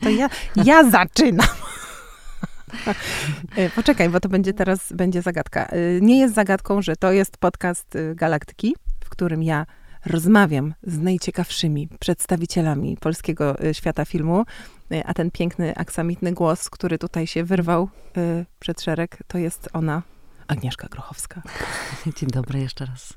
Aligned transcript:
To 0.00 0.08
ja, 0.08 0.28
ja 0.56 0.90
zaczynam. 0.90 1.46
E, 3.56 3.70
poczekaj, 3.70 4.08
bo 4.08 4.20
to 4.20 4.28
będzie 4.28 4.52
teraz 4.52 4.92
będzie 4.92 5.22
zagadka. 5.22 5.66
E, 5.66 6.00
nie 6.00 6.18
jest 6.18 6.34
zagadką, 6.34 6.82
że 6.82 6.96
to 6.96 7.12
jest 7.12 7.36
podcast 7.36 7.96
e, 7.96 8.14
Galaktyki, 8.14 8.76
w 9.04 9.08
którym 9.08 9.42
ja 9.42 9.66
rozmawiam 10.06 10.74
z 10.82 10.98
najciekawszymi 10.98 11.88
przedstawicielami 12.00 12.96
polskiego 12.96 13.56
świata 13.72 14.04
filmu, 14.04 14.44
a 15.04 15.14
ten 15.14 15.30
piękny, 15.30 15.76
aksamitny 15.76 16.32
głos, 16.32 16.70
który 16.70 16.98
tutaj 16.98 17.26
się 17.26 17.44
wyrwał 17.44 17.88
przed 18.60 18.82
szereg, 18.82 19.18
to 19.26 19.38
jest 19.38 19.68
ona, 19.72 20.02
Agnieszka 20.48 20.88
Grochowska. 20.88 21.42
Dzień 22.16 22.28
dobry 22.30 22.60
jeszcze 22.60 22.86
raz. 22.86 23.14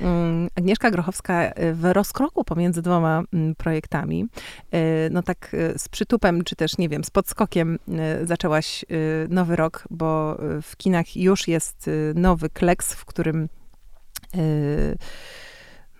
Mm, 0.00 0.48
Agnieszka 0.58 0.90
Grochowska 0.90 1.50
y, 1.50 1.74
w 1.74 1.84
rozkroku 1.92 2.44
pomiędzy 2.44 2.82
dwoma 2.82 3.22
mm, 3.32 3.54
projektami, 3.54 4.26
y, 4.74 4.78
no 5.10 5.22
tak 5.22 5.54
y, 5.54 5.78
z 5.78 5.88
przytupem, 5.88 6.44
czy 6.44 6.56
też, 6.56 6.78
nie 6.78 6.88
wiem, 6.88 7.04
z 7.04 7.10
podskokiem 7.10 7.78
zaczęłaś 8.24 8.84
nowy 9.28 9.56
rok, 9.56 9.84
bo 9.90 10.38
w 10.62 10.76
kinach 10.76 11.16
już 11.16 11.48
jest 11.48 11.90
nowy 12.14 12.50
kleks, 12.50 12.94
w 12.94 13.04
którym 13.04 13.48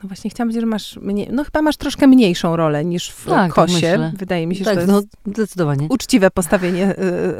no 0.02 0.09
właśnie 0.09 0.30
chciałam 0.30 0.49
powiedzieć, 0.49 0.61
że 0.61 0.66
masz 0.66 0.97
mniej, 0.97 1.29
no 1.33 1.45
chyba 1.45 1.63
masz 1.63 1.77
troszkę 1.77 2.07
mniejszą 2.07 2.57
rolę 2.57 2.85
niż 2.85 3.11
w 3.11 3.24
tak, 3.24 3.35
tak 3.35 3.52
Kosie. 3.52 3.99
Tak 3.99 4.16
Wydaje 4.16 4.47
mi 4.47 4.57
się, 4.57 4.65
tak, 4.65 4.80
że 4.80 4.87
to 4.87 4.93
no, 4.93 4.99
jest 4.99 5.09
zdecydowanie. 5.27 5.87
uczciwe 5.91 6.30
postawienie 6.30 6.95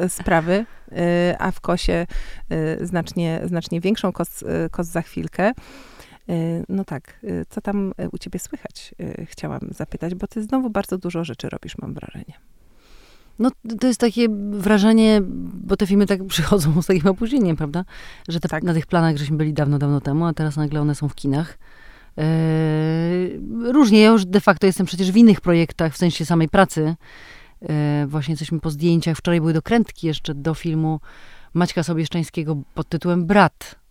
sprawy, 0.09 0.67
a 1.39 1.51
w 1.51 1.61
Kosie 1.61 2.07
znacznie, 2.81 3.41
znacznie 3.45 3.81
większą 3.81 4.12
kos, 4.12 4.45
kos 4.71 4.87
za 4.87 5.03
chwilkę. 5.03 5.53
No 6.69 6.84
tak, 6.84 7.20
co 7.48 7.61
tam 7.61 7.92
u 8.12 8.19
ciebie 8.19 8.39
słychać? 8.39 8.94
Chciałam 9.25 9.61
zapytać, 9.70 10.14
bo 10.14 10.27
ty 10.27 10.42
znowu 10.42 10.70
bardzo 10.70 10.98
dużo 10.98 11.25
rzeczy 11.25 11.48
robisz, 11.48 11.78
mam 11.78 11.94
wrażenie. 11.94 12.34
No, 13.39 13.50
to 13.81 13.86
jest 13.86 14.00
takie 14.00 14.28
wrażenie, 14.50 15.20
bo 15.55 15.77
te 15.77 15.86
filmy 15.86 16.06
tak 16.06 16.27
przychodzą 16.34 16.83
z 16.83 16.86
takim 16.86 17.06
opóźnieniem, 17.06 17.56
prawda? 17.56 17.84
Że 18.28 18.41
te, 18.41 18.48
tak. 18.48 18.62
na 18.62 18.75
tych 18.75 18.86
planach 18.86 19.16
żeśmy 19.16 19.36
byli 19.36 19.53
dawno, 19.53 19.78
dawno 19.78 20.00
temu, 20.00 20.27
a 20.27 20.33
teraz 20.33 20.56
nagle 20.56 20.81
one 20.81 20.94
są 20.94 21.08
w 21.08 21.14
kinach. 21.14 21.58
Yy, 22.16 23.72
różnie, 23.72 24.00
ja 24.00 24.09
już 24.09 24.25
de 24.25 24.41
facto 24.41 24.66
jestem 24.66 24.86
przecież 24.86 25.12
w 25.12 25.16
innych 25.16 25.41
projektach, 25.41 25.94
w 25.94 25.97
sensie 25.97 26.27
samej 26.27 26.48
pracy. 26.48 26.94
Yy, 27.62 27.69
właśnie 28.06 28.33
jesteśmy 28.33 28.61
po 28.61 28.70
zdjęciach. 28.70 29.16
Wczoraj 29.16 29.41
były 29.41 29.53
dokrętki 29.53 30.06
jeszcze 30.06 30.34
do 30.34 30.55
filmu 30.55 31.00
Maćka 31.55 31.83
Sobieszczańskiego 31.83 32.56
pod 32.75 32.88
tytułem 32.88 33.27
Brat. 33.27 33.84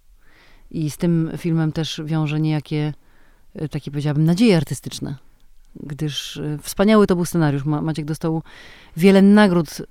I 0.74 0.90
z 0.90 0.98
tym 0.98 1.32
filmem 1.38 1.72
też 1.72 2.02
wiąże 2.06 2.40
niejakie, 2.40 2.94
yy, 3.56 3.70
takie 3.70 3.92
powiedziałabym, 3.92 4.26
nadzieje 4.26 4.58
artystyczne. 4.58 5.16
Gdyż 5.76 6.42
wspaniały 6.62 7.08
to 7.08 7.16
był 7.16 7.26
scenariusz. 7.26 7.66
Maciek 7.66 8.06
dostał 8.06 8.44
wiele 8.98 9.22
nagród 9.22 9.82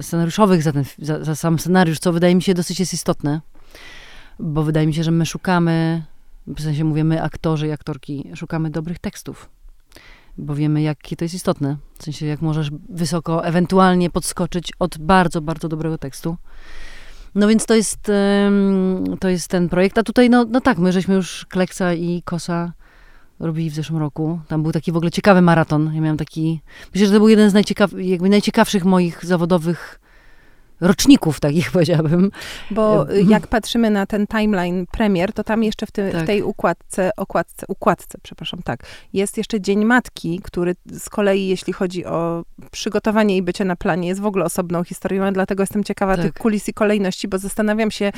scenariuszowych 0.00 0.62
za, 0.62 0.72
ten, 0.72 0.84
za, 0.98 1.24
za 1.24 1.34
sam 1.34 1.58
scenariusz, 1.58 1.98
co 1.98 2.12
wydaje 2.12 2.34
mi 2.34 2.42
się 2.42 2.54
dosyć 2.54 2.80
jest 2.80 2.94
istotne. 2.94 3.40
Bo 4.38 4.62
wydaje 4.62 4.86
mi 4.86 4.94
się, 4.94 5.04
że 5.04 5.10
my 5.10 5.26
szukamy 5.26 6.02
w 6.56 6.62
sensie 6.62 6.84
mówię 6.84 7.04
my, 7.04 7.22
aktorzy 7.22 7.68
i 7.68 7.70
aktorki, 7.70 8.30
szukamy 8.34 8.70
dobrych 8.70 8.98
tekstów, 8.98 9.48
bo 10.38 10.54
wiemy, 10.54 10.82
jakie 10.82 11.16
to 11.16 11.24
jest 11.24 11.34
istotne. 11.34 11.76
W 11.98 12.04
sensie, 12.04 12.26
jak 12.26 12.42
możesz 12.42 12.70
wysoko 12.88 13.44
ewentualnie 13.46 14.10
podskoczyć 14.10 14.72
od 14.78 14.98
bardzo, 14.98 15.40
bardzo 15.40 15.68
dobrego 15.68 15.98
tekstu. 15.98 16.36
No 17.34 17.48
więc 17.48 17.66
to 17.66 17.74
jest, 17.74 18.10
to 19.20 19.28
jest 19.28 19.48
ten 19.48 19.68
projekt. 19.68 19.98
A 19.98 20.02
tutaj, 20.02 20.30
no, 20.30 20.46
no 20.48 20.60
tak, 20.60 20.78
my 20.78 20.92
żeśmy 20.92 21.14
już 21.14 21.46
Kleksa 21.48 21.94
i 21.94 22.22
Kosa 22.22 22.72
robili 23.40 23.70
w 23.70 23.74
zeszłym 23.74 23.98
roku. 23.98 24.40
Tam 24.48 24.62
był 24.62 24.72
taki 24.72 24.92
w 24.92 24.96
ogóle 24.96 25.10
ciekawy 25.10 25.42
maraton. 25.42 25.94
Ja 25.94 26.00
miałam 26.00 26.16
taki, 26.16 26.60
myślę, 26.94 27.06
że 27.06 27.12
to 27.12 27.18
był 27.18 27.28
jeden 27.28 27.50
z 27.50 27.54
najciekaw, 27.54 27.90
jakby 27.98 28.28
najciekawszych 28.28 28.84
moich 28.84 29.24
zawodowych 29.24 30.00
roczników 30.80 31.40
takich, 31.40 31.70
powiedziałabym. 31.72 32.30
Bo 32.70 33.06
jak 33.28 33.46
patrzymy 33.46 33.90
na 33.90 34.06
ten 34.06 34.26
timeline 34.26 34.86
premier, 34.86 35.32
to 35.32 35.44
tam 35.44 35.64
jeszcze 35.64 35.86
w, 35.86 35.90
ty, 35.90 36.10
tak. 36.12 36.22
w 36.22 36.26
tej 36.26 36.42
układce, 36.42 37.10
okładce, 37.16 37.66
układce, 37.68 38.18
przepraszam, 38.22 38.62
tak, 38.62 38.80
jest 39.12 39.38
jeszcze 39.38 39.60
Dzień 39.60 39.84
Matki, 39.84 40.40
który 40.44 40.76
z 40.92 41.08
kolei, 41.08 41.48
jeśli 41.48 41.72
chodzi 41.72 42.04
o 42.04 42.44
przygotowanie 42.70 43.36
i 43.36 43.42
bycie 43.42 43.64
na 43.64 43.76
planie, 43.76 44.08
jest 44.08 44.20
w 44.20 44.26
ogóle 44.26 44.44
osobną 44.44 44.84
historią, 44.84 45.24
a 45.24 45.32
dlatego 45.32 45.62
jestem 45.62 45.84
ciekawa 45.84 46.16
tak. 46.16 46.24
tych 46.24 46.34
kulis 46.34 46.68
i 46.68 46.72
kolejności, 46.72 47.28
bo 47.28 47.38
zastanawiam 47.38 47.90
się, 47.90 48.12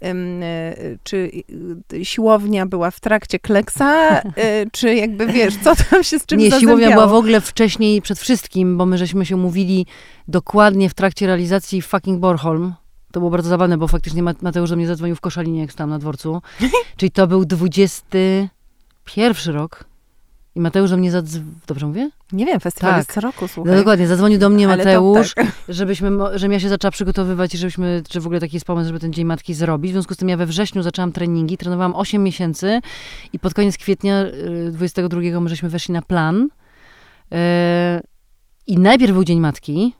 um, 0.00 0.40
czy 1.02 1.30
e, 1.92 2.04
siłownia 2.04 2.66
była 2.66 2.90
w 2.90 3.00
trakcie 3.00 3.38
kleksa, 3.38 4.22
czy 4.72 4.94
jakby, 4.94 5.26
wiesz, 5.26 5.54
co 5.64 5.72
tam 5.90 6.04
się 6.04 6.18
z 6.18 6.26
czym 6.26 6.38
Nie, 6.38 6.50
siłownia 6.50 6.90
była 6.90 7.06
w 7.06 7.14
ogóle 7.14 7.40
wcześniej, 7.40 8.02
przed 8.02 8.18
wszystkim, 8.18 8.76
bo 8.76 8.86
my 8.86 8.98
żeśmy 8.98 9.26
się 9.26 9.36
mówili 9.36 9.86
dokładnie 10.28 10.90
w 10.90 10.94
trakcie 10.94 11.26
realizacji 11.26 11.82
fucking 12.06 12.20
Borholm. 12.20 12.74
To 13.12 13.20
było 13.20 13.30
bardzo 13.30 13.48
zabawne, 13.48 13.78
bo 13.78 13.88
faktycznie 13.88 14.22
Mateusz 14.22 14.70
do 14.70 14.76
mnie 14.76 14.86
zadzwonił 14.86 15.16
w 15.16 15.20
Koszalinie, 15.20 15.60
jak 15.60 15.72
stałam 15.72 15.90
na 15.90 15.98
dworcu. 15.98 16.42
Czyli 16.96 17.10
to 17.10 17.26
był 17.26 17.44
21 17.44 19.54
rok. 19.54 19.84
I 20.54 20.60
Mateusz 20.60 20.90
do 20.90 20.96
mnie 20.96 21.10
zadzwonił. 21.10 21.52
Dobrze 21.66 21.86
mówię? 21.86 22.10
Nie 22.32 22.46
wiem, 22.46 22.60
festiwal 22.60 22.90
tak. 22.90 22.98
jest 22.98 23.12
co 23.12 23.20
roku, 23.20 23.48
słuchaj. 23.48 23.72
No 23.72 23.78
dokładnie, 23.78 24.06
zadzwonił 24.06 24.38
do 24.38 24.48
mnie 24.48 24.66
Mateusz, 24.66 25.34
tak. 25.34 25.46
żebyśmy, 25.68 26.10
żebym 26.34 26.52
ja 26.52 26.60
się 26.60 26.68
zaczęła 26.68 26.90
przygotowywać 26.90 27.54
i 27.54 27.58
żebyśmy, 27.58 28.02
że 28.10 28.20
w 28.20 28.26
ogóle 28.26 28.40
taki 28.40 28.56
jest 28.56 28.66
pomysł, 28.66 28.86
żeby 28.86 29.00
ten 29.00 29.12
Dzień 29.12 29.24
Matki 29.24 29.54
zrobić. 29.54 29.92
W 29.92 29.94
związku 29.94 30.14
z 30.14 30.16
tym 30.16 30.28
ja 30.28 30.36
we 30.36 30.46
wrześniu 30.46 30.82
zaczęłam 30.82 31.12
treningi, 31.12 31.56
trenowałam 31.56 31.94
8 31.94 32.22
miesięcy 32.22 32.80
i 33.32 33.38
pod 33.38 33.54
koniec 33.54 33.78
kwietnia 33.78 34.24
22 34.70 35.20
y, 35.20 35.40
my 35.40 35.48
żeśmy 35.48 35.68
weszli 35.68 35.94
na 35.94 36.02
plan. 36.02 36.48
Yy, 37.30 37.38
I 38.66 38.78
najpierw 38.78 39.12
był 39.12 39.24
Dzień 39.24 39.40
Matki, 39.40 39.94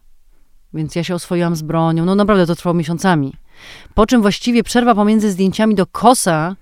więc 0.74 0.94
ja 0.94 1.04
się 1.04 1.14
oswoiłam 1.14 1.56
z 1.56 1.62
bronią. 1.62 2.04
No 2.04 2.14
naprawdę 2.14 2.46
to 2.46 2.54
trwało 2.54 2.74
miesiącami. 2.74 3.32
Po 3.94 4.06
czym 4.06 4.22
właściwie 4.22 4.62
przerwa 4.62 4.94
pomiędzy 4.94 5.30
zdjęciami 5.30 5.74
do 5.74 5.86
kosa, 5.86 6.56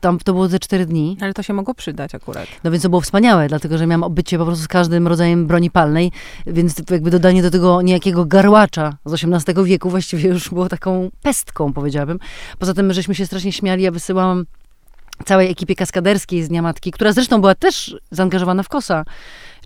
tam 0.00 0.18
to 0.18 0.32
było 0.32 0.48
ze 0.48 0.58
cztery 0.58 0.86
dni. 0.86 1.16
Ale 1.20 1.34
to 1.34 1.42
się 1.42 1.52
mogło 1.52 1.74
przydać 1.74 2.14
akurat. 2.14 2.46
No 2.64 2.70
więc 2.70 2.82
to 2.82 2.88
było 2.88 3.00
wspaniałe, 3.00 3.48
dlatego 3.48 3.78
że 3.78 3.86
miałam 3.86 4.02
obycie 4.02 4.38
po 4.38 4.44
prostu 4.44 4.64
z 4.64 4.68
każdym 4.68 5.08
rodzajem 5.08 5.46
broni 5.46 5.70
palnej, 5.70 6.12
więc 6.46 6.74
jakby 6.90 7.10
dodanie 7.10 7.42
do 7.42 7.50
tego 7.50 7.82
niejakiego 7.82 8.24
garłacza 8.24 8.96
z 9.04 9.24
XVIII 9.24 9.64
wieku 9.64 9.90
właściwie 9.90 10.28
już 10.28 10.48
było 10.48 10.68
taką 10.68 11.10
pestką, 11.22 11.72
powiedziałabym. 11.72 12.18
Poza 12.58 12.74
tym, 12.74 12.92
żeśmy 12.92 13.14
się 13.14 13.26
strasznie 13.26 13.52
śmiali, 13.52 13.82
ja 13.82 13.90
wysyłałam 13.90 14.44
całej 15.24 15.50
ekipie 15.50 15.74
kaskaderskiej 15.74 16.42
z 16.42 16.48
Dnia 16.48 16.62
Matki, 16.62 16.90
która 16.90 17.12
zresztą 17.12 17.40
była 17.40 17.54
też 17.54 17.96
zaangażowana 18.10 18.62
w 18.62 18.68
kosa 18.68 19.04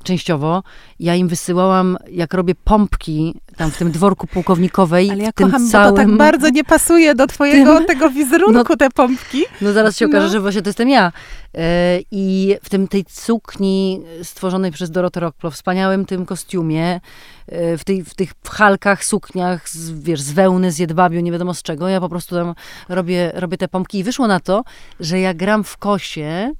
częściowo. 0.02 0.62
Ja 1.00 1.14
im 1.14 1.28
wysyłałam, 1.28 1.96
jak 2.10 2.34
robię 2.34 2.54
pompki 2.64 3.34
tam 3.58 3.70
w 3.70 3.78
tym 3.78 3.90
dworku 3.90 4.26
pułkownikowej. 4.26 5.10
Ale 5.10 5.22
ja 5.22 5.32
kocham, 5.32 5.68
całym... 5.68 5.90
to 5.90 5.96
tak 5.96 6.16
bardzo 6.16 6.50
nie 6.50 6.64
pasuje 6.64 7.14
do 7.14 7.26
twojego 7.26 7.76
tym... 7.76 7.86
tego 7.86 8.10
wizerunku, 8.10 8.64
no, 8.70 8.76
te 8.76 8.90
pompki. 8.90 9.44
No 9.60 9.72
zaraz 9.72 9.96
się 9.96 10.06
okaże, 10.06 10.26
no. 10.26 10.32
że 10.32 10.40
właśnie 10.40 10.62
to 10.62 10.68
jestem 10.68 10.88
ja. 10.88 11.12
E, 11.54 11.98
I 12.10 12.56
w 12.62 12.70
tym 12.70 12.88
tej 12.88 13.04
sukni 13.08 14.02
stworzonej 14.22 14.72
przez 14.72 14.90
Dorotę 14.90 15.20
Rockplow, 15.20 15.54
wspaniałym 15.54 16.04
tym 16.04 16.26
kostiumie, 16.26 17.00
e, 17.46 17.78
w, 17.78 17.84
tej, 17.84 18.04
w 18.04 18.14
tych 18.14 18.32
halkach, 18.50 19.04
sukniach, 19.04 19.68
z, 19.68 19.90
wiesz, 19.90 20.20
z 20.20 20.32
wełny, 20.32 20.72
z 20.72 20.78
jedwabiu, 20.78 21.20
nie 21.20 21.32
wiadomo 21.32 21.54
z 21.54 21.62
czego, 21.62 21.88
ja 21.88 22.00
po 22.00 22.08
prostu 22.08 22.34
tam 22.34 22.54
robię, 22.88 23.32
robię 23.34 23.56
te 23.56 23.68
pompki. 23.68 23.98
I 23.98 24.04
wyszło 24.04 24.26
na 24.26 24.40
to, 24.40 24.64
że 25.00 25.20
ja 25.20 25.34
gram 25.34 25.64
w 25.64 25.76
kosie, 25.76 26.52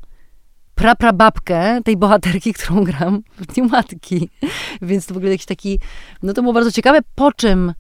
praprababkę 0.79 1.81
tej 1.85 1.97
bohaterki, 1.97 2.53
którą 2.59 2.85
gram 2.85 3.23
w 3.37 3.47
Dniu 3.47 3.69
Matki. 3.69 4.31
Więc 4.83 5.07
to 5.07 5.15
w 5.15 5.17
ogóle 5.17 5.33
jakiś 5.33 5.47
taki, 5.47 5.81
no 6.23 6.33
to 6.33 6.43
było 6.43 6.55
bardzo 6.55 6.73
ciekawe, 6.73 6.99
po 7.15 7.33
czym 7.33 7.75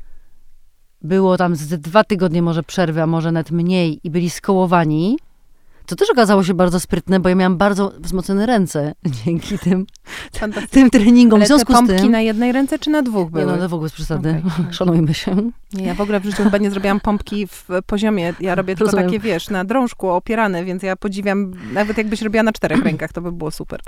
było 1.02 1.36
tam 1.36 1.56
z 1.56 1.80
dwa 1.80 2.04
tygodnie 2.04 2.42
może 2.42 2.62
przerwy, 2.62 3.02
a 3.02 3.06
może 3.06 3.32
nawet 3.32 3.50
mniej 3.50 4.00
i 4.04 4.10
byli 4.10 4.30
skołowani 4.30 5.18
to 5.88 5.96
też 5.96 6.10
okazało 6.10 6.44
się 6.44 6.54
bardzo 6.54 6.80
sprytne, 6.80 7.20
bo 7.20 7.28
ja 7.28 7.34
miałam 7.34 7.56
bardzo 7.56 7.92
wzmocnione 7.98 8.46
ręce 8.46 8.94
dzięki 9.24 9.58
tym, 9.58 9.86
tym 10.70 10.90
treningom. 10.90 11.38
Ale 11.38 11.44
w 11.44 11.48
związku 11.48 11.72
te 11.72 11.78
pompki 11.78 11.98
z 11.98 12.02
tym, 12.02 12.12
na 12.12 12.20
jednej 12.20 12.52
ręce 12.52 12.78
czy 12.78 12.90
na 12.90 13.02
dwóch 13.02 13.30
były? 13.30 13.52
Nie, 13.52 13.58
no, 13.58 13.68
w 13.68 13.74
ogóle 13.74 13.90
z 13.90 13.92
przesady. 13.92 14.42
Okay. 14.46 14.72
Szanujmy 14.78 15.14
się. 15.14 15.50
Nie, 15.72 15.84
ja 15.84 15.94
w 15.94 16.00
ogóle 16.00 16.20
w 16.20 16.24
życiu 16.24 16.42
chyba 16.42 16.58
nie 16.58 16.70
zrobiłam 16.70 17.00
pompki 17.00 17.46
w 17.46 17.68
poziomie. 17.86 18.34
Ja 18.40 18.54
robię 18.54 18.76
tylko 18.76 18.84
Rozumiem. 18.84 19.06
takie, 19.06 19.18
wiesz, 19.18 19.50
na 19.50 19.64
drążku 19.64 20.08
opierane, 20.08 20.64
więc 20.64 20.82
ja 20.82 20.96
podziwiam, 20.96 21.52
nawet 21.72 21.98
jakbyś 21.98 22.22
robiła 22.22 22.42
na 22.42 22.52
czterech 22.52 22.82
rękach, 22.88 23.12
to 23.12 23.20
by 23.20 23.32
było 23.32 23.50
super. 23.50 23.80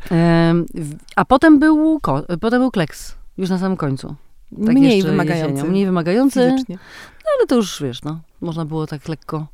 a 1.17 1.25
potem 1.25 1.59
był, 1.59 2.01
potem 2.41 2.61
był 2.61 2.71
kleks, 2.71 3.15
już 3.39 3.51
na 3.51 3.59
samym 3.59 3.77
końcu. 3.77 4.15
Tak 4.67 4.75
mniej 4.75 5.03
wymagający. 5.03 5.53
Jesienią. 5.53 5.71
Mniej 5.71 5.87
wymagający. 5.87 6.51
Fizycznie. 6.51 6.79
No, 7.25 7.31
ale 7.39 7.47
to 7.47 7.57
już, 7.57 7.83
wiesz, 7.83 8.03
no, 8.03 8.21
można 8.41 8.65
było 8.65 8.87
tak 8.87 9.09
lekko 9.09 9.47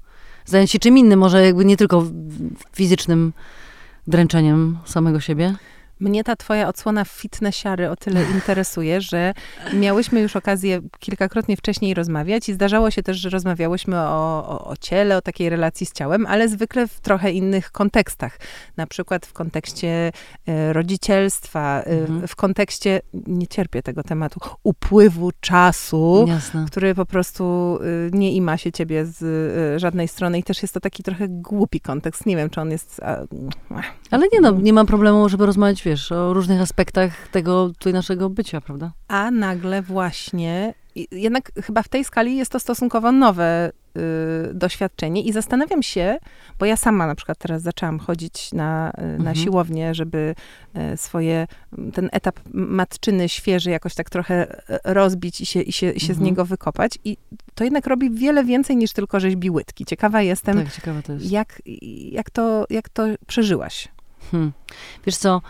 zająć 0.46 0.70
się 0.70 0.78
czym 0.78 0.98
innym, 0.98 1.18
może 1.18 1.46
jakby 1.46 1.64
nie 1.64 1.76
tylko 1.76 2.04
fizycznym 2.72 3.32
dręczeniem 4.06 4.78
samego 4.84 5.20
siebie. 5.20 5.54
Mnie 6.00 6.24
ta 6.24 6.36
twoja 6.36 6.68
odsłona 6.68 7.04
fitnessiary 7.04 7.90
o 7.90 7.96
tyle 7.96 8.24
interesuje, 8.34 9.00
że 9.00 9.34
miałyśmy 9.72 10.20
już 10.20 10.36
okazję 10.36 10.80
kilkakrotnie 10.98 11.56
wcześniej 11.56 11.94
rozmawiać 11.94 12.48
i 12.48 12.52
zdarzało 12.52 12.90
się 12.90 13.02
też, 13.02 13.16
że 13.16 13.30
rozmawiałyśmy 13.30 13.96
o, 14.00 14.48
o, 14.48 14.68
o 14.68 14.76
ciele, 14.76 15.16
o 15.16 15.22
takiej 15.22 15.48
relacji 15.48 15.86
z 15.86 15.92
ciałem, 15.92 16.26
ale 16.26 16.48
zwykle 16.48 16.88
w 16.88 17.00
trochę 17.00 17.32
innych 17.32 17.72
kontekstach. 17.72 18.38
Na 18.76 18.86
przykład 18.86 19.26
w 19.26 19.32
kontekście 19.32 20.12
e, 20.46 20.72
rodzicielstwa, 20.72 21.80
e, 21.80 21.86
mhm. 21.86 22.28
w 22.28 22.36
kontekście, 22.36 23.00
nie 23.26 23.46
cierpię 23.46 23.82
tego 23.82 24.02
tematu, 24.02 24.40
upływu 24.62 25.30
czasu, 25.40 26.24
Jasne. 26.28 26.64
który 26.66 26.94
po 26.94 27.06
prostu 27.06 27.78
e, 27.80 28.16
nie 28.16 28.32
ima 28.32 28.56
się 28.56 28.72
ciebie 28.72 29.06
z 29.06 29.80
żadnej 29.80 30.08
strony 30.08 30.38
i 30.38 30.42
też 30.42 30.62
jest 30.62 30.74
to 30.74 30.80
taki 30.80 31.02
trochę 31.02 31.28
głupi 31.28 31.80
kontekst. 31.80 32.26
Nie 32.26 32.36
wiem, 32.36 32.50
czy 32.50 32.60
on 32.60 32.70
jest... 32.70 33.00
Ale 34.10 34.26
nie 34.32 34.40
no, 34.40 34.50
nie 34.50 34.72
mam 34.72 34.86
problemu, 34.86 35.28
żeby 35.28 35.46
rozmawiać 35.46 35.85
wiesz, 35.86 36.12
o 36.12 36.32
różnych 36.32 36.60
aspektach 36.60 37.28
tego 37.28 37.68
tutaj 37.68 37.92
naszego 37.92 38.30
bycia, 38.30 38.60
prawda? 38.60 38.92
A 39.08 39.30
nagle 39.30 39.82
właśnie, 39.82 40.74
jednak 41.10 41.52
chyba 41.64 41.82
w 41.82 41.88
tej 41.88 42.04
skali 42.04 42.36
jest 42.36 42.52
to 42.52 42.60
stosunkowo 42.60 43.12
nowe 43.12 43.70
y, 43.70 44.54
doświadczenie 44.54 45.22
i 45.22 45.32
zastanawiam 45.32 45.82
się, 45.82 46.18
bo 46.58 46.66
ja 46.66 46.76
sama 46.76 47.06
na 47.06 47.14
przykład 47.14 47.38
teraz 47.38 47.62
zaczęłam 47.62 47.98
chodzić 47.98 48.52
na, 48.52 48.90
y, 48.90 49.02
na 49.02 49.14
mhm. 49.14 49.36
siłownię, 49.36 49.94
żeby 49.94 50.34
y, 50.92 50.96
swoje, 50.96 51.46
ten 51.92 52.08
etap 52.12 52.40
matczyny 52.52 53.28
świeży 53.28 53.70
jakoś 53.70 53.94
tak 53.94 54.10
trochę 54.10 54.60
y, 54.70 54.78
rozbić 54.84 55.40
i 55.40 55.46
się, 55.46 55.60
i 55.60 55.72
się, 55.72 55.90
i 55.90 56.00
się 56.00 56.12
mhm. 56.12 56.18
z 56.18 56.28
niego 56.28 56.44
wykopać 56.44 56.98
i 57.04 57.16
to 57.54 57.64
jednak 57.64 57.86
robi 57.86 58.10
wiele 58.10 58.44
więcej 58.44 58.76
niż 58.76 58.92
tylko 58.92 59.20
rzeźbi 59.20 59.50
łydki. 59.50 59.84
Ciekawa 59.84 60.22
jestem, 60.22 60.56
tak, 60.56 60.72
ciekawa 60.72 61.02
to 61.02 61.12
jest. 61.12 61.30
Jak, 61.30 61.62
jak, 62.12 62.30
to, 62.30 62.64
jak 62.70 62.88
to 62.88 63.02
przeżyłaś. 63.26 63.88
Hmm. 64.30 64.52
Wiesz 65.06 65.16
co, 65.16 65.42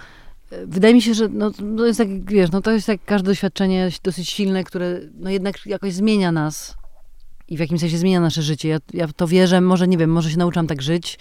Wydaje 0.67 0.95
mi 0.95 1.03
się, 1.03 1.15
że 1.15 1.29
no, 1.29 1.51
to 1.51 1.87
jest 1.87 1.99
tak, 1.99 2.31
wiesz, 2.31 2.51
no 2.51 2.61
to 2.61 2.71
jest 2.71 2.89
jak 2.89 3.05
każde 3.05 3.27
doświadczenie 3.27 3.91
dosyć 4.03 4.29
silne, 4.31 4.65
które 4.65 5.01
no 5.15 5.31
jednak 5.31 5.67
jakoś 5.67 5.93
zmienia 5.93 6.33
nas 6.33 6.77
i 7.49 7.57
w 7.57 7.61
jakimś 7.61 7.81
sensie 7.81 7.99
zmienia 7.99 8.21
nasze 8.21 8.43
życie. 8.43 8.69
Ja, 8.69 8.79
ja 8.93 9.09
to 9.17 9.27
wierzę, 9.27 9.61
może 9.61 9.89
nie 9.89 9.99
wiem, 9.99 10.11
może 10.11 10.31
się 10.31 10.39
nauczyłam 10.39 10.67
tak 10.67 10.83
żyć, 10.83 11.19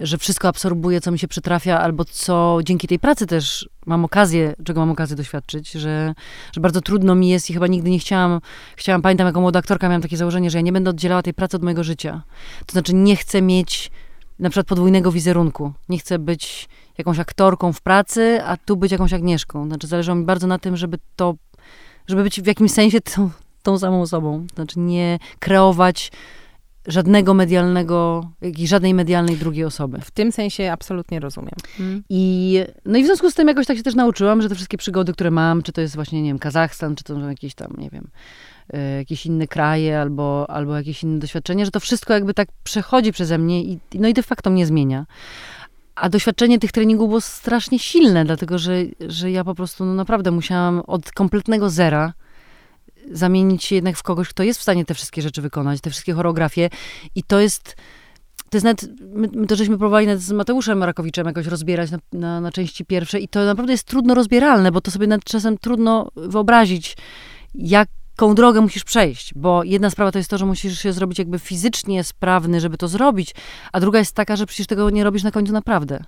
że 0.00 0.18
wszystko 0.18 0.48
absorbuję, 0.48 1.00
co 1.00 1.10
mi 1.10 1.18
się 1.18 1.28
przytrafia, 1.28 1.80
albo 1.80 2.04
co 2.04 2.58
dzięki 2.64 2.88
tej 2.88 2.98
pracy 2.98 3.26
też 3.26 3.68
mam 3.86 4.04
okazję, 4.04 4.54
czego 4.64 4.80
mam 4.80 4.90
okazję 4.90 5.16
doświadczyć, 5.16 5.72
że, 5.72 6.14
że 6.52 6.60
bardzo 6.60 6.80
trudno 6.80 7.14
mi 7.14 7.28
jest 7.28 7.50
i 7.50 7.54
chyba 7.54 7.66
nigdy 7.66 7.90
nie 7.90 7.98
chciałam, 7.98 8.40
chciałam, 8.76 9.02
pamiętam 9.02 9.26
jako 9.26 9.40
młoda 9.40 9.58
aktorka 9.58 9.88
miałam 9.88 10.02
takie 10.02 10.16
założenie, 10.16 10.50
że 10.50 10.58
ja 10.58 10.62
nie 10.62 10.72
będę 10.72 10.90
oddzielała 10.90 11.22
tej 11.22 11.34
pracy 11.34 11.56
od 11.56 11.62
mojego 11.62 11.84
życia. 11.84 12.22
To 12.66 12.72
znaczy 12.72 12.94
nie 12.94 13.16
chcę 13.16 13.42
mieć 13.42 13.90
na 14.38 14.50
przykład 14.50 14.66
podwójnego 14.66 15.12
wizerunku. 15.12 15.72
Nie 15.88 15.98
chcę 15.98 16.18
być 16.18 16.68
jakąś 16.98 17.18
aktorką 17.18 17.72
w 17.72 17.80
pracy, 17.80 18.40
a 18.44 18.56
tu 18.56 18.76
być 18.76 18.92
jakąś 18.92 19.12
Agnieszką. 19.12 19.66
Znaczy 19.66 19.86
zależało 19.86 20.18
mi 20.18 20.24
bardzo 20.24 20.46
na 20.46 20.58
tym, 20.58 20.76
żeby 20.76 20.98
to, 21.16 21.34
żeby 22.06 22.22
być 22.22 22.42
w 22.42 22.46
jakimś 22.46 22.70
sensie 22.70 23.00
tą, 23.00 23.30
tą 23.62 23.78
samą 23.78 24.02
osobą. 24.02 24.46
Znaczy 24.54 24.78
nie 24.78 25.18
kreować 25.38 26.10
żadnego 26.86 27.34
medialnego, 27.34 28.30
jakiejś 28.40 28.68
żadnej 28.70 28.94
medialnej 28.94 29.36
drugiej 29.36 29.64
osoby. 29.64 30.00
W 30.00 30.10
tym 30.10 30.32
sensie 30.32 30.72
absolutnie 30.72 31.20
rozumiem. 31.20 31.54
Hmm. 31.78 32.04
I, 32.08 32.60
no 32.84 32.98
i 32.98 33.02
w 33.02 33.06
związku 33.06 33.30
z 33.30 33.34
tym 33.34 33.48
jakoś 33.48 33.66
tak 33.66 33.76
się 33.76 33.82
też 33.82 33.94
nauczyłam, 33.94 34.42
że 34.42 34.48
te 34.48 34.54
wszystkie 34.54 34.78
przygody, 34.78 35.12
które 35.12 35.30
mam, 35.30 35.62
czy 35.62 35.72
to 35.72 35.80
jest 35.80 35.94
właśnie, 35.94 36.22
nie 36.22 36.30
wiem, 36.30 36.38
Kazachstan, 36.38 36.96
czy 36.96 37.04
to 37.04 37.14
są 37.14 37.28
jakieś 37.28 37.54
tam, 37.54 37.74
nie 37.78 37.90
wiem, 37.90 38.08
y, 38.74 38.96
jakieś 38.98 39.26
inne 39.26 39.46
kraje 39.46 40.00
albo, 40.00 40.50
albo 40.50 40.76
jakieś 40.76 41.02
inne 41.02 41.18
doświadczenie, 41.18 41.64
że 41.64 41.70
to 41.70 41.80
wszystko 41.80 42.14
jakby 42.14 42.34
tak 42.34 42.48
przechodzi 42.64 43.12
przeze 43.12 43.38
mnie 43.38 43.62
i, 43.62 43.78
no 43.94 44.08
i 44.08 44.14
de 44.14 44.22
facto 44.22 44.50
mnie 44.50 44.66
zmienia. 44.66 45.06
A 45.94 46.08
doświadczenie 46.08 46.58
tych 46.58 46.72
treningów 46.72 47.08
było 47.08 47.20
strasznie 47.20 47.78
silne, 47.78 48.24
dlatego 48.24 48.58
że, 48.58 48.76
że 49.08 49.30
ja 49.30 49.44
po 49.44 49.54
prostu 49.54 49.84
no 49.84 49.94
naprawdę 49.94 50.30
musiałam 50.30 50.82
od 50.86 51.12
kompletnego 51.12 51.70
zera 51.70 52.12
zamienić 53.12 53.64
się 53.64 53.74
jednak 53.74 53.96
w 53.96 54.02
kogoś, 54.02 54.28
kto 54.28 54.42
jest 54.42 54.60
w 54.60 54.62
stanie 54.62 54.84
te 54.84 54.94
wszystkie 54.94 55.22
rzeczy 55.22 55.42
wykonać, 55.42 55.80
te 55.80 55.90
wszystkie 55.90 56.12
choreografie. 56.12 56.70
I 57.14 57.22
to 57.22 57.40
jest. 57.40 57.76
To 58.50 58.56
jest 58.56 58.64
nawet, 58.64 59.00
my, 59.00 59.28
my 59.32 59.46
to 59.46 59.56
żeśmy 59.56 59.78
próbowali 59.78 60.06
nawet 60.06 60.22
z 60.22 60.32
Mateuszem 60.32 60.82
Rakowiczem 60.82 61.26
jakoś 61.26 61.46
rozbierać 61.46 61.90
na, 61.90 61.98
na, 62.12 62.40
na 62.40 62.52
części 62.52 62.84
pierwsze 62.84 63.20
i 63.20 63.28
to 63.28 63.44
naprawdę 63.44 63.72
jest 63.72 63.84
trudno 63.84 64.14
rozbieralne, 64.14 64.72
bo 64.72 64.80
to 64.80 64.90
sobie 64.90 65.06
nawet 65.06 65.24
czasem 65.24 65.58
trudno 65.58 66.08
wyobrazić, 66.16 66.96
jak 67.54 67.88
jaką 68.14 68.34
drogę 68.34 68.60
musisz 68.60 68.84
przejść, 68.84 69.34
bo 69.34 69.64
jedna 69.64 69.90
sprawa 69.90 70.12
to 70.12 70.18
jest 70.18 70.30
to, 70.30 70.38
że 70.38 70.46
musisz 70.46 70.78
się 70.78 70.92
zrobić 70.92 71.18
jakby 71.18 71.38
fizycznie 71.38 72.04
sprawny, 72.04 72.60
żeby 72.60 72.76
to 72.76 72.88
zrobić, 72.88 73.34
a 73.72 73.80
druga 73.80 73.98
jest 73.98 74.14
taka, 74.14 74.36
że 74.36 74.46
przecież 74.46 74.66
tego 74.66 74.90
nie 74.90 75.04
robisz 75.04 75.22
na 75.22 75.30
końcu 75.30 75.52
naprawdę. 75.52 76.04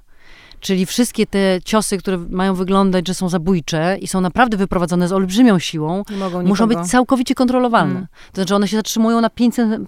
Czyli 0.61 0.87
wszystkie 0.87 1.27
te 1.27 1.59
ciosy, 1.65 1.99
które 1.99 2.19
mają 2.19 2.55
wyglądać, 2.55 3.09
że 3.09 3.15
są 3.15 3.29
zabójcze 3.29 3.97
i 4.01 4.07
są 4.07 4.21
naprawdę 4.21 4.57
wyprowadzone 4.57 5.09
z 5.09 5.13
olbrzymią 5.13 5.59
siłą, 5.59 6.03
muszą 6.45 6.67
być 6.67 6.79
całkowicie 6.79 7.35
kontrolowalne. 7.35 7.95
Mm. 7.95 8.07
To 8.33 8.35
znaczy 8.35 8.55
one 8.55 8.69
się 8.69 8.77
zatrzymują 8.77 9.21
na 9.21 9.31
5, 9.31 9.55
cm, 9.55 9.87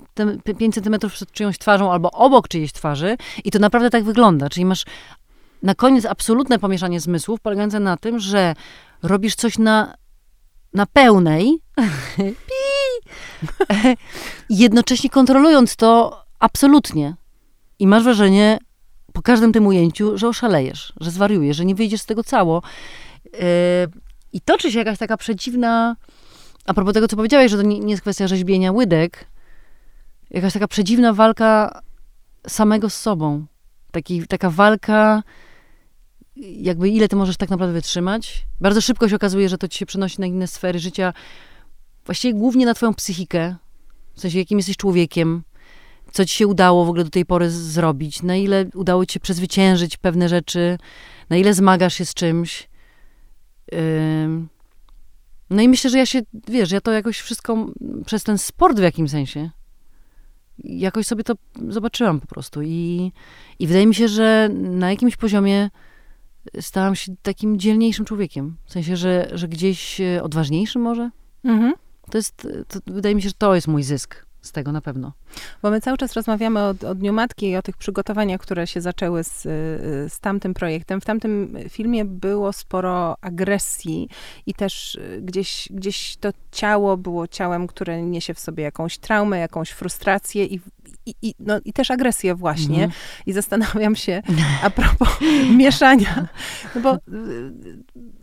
5 0.59 0.75
centymetrów 0.75 1.13
przed 1.13 1.33
czyjąś 1.33 1.59
twarzą 1.59 1.93
albo 1.93 2.11
obok 2.11 2.49
czyjejś 2.49 2.73
twarzy 2.73 3.17
i 3.45 3.51
to 3.51 3.59
naprawdę 3.59 3.91
tak 3.91 4.05
wygląda. 4.05 4.49
Czyli 4.49 4.65
masz 4.65 4.85
na 5.63 5.75
koniec 5.75 6.05
absolutne 6.05 6.59
pomieszanie 6.59 7.01
zmysłów 7.01 7.41
polegające 7.41 7.81
na 7.81 7.97
tym, 7.97 8.19
że 8.19 8.55
robisz 9.03 9.35
coś 9.35 9.59
na 9.59 9.95
na 10.75 10.87
pełnej, 10.87 11.59
jednocześnie 14.51 15.11
kontrolując 15.11 15.77
to 15.77 16.23
absolutnie. 16.39 17.15
I 17.79 17.87
masz 17.87 18.05
wrażenie 18.05 18.59
po 19.13 19.23
każdym 19.23 19.53
tym 19.53 19.67
ujęciu, 19.67 20.19
że 20.19 20.29
oszalejesz, 20.29 20.93
że 21.01 21.11
zwariujesz, 21.11 21.57
że 21.57 21.65
nie 21.65 21.75
wyjdziesz 21.75 22.01
z 22.01 22.07
tego 22.07 22.25
cało. 22.25 22.63
Yy, 23.25 23.41
I 24.33 24.41
toczy 24.41 24.73
się 24.73 24.79
jakaś 24.79 24.99
taka 24.99 25.17
przedziwna, 25.17 25.97
a 26.67 26.75
propos 26.75 26.95
tego, 26.95 27.09
co 27.09 27.17
powiedziałeś, 27.17 27.51
że 27.51 27.57
to 27.57 27.63
nie, 27.63 27.81
nie 27.81 27.91
jest 27.91 28.03
kwestia 28.03 28.29
rzeźbienia 28.29 28.73
łydek, 28.73 29.27
jakaś 30.31 30.53
taka 30.53 30.69
przedziwna 30.69 31.13
walka 31.13 31.81
samego 32.47 32.91
z 32.91 32.95
sobą. 32.95 33.47
Taki, 33.91 34.27
taka 34.27 34.51
walka 34.51 35.23
jakby 36.39 36.89
ile 36.89 37.09
ty 37.09 37.17
możesz 37.17 37.37
tak 37.37 37.51
naprawdę 37.51 37.73
wytrzymać. 37.73 38.47
Bardzo 38.61 38.81
szybko 38.81 39.09
się 39.09 39.17
okazuje, 39.17 39.49
że 39.49 39.59
to 39.59 39.69
ci 39.69 39.79
się 39.79 39.87
przenosi 39.87 40.21
na 40.21 40.27
inne 40.27 40.47
sfery 40.47 40.79
życia, 40.79 41.13
właściwie 42.07 42.35
głównie 42.35 42.67
na 42.67 42.75
twoją 42.75 42.95
psychikę, 42.95 43.57
w 44.15 44.21
sensie 44.21 44.39
jakim 44.39 44.59
jesteś 44.59 44.77
człowiekiem, 44.77 45.43
co 46.13 46.25
ci 46.25 46.35
się 46.35 46.47
udało 46.47 46.85
w 46.85 46.89
ogóle 46.89 47.05
do 47.05 47.11
tej 47.11 47.25
pory 47.25 47.51
zrobić, 47.51 48.23
na 48.23 48.37
ile 48.37 48.67
udało 48.75 49.07
ci 49.07 49.15
się 49.15 49.21
przezwyciężyć 49.21 49.97
pewne 49.97 50.29
rzeczy, 50.29 50.79
na 51.31 51.37
ile 51.37 51.55
zmagasz 51.55 51.95
się 51.95 52.05
z 52.05 52.15
czymś. 52.15 52.69
No 55.51 55.63
i 55.63 55.69
myślę, 55.69 55.91
że 55.91 55.99
ja 55.99 56.07
się, 56.07 56.21
wiesz, 56.49 56.71
ja 56.71 56.81
to 56.81 56.93
jakoś 56.93 57.19
wszystko 57.21 57.67
przez 58.07 58.25
ten 58.25 58.39
sport 58.39 58.79
w 58.79 58.83
jakimś 58.83 59.11
sensie 59.11 59.51
jakoś 60.65 61.07
sobie 61.07 61.25
to 61.25 61.35
zobaczyłam 61.69 62.21
po 62.21 62.27
prostu 62.27 62.63
i, 62.63 63.13
i 63.59 63.67
wydaje 63.67 63.87
mi 63.87 63.95
się, 63.95 64.09
że 64.09 64.49
na 64.53 64.91
jakimś 64.91 65.17
poziomie 65.17 65.71
stałam 66.61 66.95
się 66.95 67.15
takim 67.23 67.59
dzielniejszym 67.59 68.05
człowiekiem. 68.05 68.57
W 68.65 68.73
sensie, 68.73 68.97
że, 68.97 69.29
że 69.33 69.49
gdzieś 69.49 70.01
e, 70.01 70.23
odważniejszym 70.23 70.83
może. 70.83 71.11
Mhm. 71.45 71.73
To 72.11 72.19
jest, 72.19 72.49
to, 72.69 72.79
wydaje 72.87 73.15
mi 73.15 73.23
się, 73.23 73.29
że 73.29 73.35
to 73.39 73.55
jest 73.55 73.69
mój 73.69 73.83
zysk 73.83 74.29
z 74.41 74.53
tego 74.53 74.73
na 74.73 74.81
pewno. 74.81 75.13
Bo 75.63 75.71
my 75.71 75.81
cały 75.81 75.99
czas 75.99 76.13
rozmawiamy 76.13 76.61
o, 76.61 76.69
o 76.69 76.95
Dniu 76.95 77.13
Matki 77.13 77.49
i 77.49 77.57
o 77.57 77.63
tych 77.63 77.77
przygotowaniach, 77.77 78.41
które 78.41 78.67
się 78.67 78.81
zaczęły 78.81 79.25
z, 79.25 79.43
z 80.13 80.21
tamtym 80.21 80.55
projektem. 80.55 81.01
W 81.01 81.05
tamtym 81.05 81.57
filmie 81.69 82.05
było 82.05 82.53
sporo 82.53 83.17
agresji 83.21 84.09
i 84.47 84.55
też 84.55 84.97
e, 84.97 85.21
gdzieś, 85.21 85.69
gdzieś 85.71 86.17
to 86.17 86.31
ciało 86.53 86.97
było 86.97 87.27
ciałem, 87.27 87.67
które 87.67 88.03
niesie 88.03 88.35
w 88.35 88.41
sobie 88.41 88.65
jakąś 88.65 88.99
traumę, 88.99 89.39
jakąś 89.39 89.71
frustrację 89.71 90.45
i 90.45 90.61
i, 91.09 91.15
i, 91.23 91.35
no, 91.39 91.61
i 91.65 91.73
też 91.73 91.91
agresję 91.91 92.35
właśnie. 92.35 92.85
Mhm. 92.85 92.91
I 93.27 93.33
zastanawiam 93.33 93.97
się 93.97 94.23
a 94.65 94.71
propos 94.71 95.09
mieszania, 95.51 96.29
no 96.75 96.81
bo 96.81 96.95
y, 96.95 97.01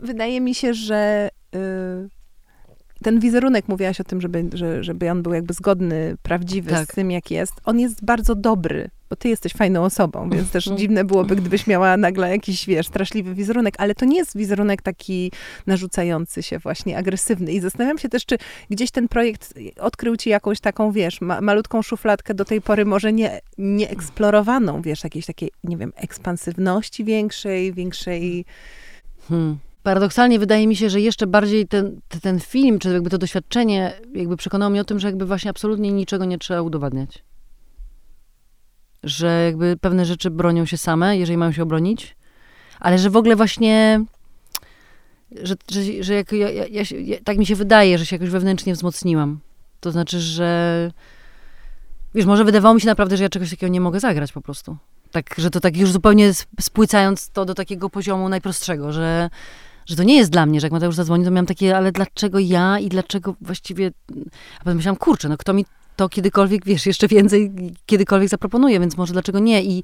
wydaje 0.00 0.40
mi 0.40 0.54
się, 0.54 0.74
że 0.74 1.28
y, 1.54 2.15
ten 3.06 3.20
wizerunek, 3.20 3.68
mówiłaś 3.68 4.00
o 4.00 4.04
tym, 4.04 4.20
żeby, 4.20 4.44
że, 4.52 4.84
żeby 4.84 5.10
on 5.10 5.22
był 5.22 5.32
jakby 5.32 5.54
zgodny, 5.54 6.16
prawdziwy 6.22 6.70
tak. 6.70 6.92
z 6.92 6.94
tym, 6.94 7.10
jak 7.10 7.30
jest. 7.30 7.52
On 7.64 7.80
jest 7.80 8.04
bardzo 8.04 8.34
dobry, 8.34 8.90
bo 9.10 9.16
ty 9.16 9.28
jesteś 9.28 9.52
fajną 9.52 9.84
osobą, 9.84 10.30
więc 10.30 10.50
też 10.50 10.66
mhm. 10.66 10.78
dziwne 10.78 11.04
byłoby, 11.04 11.36
gdybyś 11.36 11.66
miała 11.66 11.96
nagle 11.96 12.30
jakiś, 12.30 12.66
wiesz, 12.66 12.86
straszliwy 12.86 13.34
wizerunek, 13.34 13.74
ale 13.78 13.94
to 13.94 14.04
nie 14.04 14.16
jest 14.16 14.36
wizerunek 14.36 14.82
taki 14.82 15.32
narzucający 15.66 16.42
się, 16.42 16.58
właśnie 16.58 16.98
agresywny. 16.98 17.52
I 17.52 17.60
zastanawiam 17.60 17.98
się 17.98 18.08
też, 18.08 18.26
czy 18.26 18.38
gdzieś 18.70 18.90
ten 18.90 19.08
projekt 19.08 19.54
odkrył 19.80 20.16
ci 20.16 20.30
jakąś 20.30 20.60
taką, 20.60 20.92
wiesz, 20.92 21.20
ma, 21.20 21.40
malutką 21.40 21.82
szufladkę 21.82 22.34
do 22.34 22.44
tej 22.44 22.60
pory 22.60 22.84
może 22.84 23.12
nie, 23.12 23.40
nie 23.58 23.90
eksplorowaną, 23.90 24.82
wiesz, 24.82 25.04
jakiejś 25.04 25.26
takiej, 25.26 25.50
nie 25.64 25.76
wiem, 25.76 25.92
ekspansywności 25.96 27.04
większej, 27.04 27.72
większej... 27.72 28.44
Hmm 29.28 29.58
paradoksalnie 29.86 30.38
wydaje 30.38 30.66
mi 30.66 30.76
się, 30.76 30.90
że 30.90 31.00
jeszcze 31.00 31.26
bardziej 31.26 31.68
ten, 31.68 32.00
ten 32.22 32.40
film, 32.40 32.78
czy 32.78 32.88
jakby 32.92 33.10
to 33.10 33.18
doświadczenie, 33.18 33.92
jakby 34.14 34.36
przekonało 34.36 34.70
mnie 34.70 34.80
o 34.80 34.84
tym, 34.84 35.00
że 35.00 35.08
jakby 35.08 35.26
właśnie 35.26 35.50
absolutnie 35.50 35.92
niczego 35.92 36.24
nie 36.24 36.38
trzeba 36.38 36.62
udowadniać. 36.62 37.24
Że 39.02 39.44
jakby 39.44 39.76
pewne 39.80 40.04
rzeczy 40.04 40.30
bronią 40.30 40.64
się 40.64 40.76
same, 40.76 41.18
jeżeli 41.18 41.36
mają 41.36 41.52
się 41.52 41.62
obronić, 41.62 42.16
ale 42.80 42.98
że 42.98 43.10
w 43.10 43.16
ogóle 43.16 43.36
właśnie 43.36 44.04
że, 45.42 45.54
że, 45.70 45.80
że 46.00 46.14
jak, 46.14 46.32
ja, 46.32 46.50
ja, 46.50 46.82
ja, 47.00 47.16
tak 47.24 47.38
mi 47.38 47.46
się 47.46 47.54
wydaje, 47.54 47.98
że 47.98 48.06
się 48.06 48.16
jakoś 48.16 48.30
wewnętrznie 48.30 48.74
wzmocniłam. 48.74 49.40
To 49.80 49.90
znaczy, 49.90 50.20
że 50.20 50.90
wiesz, 52.14 52.26
może 52.26 52.44
wydawało 52.44 52.74
mi 52.74 52.80
się 52.80 52.86
naprawdę, 52.86 53.16
że 53.16 53.22
ja 53.22 53.28
czegoś 53.28 53.50
takiego 53.50 53.72
nie 53.72 53.80
mogę 53.80 54.00
zagrać 54.00 54.32
po 54.32 54.40
prostu. 54.40 54.76
Tak, 55.10 55.34
że 55.38 55.50
to 55.50 55.60
tak 55.60 55.76
już 55.76 55.90
zupełnie 55.90 56.32
spłycając 56.60 57.30
to 57.30 57.44
do 57.44 57.54
takiego 57.54 57.90
poziomu 57.90 58.28
najprostszego, 58.28 58.92
że, 58.92 59.30
że 59.86 59.96
to 59.96 60.02
nie 60.02 60.16
jest 60.16 60.30
dla 60.30 60.46
mnie, 60.46 60.60
że 60.60 60.66
jak 60.66 60.72
Mateusz 60.72 60.94
zadzwoni, 60.94 61.24
to 61.24 61.30
miałam 61.30 61.46
takie, 61.46 61.76
ale 61.76 61.92
dlaczego 61.92 62.38
ja 62.38 62.78
i 62.78 62.88
dlaczego 62.88 63.34
właściwie... 63.40 63.90
A 64.56 64.58
potem 64.58 64.76
myślałam, 64.76 64.96
kurczę, 64.96 65.28
no 65.28 65.36
kto 65.36 65.52
mi 65.52 65.64
to 65.96 66.08
kiedykolwiek, 66.08 66.64
wiesz, 66.64 66.86
jeszcze 66.86 67.08
więcej 67.08 67.52
kiedykolwiek 67.86 68.28
zaproponuje, 68.28 68.80
więc 68.80 68.96
może 68.96 69.12
dlaczego 69.12 69.38
nie? 69.38 69.62
I, 69.62 69.78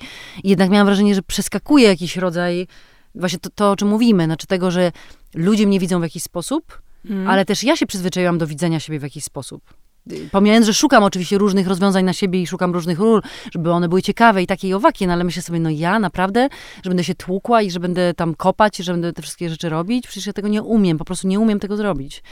i 0.44 0.48
jednak 0.48 0.70
miałam 0.70 0.86
wrażenie, 0.86 1.14
że 1.14 1.22
przeskakuje 1.22 1.88
jakiś 1.88 2.16
rodzaj, 2.16 2.66
właśnie 3.14 3.38
to, 3.38 3.50
to, 3.50 3.70
o 3.70 3.76
czym 3.76 3.88
mówimy, 3.88 4.24
znaczy 4.24 4.46
tego, 4.46 4.70
że 4.70 4.92
ludzie 5.34 5.66
mnie 5.66 5.80
widzą 5.80 6.00
w 6.00 6.02
jakiś 6.02 6.22
sposób, 6.22 6.82
mm. 7.10 7.28
ale 7.28 7.44
też 7.44 7.64
ja 7.64 7.76
się 7.76 7.86
przyzwyczaiłam 7.86 8.38
do 8.38 8.46
widzenia 8.46 8.80
siebie 8.80 8.98
w 8.98 9.02
jakiś 9.02 9.24
sposób. 9.24 9.81
Pomijając, 10.30 10.66
że 10.66 10.74
szukam 10.74 11.04
oczywiście 11.04 11.38
różnych 11.38 11.66
rozwiązań 11.66 12.04
na 12.04 12.12
siebie 12.12 12.42
i 12.42 12.46
szukam 12.46 12.72
różnych 12.72 12.98
ról, 12.98 13.22
żeby 13.54 13.70
one 13.70 13.88
były 13.88 14.02
ciekawe 14.02 14.42
i 14.42 14.46
takie 14.46 14.68
i 14.68 14.74
owakie, 14.74 15.06
no 15.06 15.12
ale 15.12 15.24
myślę 15.24 15.42
sobie, 15.42 15.60
no 15.60 15.70
ja 15.70 15.98
naprawdę, 15.98 16.48
że 16.84 16.90
będę 16.90 17.04
się 17.04 17.14
tłukła 17.14 17.62
i 17.62 17.70
że 17.70 17.80
będę 17.80 18.14
tam 18.14 18.34
kopać, 18.34 18.76
że 18.76 18.92
będę 18.92 19.12
te 19.12 19.22
wszystkie 19.22 19.50
rzeczy 19.50 19.68
robić, 19.68 20.06
przecież 20.06 20.26
ja 20.26 20.32
tego 20.32 20.48
nie 20.48 20.62
umiem, 20.62 20.98
po 20.98 21.04
prostu 21.04 21.28
nie 21.28 21.40
umiem 21.40 21.60
tego 21.60 21.76
zrobić. 21.76 22.22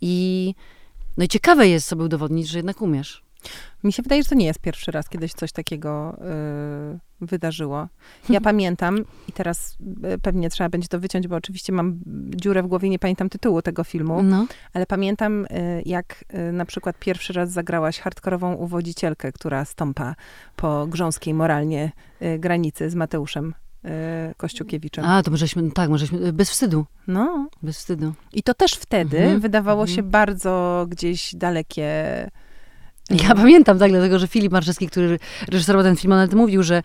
I 0.00 0.54
no 1.16 1.24
i 1.24 1.28
ciekawe 1.28 1.68
jest 1.68 1.88
sobie 1.88 2.04
udowodnić, 2.04 2.48
że 2.48 2.58
jednak 2.58 2.82
umiesz. 2.82 3.22
Mi 3.84 3.92
się 3.92 4.02
wydaje, 4.02 4.22
że 4.22 4.28
to 4.28 4.34
nie 4.34 4.46
jest 4.46 4.60
pierwszy 4.60 4.90
raz, 4.90 5.08
kiedyś 5.08 5.32
coś 5.32 5.52
takiego 5.52 6.16
y, 7.22 7.26
wydarzyło. 7.26 7.88
Ja 8.28 8.40
pamiętam, 8.50 9.04
i 9.28 9.32
teraz 9.32 9.76
y, 10.14 10.18
pewnie 10.18 10.50
trzeba 10.50 10.70
będzie 10.70 10.88
to 10.88 11.00
wyciąć, 11.00 11.28
bo 11.28 11.36
oczywiście 11.36 11.72
mam 11.72 12.00
dziurę 12.36 12.62
w 12.62 12.66
głowie, 12.66 12.88
nie 12.88 12.98
pamiętam 12.98 13.28
tytułu 13.28 13.62
tego 13.62 13.84
filmu, 13.84 14.22
no. 14.22 14.46
ale 14.72 14.86
pamiętam, 14.86 15.44
y, 15.44 15.82
jak 15.86 16.24
y, 16.34 16.52
na 16.52 16.64
przykład 16.64 16.98
pierwszy 16.98 17.32
raz 17.32 17.50
zagrałaś 17.50 17.98
hardkorową 17.98 18.54
uwodzicielkę, 18.54 19.32
która 19.32 19.64
stąpa 19.64 20.14
po 20.56 20.86
grząskiej 20.86 21.34
moralnie 21.34 21.92
y, 22.22 22.38
granicy 22.38 22.90
z 22.90 22.94
Mateuszem 22.94 23.54
y, 23.84 23.88
Kościukiewiczem. 24.36 25.04
A, 25.04 25.22
to 25.22 25.30
możeśmy, 25.30 25.70
tak, 25.70 25.90
możeśmy, 25.90 26.32
bez 26.32 26.50
wstydu. 26.50 26.86
No. 27.06 27.48
Bez 27.62 27.78
wstydu. 27.78 28.12
I 28.32 28.42
to 28.42 28.54
też 28.54 28.72
wtedy 28.74 29.18
mhm. 29.18 29.40
wydawało 29.40 29.82
mhm. 29.82 29.96
się 29.96 30.02
bardzo 30.02 30.86
gdzieś 30.88 31.34
dalekie 31.34 32.30
ja 33.12 33.34
pamiętam 33.44 33.78
tak, 33.78 33.90
dlatego 33.90 34.18
że 34.18 34.28
Filip 34.28 34.52
Marczewski, 34.52 34.88
który 34.88 35.18
reżyserował 35.48 35.84
ten 35.84 35.96
film, 35.96 36.10
nawet 36.10 36.34
mówił, 36.34 36.62
że 36.62 36.82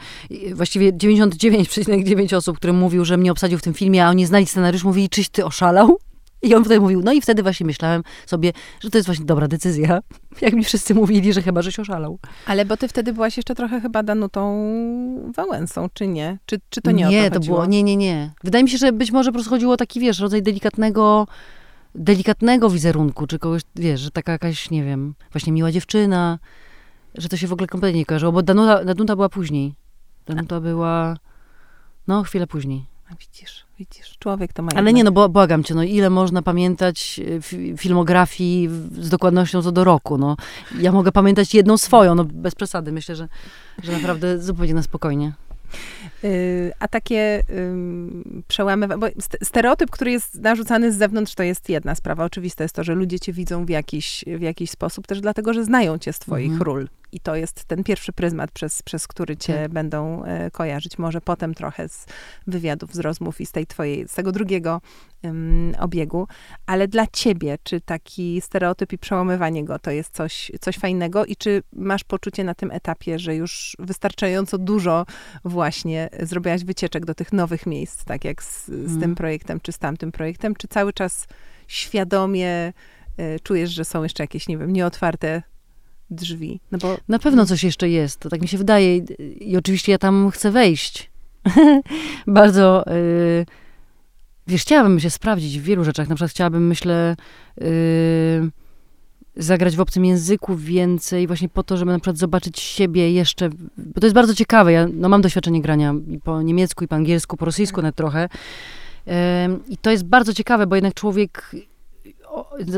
właściwie 0.54 0.94
99,9 0.94 2.36
osób, 2.36 2.58
które 2.58 2.74
mówił, 2.74 3.06
że 3.06 3.18
mnie 3.18 3.32
obsadził 3.32 3.58
w 3.58 3.62
tym 3.62 3.74
filmie, 3.74 4.06
a 4.06 4.10
oni 4.10 4.26
znali 4.26 4.46
scenariusz, 4.46 4.84
mówili, 4.84 5.10
czyś 5.10 5.30
ty 5.30 5.46
oszalał? 5.46 5.98
I 6.42 6.56
on 6.56 6.64
potem 6.64 6.82
mówił, 6.82 7.02
no 7.04 7.14
i 7.14 7.22
wtedy 7.22 7.44
właśnie 7.44 7.66
myślałem 7.66 8.04
sobie, 8.26 8.54
że 8.80 8.90
to 8.90 8.98
jest 8.98 9.06
właśnie 9.08 9.26
dobra 9.26 9.48
decyzja. 9.48 10.00
Jak 10.42 10.54
mi 10.54 10.64
wszyscy 10.64 10.96
mówili, 10.96 11.34
że 11.34 11.42
chyba, 11.42 11.62
żeś 11.62 11.80
oszalał. 11.80 12.20
Ale 12.46 12.66
bo 12.66 12.78
ty 12.78 12.88
wtedy 12.88 13.14
byłaś 13.14 13.38
jeszcze 13.38 13.56
trochę 13.56 13.82
chyba 13.82 14.04
Danutą 14.04 14.72
Wałęsą, 15.36 15.88
czy 15.94 16.08
nie? 16.08 16.38
Czy, 16.46 16.60
czy 16.70 16.82
to 16.82 16.92
nie, 16.92 17.06
nie 17.06 17.28
o 17.28 17.30
to, 17.30 17.40
to 17.40 17.46
było, 17.46 17.66
nie, 17.66 17.84
nie, 17.84 17.98
nie. 17.98 18.32
Wydaje 18.44 18.64
mi 18.64 18.70
się, 18.70 18.78
że 18.78 18.92
być 18.92 19.12
może 19.12 19.30
po 19.30 19.34
prostu 19.34 19.50
chodziło 19.50 19.74
o 19.74 19.78
taki, 19.78 20.00
wiesz, 20.00 20.20
rodzaj 20.20 20.44
delikatnego 20.44 21.28
delikatnego 21.96 22.70
wizerunku, 22.70 23.28
czy 23.28 23.40
kogoś, 23.40 23.62
wiesz, 23.76 24.02
że 24.02 24.12
taka 24.12 24.32
jakaś, 24.32 24.70
nie 24.72 24.84
wiem, 24.84 25.16
właśnie 25.32 25.54
miła 25.54 25.72
dziewczyna, 25.72 26.40
że 27.16 27.30
to 27.30 27.38
się 27.38 27.48
w 27.48 27.54
ogóle 27.54 27.68
kompletnie 27.68 28.00
nie 28.00 28.06
kojarzyło, 28.06 28.32
bo 28.32 28.44
Danuta, 28.44 28.86
Danuta 28.86 29.16
była 29.16 29.30
później. 29.30 29.76
Danuta 30.26 30.60
była, 30.62 31.18
no, 32.08 32.24
chwilę 32.24 32.48
później. 32.48 32.86
A 33.12 33.16
widzisz, 33.16 33.66
widzisz, 33.80 34.16
człowiek 34.20 34.54
to 34.54 34.64
ma. 34.64 34.72
Ale 34.76 34.94
nie, 34.94 35.04
no 35.04 35.30
błagam 35.30 35.64
cię, 35.64 35.76
no 35.76 35.84
ile 35.84 36.10
można 36.10 36.42
pamiętać 36.42 37.20
e, 37.74 37.78
filmografii 37.78 38.70
z 39.00 39.10
dokładnością 39.10 39.62
co 39.62 39.72
do 39.72 39.84
roku, 39.84 40.18
no. 40.18 40.38
Ja 40.80 40.92
mogę 40.92 41.12
pamiętać 41.12 41.54
jedną 41.54 41.78
swoją, 41.78 42.16
no 42.16 42.24
bez 42.24 42.56
przesady. 42.56 42.92
Myślę, 42.92 43.16
że, 43.16 43.28
że 43.84 43.92
naprawdę 43.92 44.40
zupełnie 44.40 44.74
na 44.74 44.84
spokojnie. 44.84 45.34
Y, 46.24 46.72
a 46.80 46.88
takie 46.88 47.44
przełamy, 48.48 48.88
bo 48.88 49.08
stereotyp, 49.44 49.92
który 49.92 50.12
jest 50.12 50.36
narzucany 50.36 50.92
z 50.92 50.98
zewnątrz, 50.98 51.36
to 51.36 51.44
jest 51.44 51.70
jedna 51.70 51.96
sprawa. 51.96 52.26
Oczywiste 52.26 52.64
jest 52.64 52.76
to, 52.76 52.84
że 52.84 52.96
ludzie 52.96 53.20
cię 53.20 53.34
widzą 53.34 53.66
w 53.66 53.70
jakiś, 53.70 54.26
w 54.28 54.42
jakiś 54.42 54.70
sposób, 54.72 55.08
też 55.08 55.22
dlatego, 55.22 55.54
że 55.54 55.64
znają 55.64 55.98
cię 55.98 56.14
z 56.14 56.20
twoich 56.20 56.52
mhm. 56.52 56.62
ról. 56.62 56.88
I 57.12 57.20
to 57.20 57.36
jest 57.36 57.66
ten 57.66 57.84
pierwszy 57.84 58.14
pryzmat, 58.14 58.52
przez, 58.52 58.84
przez 58.84 59.08
który 59.08 59.38
cię 59.38 59.62
tak. 59.62 59.72
będą 59.72 60.24
e, 60.24 60.52
kojarzyć. 60.52 60.98
Może 60.98 61.22
potem 61.22 61.54
trochę 61.54 61.90
z 61.90 62.06
wywiadów, 62.48 62.94
z 62.94 63.00
rozmów 63.00 63.42
i 63.42 63.46
z 63.46 63.52
tej 63.52 63.68
twojej, 63.68 64.08
z 64.08 64.14
tego 64.14 64.32
drugiego 64.32 64.82
um, 65.24 65.74
obiegu. 65.80 66.28
Ale 66.66 66.88
dla 66.88 67.08
ciebie, 67.08 67.58
czy 67.64 67.82
taki 67.82 68.42
stereotyp 68.42 68.94
i 68.94 68.98
przełamywanie 68.98 69.66
go 69.66 69.80
to 69.80 69.92
jest 69.92 70.14
coś, 70.14 70.52
coś 70.62 70.78
fajnego? 70.78 71.26
I 71.26 71.36
czy 71.36 71.64
masz 71.74 72.04
poczucie 72.04 72.44
na 72.44 72.54
tym 72.54 72.72
etapie, 72.72 73.20
że 73.20 73.36
już 73.36 73.76
wystarczająco 73.80 74.58
dużo 74.58 75.06
właśnie 75.46 76.10
zrobiłaś 76.20 76.64
wycieczek 76.64 77.06
do 77.06 77.16
tych 77.16 77.34
nowych 77.34 77.66
miejsc, 77.66 78.04
tak 78.04 78.26
jak 78.26 78.44
z, 78.44 78.66
z 78.66 78.70
mm. 78.70 79.00
tym 79.00 79.16
projektem, 79.16 79.60
czy 79.60 79.72
z 79.72 79.78
tamtym 79.78 80.12
projektem? 80.12 80.56
Czy 80.56 80.68
cały 80.68 80.94
czas 80.94 81.28
świadomie 81.68 82.74
y, 83.20 83.40
czujesz, 83.44 83.70
że 83.70 83.86
są 83.86 84.04
jeszcze 84.04 84.24
jakieś, 84.24 84.48
nie 84.48 84.58
wiem, 84.58 84.74
nieotwarte 84.74 85.44
drzwi. 86.10 86.60
No 86.72 86.78
bo... 86.78 86.98
Na 87.08 87.20
pewno 87.20 87.46
coś 87.46 87.64
jeszcze 87.64 87.90
jest, 87.90 88.20
to 88.20 88.30
tak 88.30 88.42
mi 88.42 88.48
się 88.48 88.58
wydaje. 88.58 88.98
I 89.40 89.58
oczywiście 89.58 89.92
ja 89.92 89.98
tam 89.98 90.32
chcę 90.32 90.52
wejść. 90.52 91.12
Bardzo. 92.28 92.84
Yy, 92.88 93.46
wiesz, 94.48 94.62
chciałabym 94.62 95.00
się 95.00 95.10
sprawdzić 95.10 95.60
w 95.60 95.64
wielu 95.64 95.84
rzeczach. 95.84 96.10
Na 96.10 96.16
przykład 96.16 96.32
chciałabym, 96.32 96.68
myślę, 96.68 97.16
yy, 97.58 97.68
zagrać 99.36 99.76
w 99.76 99.82
obcym 99.82 100.06
języku 100.06 100.56
więcej, 100.56 101.28
właśnie 101.28 101.50
po 101.50 101.64
to, 101.64 101.78
żeby 101.78 101.92
na 101.92 102.00
przykład 102.00 102.18
zobaczyć 102.18 102.60
siebie 102.60 103.12
jeszcze. 103.12 103.50
Bo 103.78 104.02
to 104.02 104.06
jest 104.06 104.16
bardzo 104.16 104.36
ciekawe. 104.36 104.72
Ja 104.72 104.88
no, 104.94 105.10
mam 105.10 105.22
doświadczenie 105.22 105.62
grania 105.62 105.96
i 106.10 106.20
po 106.20 106.42
niemiecku, 106.42 106.84
i 106.84 106.88
po 106.88 106.96
angielsku, 106.96 107.38
po 107.38 107.46
rosyjsku 107.46 107.82
nawet 107.82 107.96
trochę. 107.96 108.30
Yy, 109.06 109.14
I 109.70 109.78
to 109.78 109.92
jest 109.92 110.04
bardzo 110.04 110.34
ciekawe, 110.34 110.68
bo 110.68 110.76
jednak 110.76 110.94
człowiek 110.94 111.56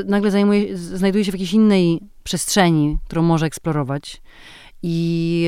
nagle 0.06 0.32
zajmuje, 0.32 0.78
znajduje 0.78 1.26
się 1.26 1.32
w 1.32 1.34
jakiejś 1.34 1.54
innej 1.54 2.00
przestrzeni, 2.24 2.98
którą 3.06 3.22
może 3.22 3.46
eksplorować. 3.46 4.22
I, 4.84 5.48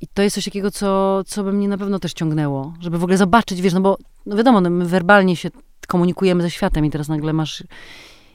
i 0.00 0.06
to 0.14 0.22
jest 0.22 0.34
coś 0.34 0.44
takiego, 0.44 0.70
co, 0.70 1.22
co 1.26 1.44
by 1.44 1.52
mnie 1.52 1.68
na 1.68 1.78
pewno 1.78 1.98
też 1.98 2.12
ciągnęło, 2.12 2.74
żeby 2.80 2.98
w 2.98 3.02
ogóle 3.02 3.16
zobaczyć, 3.16 3.60
wiesz, 3.60 3.72
no 3.72 3.80
bo 3.80 3.98
no 4.26 4.36
wiadomo, 4.36 4.60
no 4.60 4.70
my 4.70 4.86
werbalnie 4.86 5.36
się 5.36 5.50
komunikujemy 5.88 6.42
ze 6.42 6.50
światem 6.50 6.84
i 6.84 6.90
teraz 6.90 7.08
nagle 7.08 7.32
masz 7.32 7.64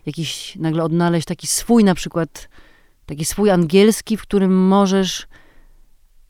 jakiś, 0.06 0.56
nagle 0.56 0.84
odnaleźć 0.84 1.28
taki 1.28 1.48
swój 1.48 1.84
na 1.84 1.96
przykład, 1.96 2.50
taki 3.06 3.26
swój 3.26 3.50
angielski, 3.50 4.18
w 4.18 4.22
którym 4.22 4.68
możesz 4.68 5.28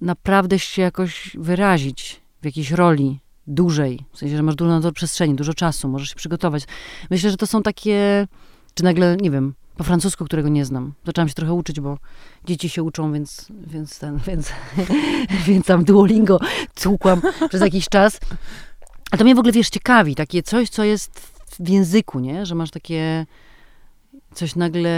naprawdę 0.01 0.59
się 0.59 0.81
jakoś 0.81 1.38
wyrazić 1.39 2.21
w 2.41 2.45
jakiejś 2.45 2.71
roli 2.71 3.19
dłużej, 3.47 4.05
w 4.13 4.17
sensie, 4.17 4.37
że 4.37 4.43
masz 4.43 4.55
dużo 4.55 4.71
na 4.71 4.81
to 4.81 4.91
przestrzeni, 4.91 5.35
dużo 5.35 5.53
czasu, 5.53 5.87
możesz 5.87 6.09
się 6.09 6.15
przygotować. 6.15 6.63
Myślę, 7.09 7.31
że 7.31 7.37
to 7.37 7.47
są 7.47 7.63
takie, 7.63 8.27
czy 8.73 8.83
nagle, 8.83 9.17
nie 9.21 9.31
wiem, 9.31 9.53
po 9.77 9.83
francusku, 9.83 10.25
którego 10.25 10.49
nie 10.49 10.65
znam. 10.65 10.93
Zaczęłam 11.05 11.29
się 11.29 11.33
trochę 11.33 11.53
uczyć, 11.53 11.79
bo 11.79 11.97
dzieci 12.45 12.69
się 12.69 12.83
uczą, 12.83 13.13
więc, 13.13 13.47
więc 13.67 13.99
ten, 13.99 14.19
więc, 14.27 14.51
więc 15.45 15.65
tam 15.65 15.83
Duolingo 15.83 16.39
tłukłam 16.75 17.21
przez 17.49 17.61
jakiś 17.61 17.89
czas. 17.89 18.19
A 19.11 19.17
to 19.17 19.23
mnie 19.23 19.35
w 19.35 19.39
ogóle, 19.39 19.53
wiesz, 19.53 19.69
ciekawi, 19.69 20.15
takie 20.15 20.43
coś, 20.43 20.69
co 20.69 20.83
jest 20.83 21.19
w 21.59 21.69
języku, 21.69 22.19
nie? 22.19 22.45
Że 22.45 22.55
masz 22.55 22.71
takie 22.71 23.25
coś 24.33 24.55
nagle 24.55 24.91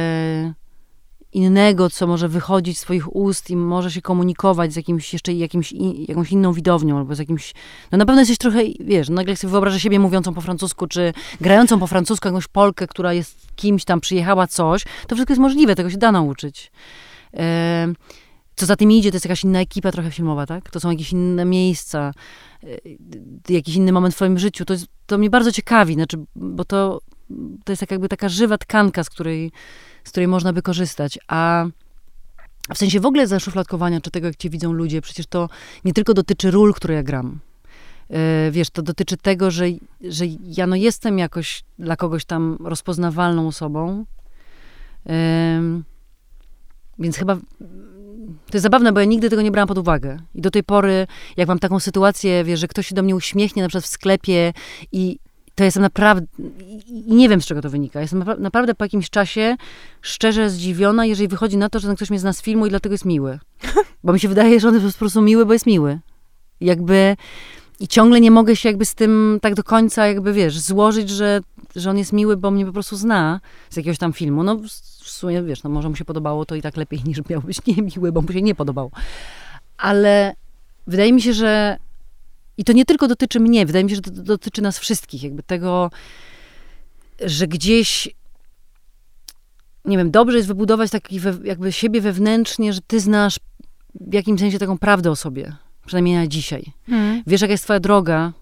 innego, 1.33 1.89
co 1.89 2.07
może 2.07 2.27
wychodzić 2.27 2.77
z 2.77 2.81
swoich 2.81 3.15
ust 3.15 3.49
i 3.49 3.55
może 3.55 3.91
się 3.91 4.01
komunikować 4.01 4.73
z 4.73 4.75
jakimś 4.75 5.13
jeszcze 5.13 5.33
jakimś 5.33 5.71
in, 5.71 6.05
jakąś 6.07 6.31
inną 6.31 6.53
widownią, 6.53 6.97
albo 6.97 7.15
z 7.15 7.19
jakimś, 7.19 7.53
no 7.91 7.97
na 7.97 8.05
pewno 8.05 8.21
jesteś 8.21 8.37
trochę, 8.37 8.59
wiesz, 8.79 9.09
nagle 9.09 9.35
sobie 9.35 9.51
wyobrażę 9.51 9.79
siebie 9.79 9.99
mówiącą 9.99 10.33
po 10.33 10.41
francusku, 10.41 10.87
czy 10.87 11.13
grającą 11.41 11.79
po 11.79 11.87
francusku 11.87 12.27
jakąś 12.27 12.47
Polkę, 12.47 12.87
która 12.87 13.13
jest 13.13 13.47
kimś 13.55 13.85
tam, 13.85 14.01
przyjechała 14.01 14.47
coś, 14.47 14.83
to 15.07 15.15
wszystko 15.15 15.33
jest 15.33 15.41
możliwe, 15.41 15.75
tego 15.75 15.89
się 15.89 15.97
da 15.97 16.11
nauczyć. 16.11 16.71
Co 18.55 18.65
za 18.65 18.75
tym 18.75 18.91
idzie, 18.91 19.11
to 19.11 19.15
jest 19.15 19.25
jakaś 19.25 19.43
inna 19.43 19.59
ekipa 19.59 19.91
trochę 19.91 20.11
filmowa, 20.11 20.45
tak? 20.45 20.69
To 20.69 20.79
są 20.79 20.91
jakieś 20.91 21.11
inne 21.11 21.45
miejsca, 21.45 22.13
e, 22.63 23.53
jakiś 23.53 23.75
inny 23.75 23.91
moment 23.91 24.13
w 24.13 24.17
twoim 24.17 24.39
życiu. 24.39 24.65
To, 24.65 24.73
to 25.05 25.17
mnie 25.17 25.29
bardzo 25.29 25.51
ciekawi, 25.51 25.93
znaczy, 25.93 26.17
bo 26.35 26.65
to, 26.65 27.01
to 27.63 27.71
jest 27.71 27.79
tak 27.79 27.91
jakby 27.91 28.09
taka 28.09 28.29
żywa 28.29 28.57
tkanka, 28.57 29.03
z 29.03 29.09
której 29.09 29.51
z 30.03 30.09
której 30.09 30.27
można 30.27 30.53
by 30.53 30.61
korzystać. 30.61 31.19
A 31.27 31.65
w 32.73 32.77
sensie 32.77 32.99
w 32.99 33.05
ogóle 33.05 33.27
zaszufladkowania, 33.27 34.01
czy 34.01 34.11
tego, 34.11 34.27
jak 34.27 34.35
cię 34.35 34.49
widzą 34.49 34.71
ludzie, 34.71 35.01
przecież 35.01 35.25
to 35.27 35.49
nie 35.85 35.93
tylko 35.93 36.13
dotyczy 36.13 36.51
ról, 36.51 36.73
które 36.73 36.93
ja 36.95 37.03
gram. 37.03 37.39
Yy, 38.09 38.17
wiesz, 38.51 38.69
to 38.69 38.81
dotyczy 38.81 39.17
tego, 39.17 39.51
że, 39.51 39.65
że 40.01 40.25
ja 40.43 40.67
no 40.67 40.75
jestem 40.75 41.19
jakoś 41.19 41.63
dla 41.79 41.95
kogoś 41.95 42.25
tam 42.25 42.57
rozpoznawalną 42.63 43.47
osobą. 43.47 44.05
Więc 46.99 47.17
chyba 47.17 47.35
to 48.45 48.53
jest 48.53 48.63
zabawne, 48.63 48.91
bo 48.91 48.99
ja 48.99 49.05
nigdy 49.05 49.29
tego 49.29 49.41
nie 49.41 49.51
brałam 49.51 49.67
pod 49.67 49.77
uwagę. 49.77 50.19
I 50.35 50.41
do 50.41 50.51
tej 50.51 50.63
pory, 50.63 51.07
jak 51.37 51.47
mam 51.47 51.59
taką 51.59 51.79
sytuację, 51.79 52.43
wiesz, 52.43 52.59
że 52.59 52.67
ktoś 52.67 52.87
się 52.87 52.95
do 52.95 53.03
mnie 53.03 53.15
uśmiechnie, 53.15 53.63
na 53.63 53.69
przykład 53.69 53.83
w 53.83 53.87
sklepie 53.87 54.53
i 54.91 55.19
to 55.59 55.63
jestem 55.63 55.83
naprawdę, 55.83 56.25
i 56.87 57.15
nie 57.15 57.29
wiem 57.29 57.41
z 57.41 57.45
czego 57.45 57.61
to 57.61 57.69
wynika. 57.69 58.01
Jestem 58.01 58.23
naprawdę 58.37 58.75
po 58.75 58.85
jakimś 58.85 59.09
czasie 59.09 59.55
szczerze 60.01 60.49
zdziwiona, 60.49 61.05
jeżeli 61.05 61.27
wychodzi 61.27 61.57
na 61.57 61.69
to, 61.69 61.79
że 61.79 61.87
ten 61.87 61.95
ktoś 61.95 62.09
mnie 62.09 62.19
zna 62.19 62.33
z 62.33 62.41
filmu 62.41 62.65
i 62.65 62.69
dlatego 62.69 62.93
jest 62.93 63.05
miły. 63.05 63.39
Bo 64.03 64.13
mi 64.13 64.19
się 64.19 64.27
wydaje, 64.27 64.59
że 64.59 64.67
on 64.67 64.73
jest 64.73 64.97
po 64.97 64.99
prostu 64.99 65.21
miły, 65.21 65.45
bo 65.45 65.53
jest 65.53 65.65
miły. 65.65 65.99
Jakby, 66.61 67.15
i 67.79 67.87
ciągle 67.87 68.21
nie 68.21 68.31
mogę 68.31 68.55
się 68.55 68.69
jakby 68.69 68.85
z 68.85 68.95
tym 68.95 69.39
tak 69.41 69.55
do 69.55 69.63
końca 69.63 70.07
jakby, 70.07 70.33
wiesz, 70.33 70.59
złożyć, 70.59 71.09
że, 71.09 71.41
że 71.75 71.89
on 71.89 71.97
jest 71.97 72.13
miły, 72.13 72.37
bo 72.37 72.51
mnie 72.51 72.65
po 72.65 72.73
prostu 72.73 72.95
zna 72.95 73.39
z 73.69 73.77
jakiegoś 73.77 73.97
tam 73.97 74.13
filmu. 74.13 74.43
No 74.43 74.55
w 75.03 75.09
sumie, 75.09 75.43
wiesz, 75.43 75.63
no 75.63 75.69
może 75.69 75.89
mu 75.89 75.95
się 75.95 76.05
podobało 76.05 76.45
to 76.45 76.55
i 76.55 76.61
tak 76.61 76.77
lepiej 76.77 77.03
niż 77.07 77.29
miał 77.29 77.41
być 77.41 77.65
niemiły, 77.65 78.11
bo 78.11 78.21
mu 78.21 78.31
się 78.31 78.41
nie 78.41 78.55
podobało. 78.55 78.91
Ale 79.77 80.35
wydaje 80.87 81.13
mi 81.13 81.21
się, 81.21 81.33
że 81.33 81.77
i 82.59 82.63
to 82.63 82.73
nie 82.73 82.85
tylko 82.85 83.07
dotyczy 83.07 83.39
mnie, 83.39 83.65
wydaje 83.65 83.85
mi 83.85 83.89
się, 83.89 83.95
że 83.95 84.01
to 84.01 84.11
dotyczy 84.11 84.61
nas 84.61 84.79
wszystkich, 84.79 85.23
jakby 85.23 85.43
tego, 85.43 85.91
że 87.25 87.47
gdzieś 87.47 88.09
nie 89.85 89.97
wiem, 89.97 90.11
dobrze 90.11 90.37
jest 90.37 90.47
wybudować 90.47 90.91
taki 90.91 91.19
we, 91.19 91.37
jakby 91.43 91.71
siebie 91.71 92.01
wewnętrznie, 92.01 92.73
że 92.73 92.79
ty 92.87 92.99
znasz 92.99 93.39
w 93.95 94.13
jakimś 94.13 94.39
sensie 94.39 94.59
taką 94.59 94.77
prawdę 94.77 95.11
o 95.11 95.15
sobie. 95.15 95.55
Przynajmniej 95.85 96.15
na 96.15 96.27
dzisiaj. 96.27 96.73
Hmm. 96.89 97.23
Wiesz, 97.27 97.41
jaka 97.41 97.51
jest 97.51 97.63
twoja 97.63 97.79
droga, 97.79 98.33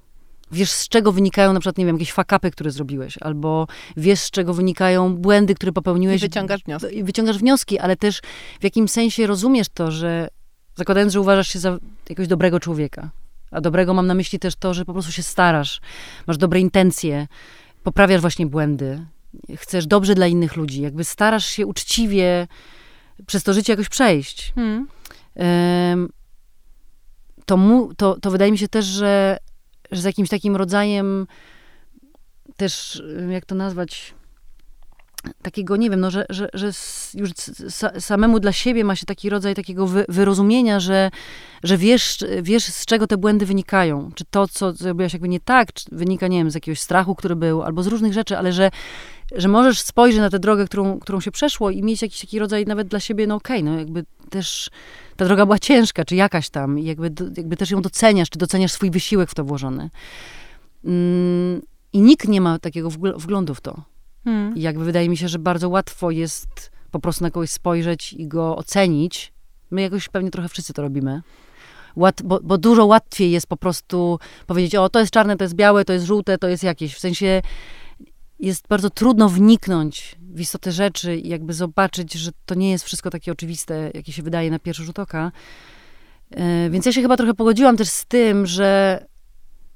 wiesz, 0.51 0.71
z 0.71 0.87
czego 0.87 1.11
wynikają 1.11 1.53
na 1.53 1.59
przykład, 1.59 1.77
nie 1.77 1.85
wiem, 1.85 1.95
jakieś 1.95 2.11
fakapy, 2.11 2.51
które 2.51 2.71
zrobiłeś, 2.71 3.17
albo 3.21 3.67
wiesz, 3.97 4.19
z 4.19 4.31
czego 4.31 4.53
wynikają 4.53 5.15
błędy, 5.15 5.55
które 5.55 5.71
popełniłeś. 5.71 6.21
I 6.21 6.25
wyciągasz 6.25 6.63
wnioski. 6.63 6.97
I 6.97 7.03
wyciągasz 7.03 7.37
wnioski, 7.37 7.79
ale 7.79 7.95
też 7.95 8.21
w 8.59 8.63
jakimś 8.63 8.91
sensie 8.91 9.27
rozumiesz 9.27 9.67
to, 9.73 9.91
że 9.91 10.27
zakładając, 10.75 11.13
że 11.13 11.21
uważasz 11.21 11.47
się 11.47 11.59
za 11.59 11.77
jakiegoś 12.09 12.27
dobrego 12.27 12.59
człowieka, 12.59 13.09
a 13.51 13.61
dobrego 13.61 13.93
mam 13.93 14.07
na 14.07 14.13
myśli 14.13 14.39
też 14.39 14.55
to, 14.55 14.73
że 14.73 14.85
po 14.85 14.93
prostu 14.93 15.11
się 15.11 15.23
starasz, 15.23 15.81
masz 16.27 16.37
dobre 16.37 16.59
intencje, 16.59 17.27
poprawiasz 17.83 18.21
właśnie 18.21 18.45
błędy, 18.45 19.05
chcesz 19.55 19.87
dobrze 19.87 20.15
dla 20.15 20.27
innych 20.27 20.55
ludzi, 20.55 20.81
jakby 20.81 21.03
starasz 21.03 21.45
się 21.45 21.65
uczciwie 21.65 22.47
przez 23.25 23.43
to 23.43 23.53
życie 23.53 23.73
jakoś 23.73 23.89
przejść. 23.89 24.53
Hmm. 24.55 24.87
to, 27.45 27.57
mu, 27.57 27.93
to, 27.93 28.19
to 28.21 28.31
wydaje 28.31 28.51
mi 28.51 28.57
się 28.57 28.67
też, 28.67 28.85
że, 28.85 29.37
że 29.91 30.01
z 30.01 30.03
jakimś 30.03 30.29
takim 30.29 30.55
rodzajem 30.55 31.27
też, 32.57 33.03
jak 33.29 33.45
to 33.45 33.55
nazwać, 33.55 34.13
takiego, 35.41 35.75
nie 35.75 35.89
wiem, 35.89 35.99
no, 35.99 36.11
że, 36.11 36.25
że, 36.29 36.49
że 36.53 36.71
już 37.13 37.31
samemu 37.99 38.39
dla 38.39 38.51
siebie 38.51 38.83
ma 38.83 38.95
się 38.95 39.05
taki 39.05 39.29
rodzaj 39.29 39.55
takiego 39.55 39.87
wy, 39.87 40.05
wyrozumienia, 40.09 40.79
że, 40.79 41.11
że 41.63 41.77
wiesz, 41.77 42.17
wiesz, 42.41 42.65
z 42.65 42.85
czego 42.85 43.07
te 43.07 43.17
błędy 43.17 43.45
wynikają. 43.45 44.11
Czy 44.15 44.25
to, 44.25 44.47
co 44.47 44.73
zrobiłaś 44.73 45.13
jakby 45.13 45.29
nie 45.29 45.39
tak, 45.39 45.69
wynika, 45.91 46.27
nie 46.27 46.37
wiem, 46.37 46.51
z 46.51 46.55
jakiegoś 46.55 46.79
strachu, 46.79 47.15
który 47.15 47.35
był, 47.35 47.63
albo 47.63 47.83
z 47.83 47.87
różnych 47.87 48.13
rzeczy, 48.13 48.37
ale 48.37 48.53
że, 48.53 48.71
że 49.35 49.47
możesz 49.47 49.81
spojrzeć 49.81 50.19
na 50.19 50.29
tę 50.29 50.39
drogę, 50.39 50.65
którą, 50.65 50.99
którą 50.99 51.19
się 51.19 51.31
przeszło 51.31 51.71
i 51.71 51.83
mieć 51.83 52.01
jakiś 52.01 52.21
taki 52.21 52.39
rodzaj 52.39 52.65
nawet 52.65 52.87
dla 52.87 52.99
siebie, 52.99 53.27
no 53.27 53.35
okej, 53.35 53.61
okay, 53.61 53.71
no 53.71 53.79
jakby 53.79 54.05
też 54.29 54.69
ta 55.15 55.25
droga 55.25 55.45
była 55.45 55.59
ciężka, 55.59 56.05
czy 56.05 56.15
jakaś 56.15 56.49
tam, 56.49 56.79
i 56.79 56.85
jakby, 56.85 57.11
jakby 57.37 57.57
też 57.57 57.71
ją 57.71 57.81
doceniasz, 57.81 58.29
czy 58.29 58.39
doceniasz 58.39 58.71
swój 58.71 58.91
wysiłek 58.91 59.29
w 59.29 59.35
to 59.35 59.43
włożony. 59.43 59.89
Mm, 60.85 61.61
I 61.93 62.01
nikt 62.01 62.27
nie 62.27 62.41
ma 62.41 62.59
takiego 62.59 62.89
wglądu 63.17 63.55
w 63.55 63.61
to. 63.61 63.81
Hmm. 64.27 64.57
I 64.57 64.61
jakby 64.61 64.85
wydaje 64.85 65.09
mi 65.09 65.17
się, 65.17 65.27
że 65.27 65.39
bardzo 65.39 65.69
łatwo 65.69 66.11
jest 66.11 66.71
po 66.91 66.99
prostu 66.99 67.23
na 67.23 67.31
kogoś 67.31 67.49
spojrzeć 67.49 68.13
i 68.13 68.27
go 68.27 68.57
ocenić. 68.57 69.33
My 69.71 69.81
jakoś 69.81 70.09
pewnie 70.09 70.31
trochę 70.31 70.49
wszyscy 70.49 70.73
to 70.73 70.81
robimy. 70.81 71.21
Łat, 71.95 72.21
bo, 72.21 72.39
bo, 72.43 72.57
dużo 72.57 72.85
łatwiej 72.85 73.31
jest 73.31 73.47
po 73.47 73.57
prostu 73.57 74.19
powiedzieć, 74.47 74.75
o 74.75 74.89
to 74.89 74.99
jest 74.99 75.11
czarne, 75.11 75.37
to 75.37 75.43
jest 75.43 75.55
białe, 75.55 75.85
to 75.85 75.93
jest 75.93 76.05
żółte, 76.05 76.37
to 76.37 76.47
jest 76.47 76.63
jakieś. 76.63 76.95
W 76.95 76.99
sensie 76.99 77.41
jest 78.39 78.67
bardzo 78.67 78.89
trudno 78.89 79.29
wniknąć 79.29 80.15
w 80.33 80.39
istotę 80.39 80.71
rzeczy 80.71 81.17
i 81.17 81.29
jakby 81.29 81.53
zobaczyć, 81.53 82.13
że 82.13 82.31
to 82.45 82.55
nie 82.55 82.71
jest 82.71 82.85
wszystko 82.85 83.09
takie 83.09 83.31
oczywiste, 83.31 83.91
jakie 83.93 84.13
się 84.13 84.23
wydaje 84.23 84.51
na 84.51 84.59
pierwszy 84.59 84.83
rzut 84.83 84.99
oka. 84.99 85.31
Yy, 86.31 86.69
więc 86.69 86.85
ja 86.85 86.91
się 86.91 87.01
chyba 87.01 87.17
trochę 87.17 87.33
pogodziłam 87.33 87.77
też 87.77 87.89
z 87.89 88.05
tym, 88.05 88.45
że 88.45 89.05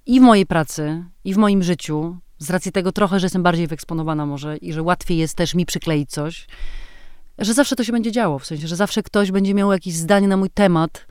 i 0.05 0.19
w 0.19 0.23
mojej 0.23 0.45
pracy, 0.45 1.03
i 1.23 1.33
w 1.33 1.37
moim 1.37 1.63
życiu 1.63 2.17
z 2.41 2.49
racji 2.49 2.71
tego 2.71 2.91
trochę, 2.91 3.19
że 3.19 3.25
jestem 3.25 3.43
bardziej 3.43 3.67
wyeksponowana 3.67 4.25
może 4.25 4.57
i 4.57 4.73
że 4.73 4.83
łatwiej 4.83 5.17
jest 5.17 5.35
też 5.35 5.55
mi 5.55 5.65
przykleić 5.65 6.09
coś, 6.09 6.47
że 7.37 7.53
zawsze 7.53 7.75
to 7.75 7.83
się 7.83 7.91
będzie 7.91 8.11
działo, 8.11 8.39
w 8.39 8.45
sensie, 8.45 8.67
że 8.67 8.75
zawsze 8.75 9.03
ktoś 9.03 9.31
będzie 9.31 9.53
miał 9.53 9.71
jakieś 9.71 9.93
zdanie 9.93 10.27
na 10.27 10.37
mój 10.37 10.49
temat, 10.49 11.07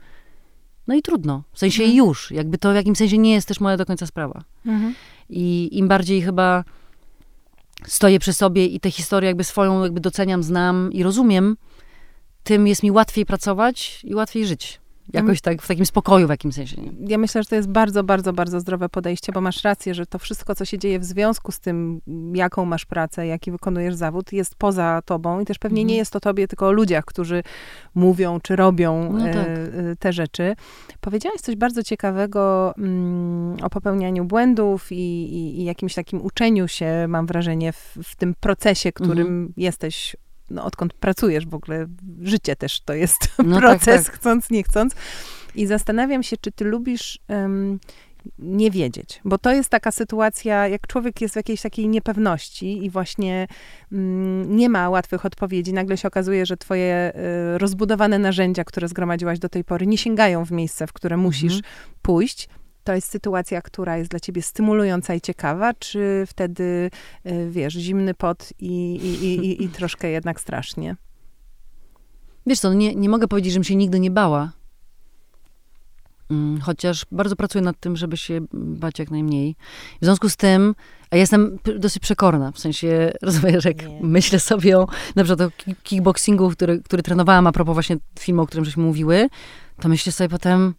no 0.87 0.95
i 0.95 1.01
trudno, 1.01 1.43
w 1.53 1.59
sensie 1.59 1.83
mhm. 1.83 1.97
już, 1.97 2.31
jakby 2.31 2.57
to 2.57 2.71
w 2.71 2.75
jakimś 2.75 2.97
sensie 2.97 3.17
nie 3.17 3.33
jest 3.33 3.47
też 3.47 3.59
moja 3.59 3.77
do 3.77 3.85
końca 3.85 4.05
sprawa. 4.05 4.43
Mhm. 4.65 4.95
I 5.29 5.69
im 5.71 5.87
bardziej 5.87 6.21
chyba 6.21 6.63
stoję 7.87 8.19
przy 8.19 8.33
sobie 8.33 8.65
i 8.65 8.79
tę 8.79 8.91
historię 8.91 9.27
jakby 9.27 9.43
swoją 9.43 9.83
jakby 9.83 9.99
doceniam, 9.99 10.43
znam 10.43 10.93
i 10.93 11.03
rozumiem, 11.03 11.57
tym 12.43 12.67
jest 12.67 12.83
mi 12.83 12.91
łatwiej 12.91 13.25
pracować 13.25 14.01
i 14.03 14.15
łatwiej 14.15 14.45
żyć. 14.45 14.80
Jakoś 15.13 15.41
tak 15.41 15.61
w 15.61 15.67
takim 15.67 15.85
spokoju 15.85 16.27
w 16.27 16.29
jakimś 16.29 16.55
sensie. 16.55 16.81
Nie? 16.81 16.91
Ja 17.07 17.17
myślę, 17.17 17.43
że 17.43 17.49
to 17.49 17.55
jest 17.55 17.69
bardzo, 17.69 18.03
bardzo, 18.03 18.33
bardzo 18.33 18.59
zdrowe 18.59 18.89
podejście, 18.89 19.31
bo 19.31 19.41
masz 19.41 19.63
rację, 19.63 19.93
że 19.93 20.05
to 20.05 20.19
wszystko, 20.19 20.55
co 20.55 20.65
się 20.65 20.77
dzieje 20.77 20.99
w 20.99 21.05
związku 21.05 21.51
z 21.51 21.59
tym, 21.59 22.01
jaką 22.33 22.65
masz 22.65 22.85
pracę, 22.85 23.27
jaki 23.27 23.51
wykonujesz 23.51 23.95
zawód, 23.95 24.33
jest 24.33 24.55
poza 24.55 25.01
tobą 25.05 25.39
i 25.39 25.45
też 25.45 25.59
pewnie 25.59 25.81
mhm. 25.81 25.87
nie 25.87 25.95
jest 25.95 26.13
to 26.13 26.19
tobie, 26.19 26.47
tylko 26.47 26.67
o 26.67 26.71
ludziach, 26.71 27.05
którzy 27.05 27.43
mówią 27.95 28.39
czy 28.39 28.55
robią 28.55 29.13
no 29.13 29.27
e, 29.27 29.33
tak. 29.33 29.47
e, 29.47 29.95
te 29.99 30.13
rzeczy. 30.13 30.55
Powiedziałaś 31.01 31.41
coś 31.41 31.55
bardzo 31.55 31.83
ciekawego 31.83 32.73
mm, 32.77 33.57
o 33.63 33.69
popełnianiu 33.69 34.25
błędów 34.25 34.91
i, 34.91 34.95
i, 34.95 35.61
i, 35.61 35.63
jakimś 35.63 35.93
takim 35.93 36.21
uczeniu 36.21 36.67
się, 36.67 37.05
mam 37.07 37.25
wrażenie, 37.25 37.73
w, 37.73 37.97
w 38.03 38.15
tym 38.15 38.35
procesie, 38.39 38.91
którym 38.91 39.27
mhm. 39.27 39.53
jesteś 39.57 40.15
no, 40.51 40.63
odkąd 40.63 40.93
pracujesz 40.93 41.45
w 41.45 41.53
ogóle, 41.53 41.87
życie 42.21 42.55
też 42.55 42.81
to 42.81 42.93
jest 42.93 43.19
no 43.45 43.55
tak, 43.55 43.63
proces, 43.63 43.85
tak, 43.85 44.05
tak. 44.05 44.15
chcąc, 44.15 44.49
nie 44.49 44.63
chcąc. 44.63 44.95
I 45.55 45.67
zastanawiam 45.67 46.23
się, 46.23 46.37
czy 46.37 46.51
ty 46.51 46.65
lubisz 46.65 47.19
um, 47.27 47.79
nie 48.39 48.71
wiedzieć, 48.71 49.21
bo 49.25 49.37
to 49.37 49.51
jest 49.51 49.69
taka 49.69 49.91
sytuacja, 49.91 50.67
jak 50.67 50.87
człowiek 50.87 51.21
jest 51.21 51.33
w 51.33 51.37
jakiejś 51.37 51.61
takiej 51.61 51.87
niepewności 51.87 52.85
i 52.85 52.89
właśnie 52.89 53.47
mm, 53.91 54.55
nie 54.55 54.69
ma 54.69 54.89
łatwych 54.89 55.25
odpowiedzi, 55.25 55.73
nagle 55.73 55.97
się 55.97 56.07
okazuje, 56.07 56.45
że 56.45 56.57
twoje 56.57 57.13
y, 57.55 57.57
rozbudowane 57.57 58.19
narzędzia, 58.19 58.63
które 58.63 58.87
zgromadziłaś 58.87 59.39
do 59.39 59.49
tej 59.49 59.63
pory, 59.63 59.87
nie 59.87 59.97
sięgają 59.97 60.45
w 60.45 60.51
miejsce, 60.51 60.87
w 60.87 60.93
które 60.93 61.17
musisz 61.17 61.55
mhm. 61.55 61.73
pójść, 62.01 62.49
to 62.83 62.93
jest 62.93 63.09
sytuacja, 63.09 63.61
która 63.61 63.97
jest 63.97 64.11
dla 64.11 64.19
ciebie 64.19 64.41
stymulująca 64.41 65.13
i 65.13 65.21
ciekawa, 65.21 65.73
czy 65.73 66.23
wtedy, 66.27 66.89
y, 67.25 67.49
wiesz, 67.51 67.73
zimny 67.73 68.13
pot 68.13 68.53
i, 68.59 68.95
i, 68.95 69.25
i, 69.25 69.63
i 69.63 69.69
troszkę 69.79 70.09
jednak 70.09 70.41
strasznie? 70.41 70.95
Wiesz 72.45 72.59
co, 72.59 72.69
no 72.69 72.73
nie, 72.73 72.95
nie 72.95 73.09
mogę 73.09 73.27
powiedzieć, 73.27 73.53
żebym 73.53 73.63
się 73.63 73.75
nigdy 73.75 73.99
nie 73.99 74.11
bała. 74.11 74.51
Mm, 76.31 76.61
chociaż 76.61 77.05
bardzo 77.11 77.35
pracuję 77.35 77.61
nad 77.61 77.79
tym, 77.79 77.97
żeby 77.97 78.17
się 78.17 78.41
bać 78.53 78.99
jak 78.99 79.11
najmniej. 79.11 79.55
W 80.01 80.05
związku 80.05 80.29
z 80.29 80.35
tym, 80.35 80.75
a 81.09 81.15
ja 81.15 81.19
jestem 81.19 81.57
dosyć 81.77 82.01
przekorna, 82.01 82.51
w 82.51 82.59
sensie, 82.59 83.11
rozumiesz, 83.21 83.65
jak 83.65 83.87
nie. 83.87 83.99
myślę 84.01 84.39
sobie 84.39 84.79
o 84.79 84.87
na 85.15 85.23
przykład 85.23 85.49
o 85.49 85.73
kickboxingu, 85.83 86.49
który, 86.49 86.81
który 86.81 87.03
trenowałam, 87.03 87.47
a 87.47 87.51
propos 87.51 87.73
właśnie 87.73 87.97
filmu, 88.19 88.41
o 88.41 88.47
którym 88.47 88.65
żeśmy 88.65 88.83
mówiły, 88.83 89.29
to 89.79 89.89
myślę 89.89 90.11
sobie 90.11 90.29
potem, 90.29 90.73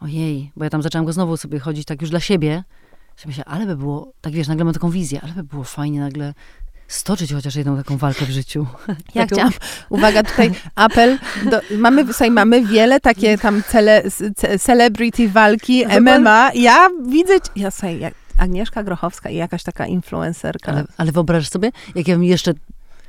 ojej, 0.00 0.52
bo 0.56 0.64
ja 0.64 0.70
tam 0.70 0.82
zaczęłam 0.82 1.06
go 1.06 1.12
znowu 1.12 1.36
sobie 1.36 1.58
chodzić 1.58 1.84
tak 1.84 2.00
już 2.00 2.10
dla 2.10 2.20
siebie. 2.20 2.64
Myślę, 3.26 3.44
ale 3.44 3.66
by 3.66 3.76
było, 3.76 4.12
tak 4.20 4.32
wiesz, 4.32 4.48
nagle 4.48 4.64
mam 4.64 4.74
taką 4.74 4.90
wizję, 4.90 5.20
ale 5.22 5.32
by 5.32 5.44
było 5.44 5.64
fajnie 5.64 6.00
nagle 6.00 6.34
stoczyć 6.88 7.32
chociaż 7.32 7.54
jedną 7.54 7.76
taką 7.76 7.96
walkę 7.96 8.26
w 8.26 8.30
życiu. 8.30 8.66
Ja 9.14 9.22
taką... 9.22 9.36
chciałam, 9.36 9.52
uwaga, 9.88 10.22
tutaj 10.22 10.50
apel, 10.74 11.18
do, 11.50 11.60
mamy, 11.78 12.04
tutaj 12.04 12.30
mamy 12.30 12.66
wiele 12.66 13.00
takie 13.00 13.38
tam 13.38 13.62
cele, 13.68 14.02
celebrity 14.60 15.28
walki, 15.28 15.84
MMA. 16.00 16.50
Ja 16.54 16.88
widzę, 17.08 17.34
ja 17.56 17.70
słuchaj, 17.70 17.98
jak 17.98 18.14
Agnieszka 18.38 18.84
Grochowska 18.84 19.30
i 19.30 19.36
jakaś 19.36 19.62
taka 19.62 19.86
influencerka. 19.86 20.72
Ale, 20.72 20.84
ale 20.96 21.12
wyobraź 21.12 21.48
sobie, 21.48 21.70
jak 21.94 22.08
ja 22.08 22.14
bym 22.14 22.24
jeszcze 22.24 22.54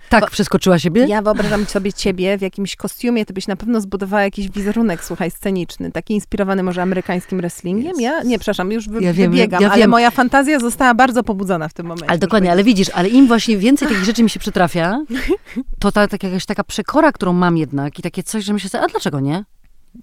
tak, 0.09 0.21
Bo 0.21 0.27
przeskoczyła 0.27 0.79
siebie? 0.79 1.05
Ja 1.07 1.21
wyobrażam 1.21 1.65
sobie 1.65 1.93
ciebie 1.93 2.37
w 2.37 2.41
jakimś 2.41 2.75
kostiumie, 2.75 3.25
to 3.25 3.33
byś 3.33 3.47
na 3.47 3.55
pewno 3.55 3.81
zbudowała 3.81 4.23
jakiś 4.23 4.49
wizerunek, 4.49 5.03
słuchaj, 5.03 5.31
sceniczny, 5.31 5.91
taki 5.91 6.13
inspirowany 6.13 6.63
może 6.63 6.81
amerykańskim 6.81 7.37
wrestlingiem. 7.37 7.93
Ja, 7.99 8.23
nie, 8.23 8.39
przepraszam, 8.39 8.71
już 8.71 8.89
wy, 8.89 9.01
ja 9.01 9.13
wiem, 9.13 9.31
wybiegam, 9.31 9.61
ja 9.61 9.69
ale 9.71 9.81
wiem. 9.81 9.89
moja 9.89 10.11
fantazja 10.11 10.59
została 10.59 10.93
bardzo 10.93 11.23
pobudzona 11.23 11.67
w 11.67 11.73
tym 11.73 11.85
momencie. 11.85 12.09
Ale 12.09 12.19
dokładnie, 12.19 12.51
ale 12.51 12.63
widzisz, 12.63 12.89
ale 12.93 13.09
im 13.09 13.27
właśnie 13.27 13.57
więcej 13.57 13.87
takich 13.87 14.03
rzeczy 14.03 14.23
mi 14.23 14.29
się 14.29 14.39
przytrafia, 14.39 14.99
to 15.79 15.91
ta, 15.91 16.07
ta 16.07 16.17
jakaś 16.23 16.45
taka 16.45 16.63
przekora, 16.63 17.11
którą 17.11 17.33
mam 17.33 17.57
jednak 17.57 17.99
i 17.99 18.01
takie 18.01 18.23
coś, 18.23 18.43
że 18.43 18.53
myślę 18.53 18.69
sobie, 18.69 18.83
a 18.83 18.87
dlaczego 18.87 19.19
nie? 19.19 19.43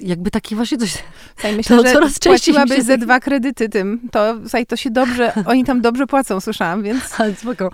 Jakby 0.01 0.31
takie 0.31 0.57
właśnie 0.57 0.79
coś. 0.79 1.03
Słuchaj, 1.35 1.57
myślę, 1.57 1.77
to 1.77 1.83
że 1.83 1.93
coraz 1.93 2.19
częściej 2.19 2.55
płaciłabyś 2.55 2.85
ze 2.85 2.99
dwa 2.99 3.21
kredyty 3.21 3.69
tym. 3.69 4.01
To, 4.13 4.35
słuchaj, 4.43 4.67
to 4.67 4.77
się 4.77 4.91
dobrze, 4.91 5.33
oni 5.47 5.65
tam 5.65 5.81
dobrze 5.81 6.07
płacą, 6.07 6.41
słyszałam, 6.41 6.83
więc 6.83 7.03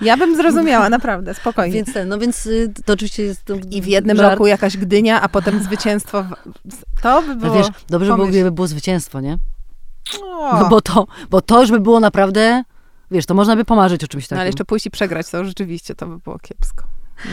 ja 0.00 0.16
bym 0.16 0.36
zrozumiała, 0.36 0.88
naprawdę, 0.88 1.34
spokojnie. 1.34 1.74
Więc 1.74 1.92
ten, 1.92 2.08
no 2.08 2.18
więc 2.18 2.46
y, 2.46 2.72
to 2.84 2.92
oczywiście 2.92 3.22
jest 3.22 3.44
to 3.44 3.54
I 3.70 3.82
w 3.82 3.86
jednym 3.86 4.16
żart. 4.16 4.30
roku 4.30 4.46
jakaś 4.46 4.76
Gdynia, 4.76 5.20
a 5.20 5.28
potem 5.28 5.62
zwycięstwo. 5.62 6.24
To 7.02 7.22
by 7.22 7.36
było. 7.36 7.54
No 7.54 7.58
wiesz, 7.58 7.68
dobrze 7.88 8.14
było, 8.14 8.26
gdyby 8.26 8.52
było 8.52 8.66
zwycięstwo, 8.66 9.20
nie? 9.20 9.38
No 10.52 10.68
bo 10.70 10.80
to, 10.80 11.06
bo 11.30 11.40
to 11.40 11.60
już 11.60 11.70
by 11.70 11.80
było 11.80 12.00
naprawdę 12.00 12.62
Wiesz, 13.12 13.26
to 13.26 13.34
można 13.34 13.56
by 13.56 13.64
pomarzyć 13.64 14.04
o 14.04 14.08
czymś 14.08 14.24
takim. 14.24 14.36
No 14.36 14.40
ale 14.40 14.48
jeszcze 14.48 14.64
pójść 14.64 14.86
i 14.86 14.90
przegrać, 14.90 15.30
to 15.30 15.44
rzeczywiście 15.44 15.94
to 15.94 16.06
by 16.06 16.18
było 16.18 16.38
kiepsko. 16.38 16.84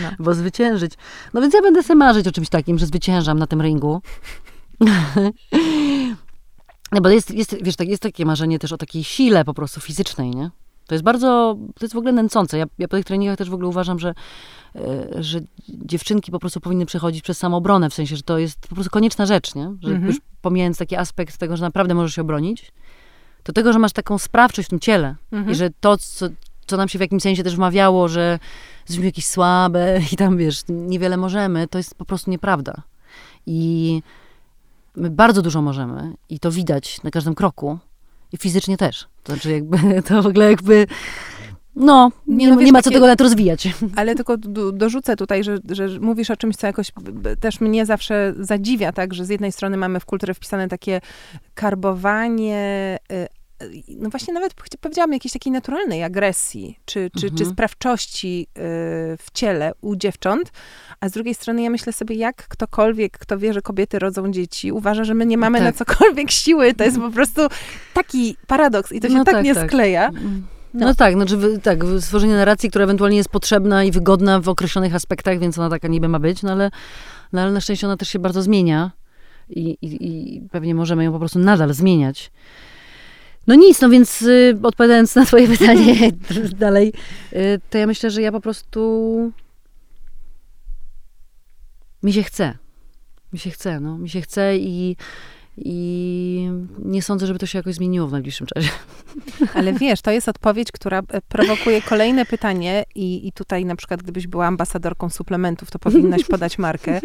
No. 0.01 0.09
Bo 0.19 0.33
zwyciężyć. 0.33 0.93
No 1.33 1.41
więc 1.41 1.53
ja 1.53 1.61
będę 1.61 1.83
sobie 1.83 1.97
marzyć 1.97 2.27
o 2.27 2.31
czymś 2.31 2.49
takim, 2.49 2.79
że 2.79 2.85
zwyciężam 2.85 3.39
na 3.39 3.47
tym 3.47 3.61
ringu. 3.61 4.01
no 6.91 7.01
bo 7.01 7.09
jest, 7.09 7.31
jest, 7.31 7.63
wiesz, 7.63 7.75
tak, 7.75 7.87
jest 7.87 8.03
takie 8.03 8.25
marzenie 8.25 8.59
też 8.59 8.73
o 8.73 8.77
takiej 8.77 9.03
sile 9.03 9.45
po 9.45 9.53
prostu 9.53 9.79
fizycznej, 9.79 10.29
nie? 10.29 10.49
To 10.87 10.95
jest 10.95 11.03
bardzo, 11.03 11.57
to 11.75 11.85
jest 11.85 11.93
w 11.93 11.97
ogóle 11.97 12.13
nęcące. 12.13 12.57
Ja, 12.57 12.65
ja 12.77 12.87
po 12.87 12.97
tych 12.97 13.05
treningach 13.05 13.37
też 13.37 13.49
w 13.49 13.53
ogóle 13.53 13.69
uważam, 13.69 13.99
że, 13.99 14.13
e, 14.75 15.23
że 15.23 15.39
dziewczynki 15.69 16.31
po 16.31 16.39
prostu 16.39 16.59
powinny 16.59 16.85
przechodzić 16.85 17.21
przez 17.21 17.37
samoobronę, 17.37 17.89
w 17.89 17.93
sensie, 17.93 18.15
że 18.15 18.23
to 18.23 18.37
jest 18.37 18.67
po 18.67 18.75
prostu 18.75 18.91
konieczna 18.91 19.25
rzecz, 19.25 19.55
nie? 19.55 19.75
Że 19.81 19.89
mhm. 19.89 20.07
już 20.07 20.17
pomijając 20.41 20.77
taki 20.77 20.95
aspekt 20.95 21.37
tego, 21.37 21.57
że 21.57 21.63
naprawdę 21.63 21.93
możesz 21.93 22.15
się 22.15 22.21
obronić, 22.21 22.71
to 23.43 23.53
tego, 23.53 23.73
że 23.73 23.79
masz 23.79 23.93
taką 23.93 24.17
sprawczość 24.17 24.67
w 24.67 24.69
tym 24.69 24.79
ciele 24.79 25.15
mhm. 25.31 25.51
i 25.51 25.55
że 25.55 25.69
to, 25.79 25.97
co, 25.97 26.27
co 26.67 26.77
nam 26.77 26.87
się 26.87 26.99
w 26.99 27.01
jakimś 27.01 27.23
sensie 27.23 27.43
też 27.43 27.55
wmawiało, 27.55 28.07
że 28.07 28.39
jesteśmy 28.79 29.05
jakieś 29.05 29.25
słabe 29.25 29.99
i 30.13 30.15
tam, 30.15 30.37
wiesz, 30.37 30.61
niewiele 30.69 31.17
możemy, 31.17 31.67
to 31.67 31.77
jest 31.77 31.95
po 31.95 32.05
prostu 32.05 32.31
nieprawda. 32.31 32.81
I 33.45 34.01
my 34.95 35.09
bardzo 35.09 35.41
dużo 35.41 35.61
możemy 35.61 36.13
i 36.29 36.39
to 36.39 36.51
widać 36.51 37.03
na 37.03 37.11
każdym 37.11 37.35
kroku 37.35 37.77
i 38.33 38.37
fizycznie 38.37 38.77
też. 38.77 39.07
To 39.23 39.33
znaczy 39.33 39.51
jakby, 39.51 39.77
to 40.07 40.23
w 40.23 40.27
ogóle 40.27 40.49
jakby... 40.49 40.87
No, 41.75 42.11
nie, 42.27 42.49
no, 42.49 42.57
wiesz, 42.57 42.65
nie 42.65 42.71
ma 42.71 42.81
co 42.81 42.91
tego 42.91 43.05
nawet 43.05 43.21
rozwijać. 43.21 43.67
Ale 43.95 44.15
tylko 44.15 44.37
dorzucę 44.73 45.15
tutaj, 45.15 45.43
że, 45.43 45.57
że 45.71 45.99
mówisz 45.99 46.31
o 46.31 46.37
czymś, 46.37 46.55
co 46.55 46.67
jakoś 46.67 46.91
też 47.39 47.61
mnie 47.61 47.85
zawsze 47.85 48.33
zadziwia, 48.39 48.91
tak, 48.91 49.13
że 49.13 49.25
z 49.25 49.29
jednej 49.29 49.51
strony 49.51 49.77
mamy 49.77 49.99
w 49.99 50.05
kulturę 50.05 50.33
wpisane 50.33 50.67
takie 50.67 51.01
karbowanie 51.53 52.97
y, 53.11 53.27
no 53.87 54.09
właśnie 54.09 54.33
nawet 54.33 54.53
powiedziałam 54.81 55.13
jakiejś 55.13 55.33
takiej 55.33 55.51
naturalnej 55.51 56.03
agresji, 56.03 56.79
czy, 56.85 57.09
czy, 57.19 57.27
mhm. 57.27 57.37
czy 57.37 57.45
sprawczości 57.45 58.47
y, 58.49 58.61
w 59.17 59.25
ciele 59.33 59.71
u 59.81 59.95
dziewcząt, 59.95 60.51
a 60.99 61.09
z 61.09 61.11
drugiej 61.11 61.35
strony 61.35 61.61
ja 61.61 61.69
myślę 61.69 61.93
sobie, 61.93 62.15
jak 62.15 62.47
ktokolwiek, 62.47 63.17
kto 63.17 63.37
wie, 63.37 63.53
że 63.53 63.61
kobiety 63.61 63.99
rodzą 63.99 64.31
dzieci, 64.31 64.71
uważa, 64.71 65.03
że 65.03 65.13
my 65.13 65.25
nie 65.25 65.37
mamy 65.37 65.59
tak. 65.59 65.65
na 65.65 65.85
cokolwiek 65.85 66.31
siły. 66.31 66.73
To 66.73 66.83
jest 66.83 66.99
po 66.99 67.11
prostu 67.11 67.41
taki 67.93 68.37
paradoks 68.47 68.91
i 68.91 68.99
to 68.99 69.07
się 69.07 69.13
no 69.13 69.23
tak, 69.23 69.35
tak, 69.35 69.45
nie 69.45 69.55
tak. 69.55 69.67
skleja. 69.67 70.11
No, 70.73 70.85
no 70.85 70.95
tak, 70.95 71.13
znaczy 71.13 71.59
tak, 71.63 71.79
stworzenie 71.99 72.35
narracji, 72.35 72.69
która 72.69 72.83
ewentualnie 72.83 73.17
jest 73.17 73.29
potrzebna 73.29 73.83
i 73.83 73.91
wygodna 73.91 74.39
w 74.39 74.49
określonych 74.49 74.95
aspektach, 74.95 75.39
więc 75.39 75.57
ona 75.57 75.69
taka 75.69 75.87
niby 75.87 76.07
ma 76.07 76.19
być, 76.19 76.43
no 76.43 76.51
ale, 76.51 76.71
no 77.33 77.41
ale 77.41 77.51
na 77.51 77.61
szczęście 77.61 77.87
ona 77.87 77.97
też 77.97 78.09
się 78.09 78.19
bardzo 78.19 78.41
zmienia 78.41 78.91
i, 79.49 79.77
i, 79.81 80.07
i 80.07 80.41
pewnie 80.41 80.75
możemy 80.75 81.03
ją 81.03 81.11
po 81.11 81.19
prostu 81.19 81.39
nadal 81.39 81.73
zmieniać. 81.73 82.31
No 83.49 83.55
nic, 83.55 83.81
no 83.81 83.89
więc 83.89 84.21
y, 84.21 84.57
odpowiadając 84.63 85.15
na 85.15 85.25
twoje 85.25 85.47
pytanie 85.47 86.11
dalej, 86.65 86.93
y, 87.33 87.61
to 87.69 87.77
ja 87.77 87.87
myślę, 87.87 88.09
że 88.11 88.21
ja 88.21 88.31
po 88.31 88.41
prostu 88.41 89.31
mi 92.03 92.13
się 92.13 92.23
chce. 92.23 92.57
Mi 93.33 93.39
się 93.39 93.49
chce, 93.49 93.79
no. 93.79 93.97
Mi 93.97 94.09
się 94.09 94.21
chce 94.21 94.57
i, 94.57 94.95
i 95.57 96.49
nie 96.79 97.01
sądzę, 97.01 97.27
żeby 97.27 97.39
to 97.39 97.45
się 97.45 97.59
jakoś 97.59 97.75
zmieniło 97.75 98.07
w 98.07 98.11
najbliższym 98.11 98.47
czasie. 98.47 98.69
Ale 99.55 99.73
wiesz, 99.73 100.01
to 100.01 100.11
jest 100.11 100.29
odpowiedź, 100.29 100.71
która 100.71 100.99
e, 100.99 101.21
prowokuje 101.21 101.81
kolejne 101.81 102.25
pytanie 102.25 102.83
i, 102.95 103.27
i 103.27 103.31
tutaj 103.31 103.65
na 103.65 103.75
przykład 103.75 104.03
gdybyś 104.03 104.27
była 104.27 104.47
ambasadorką 104.47 105.09
suplementów, 105.09 105.71
to 105.71 105.79
powinnaś 105.79 106.23
podać 106.23 106.57
markę. 106.57 107.01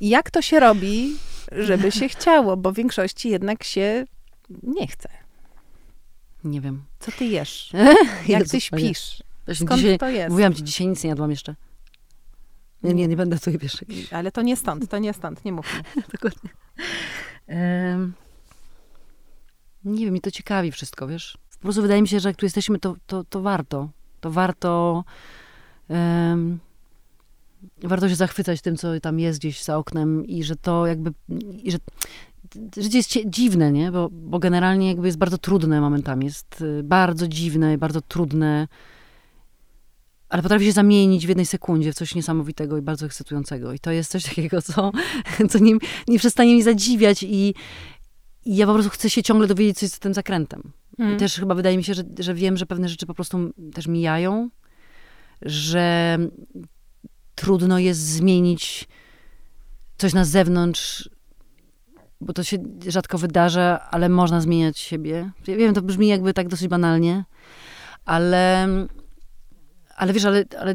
Jak 0.00 0.30
to 0.30 0.42
się 0.42 0.60
robi, 0.60 1.16
żeby 1.52 1.92
się 1.92 2.08
chciało? 2.08 2.56
Bo 2.56 2.72
w 2.72 2.76
większości 2.76 3.30
jednak 3.30 3.64
się 3.64 4.04
nie 4.62 4.86
chce. 4.86 5.19
Nie 6.44 6.60
wiem. 6.60 6.82
Co 7.00 7.12
ty 7.12 7.24
jesz? 7.24 7.72
Jak 8.28 8.48
ty 8.48 8.60
śpisz? 8.60 9.22
Skąd 9.54 9.80
dzisiaj, 9.80 9.98
to 9.98 10.08
jest? 10.08 10.30
Mówiłam 10.30 10.54
ci, 10.54 10.64
dzisiaj 10.64 10.86
nic 10.86 11.04
nie 11.04 11.10
jadłam 11.10 11.30
jeszcze. 11.30 11.54
Nie, 12.82 12.94
nie, 12.94 13.08
nie 13.08 13.16
będę 13.16 13.38
tu 13.38 13.50
wiesz. 13.58 13.84
Ale 14.10 14.32
to 14.32 14.42
nie 14.42 14.56
stąd, 14.56 14.90
to 14.90 14.98
nie 14.98 15.12
stąd, 15.12 15.44
nie 15.44 15.52
mów 15.52 15.82
Dokładnie. 16.12 16.50
Um, 17.48 18.14
nie 19.84 20.04
wiem, 20.04 20.14
mi 20.14 20.20
to 20.20 20.30
ciekawi 20.30 20.72
wszystko, 20.72 21.06
wiesz. 21.06 21.38
Po 21.52 21.62
prostu 21.62 21.82
wydaje 21.82 22.02
mi 22.02 22.08
się, 22.08 22.20
że 22.20 22.28
jak 22.28 22.36
tu 22.36 22.46
jesteśmy, 22.46 22.78
to, 22.78 22.96
to, 23.06 23.24
to 23.24 23.42
warto. 23.42 23.88
To 24.20 24.30
warto... 24.30 25.04
Um, 25.88 26.58
warto 27.82 28.08
się 28.08 28.14
zachwycać 28.14 28.60
tym, 28.60 28.76
co 28.76 29.00
tam 29.00 29.20
jest 29.20 29.38
gdzieś 29.38 29.62
za 29.62 29.76
oknem 29.76 30.26
i 30.26 30.44
że 30.44 30.56
to 30.56 30.86
jakby... 30.86 31.12
I 31.62 31.70
że 31.70 31.78
życie 32.76 32.98
jest 32.98 33.10
dziwne, 33.26 33.72
nie? 33.72 33.92
Bo, 33.92 34.08
bo 34.12 34.38
generalnie 34.38 34.88
jakby 34.88 35.06
jest 35.06 35.18
bardzo 35.18 35.38
trudne 35.38 35.80
momentami. 35.80 36.26
Jest 36.26 36.60
y, 36.60 36.82
bardzo 36.82 37.28
dziwne, 37.28 37.78
bardzo 37.78 38.00
trudne, 38.00 38.68
ale 40.28 40.42
potrafi 40.42 40.64
się 40.64 40.72
zamienić 40.72 41.26
w 41.26 41.28
jednej 41.28 41.46
sekundzie 41.46 41.92
w 41.92 41.94
coś 41.94 42.14
niesamowitego 42.14 42.78
i 42.78 42.82
bardzo 42.82 43.06
ekscytującego. 43.06 43.72
I 43.72 43.78
to 43.78 43.90
jest 43.90 44.10
coś 44.10 44.24
takiego, 44.34 44.62
co, 44.62 44.92
co 45.50 45.58
nie, 45.58 45.74
nie 46.08 46.18
przestanie 46.18 46.54
mi 46.54 46.62
zadziwiać 46.62 47.22
i, 47.22 47.54
i 48.44 48.56
ja 48.56 48.66
po 48.66 48.72
prostu 48.74 48.90
chcę 48.90 49.10
się 49.10 49.22
ciągle 49.22 49.46
dowiedzieć, 49.46 49.78
co 49.78 49.84
jest 49.84 49.94
z 49.94 49.98
tym 49.98 50.14
zakrętem. 50.14 50.72
Mm. 50.98 51.14
I 51.14 51.18
też 51.18 51.34
chyba 51.34 51.54
wydaje 51.54 51.76
mi 51.76 51.84
się, 51.84 51.94
że, 51.94 52.02
że 52.18 52.34
wiem, 52.34 52.56
że 52.56 52.66
pewne 52.66 52.88
rzeczy 52.88 53.06
po 53.06 53.14
prostu 53.14 53.52
też 53.74 53.86
mijają, 53.86 54.50
że 55.42 56.18
trudno 57.34 57.78
jest 57.78 58.00
zmienić 58.00 58.88
coś 59.98 60.12
na 60.12 60.24
zewnątrz 60.24 61.10
bo 62.20 62.32
to 62.32 62.44
się 62.44 62.58
rzadko 62.88 63.18
wydarza, 63.18 63.88
ale 63.90 64.08
można 64.08 64.40
zmieniać 64.40 64.78
siebie. 64.78 65.30
Ja 65.46 65.56
wiem, 65.56 65.74
to 65.74 65.82
brzmi 65.82 66.08
jakby 66.08 66.34
tak 66.34 66.48
dosyć 66.48 66.68
banalnie, 66.68 67.24
ale, 68.04 68.68
ale 69.96 70.12
wiesz, 70.12 70.24
ale, 70.24 70.44
ale 70.60 70.74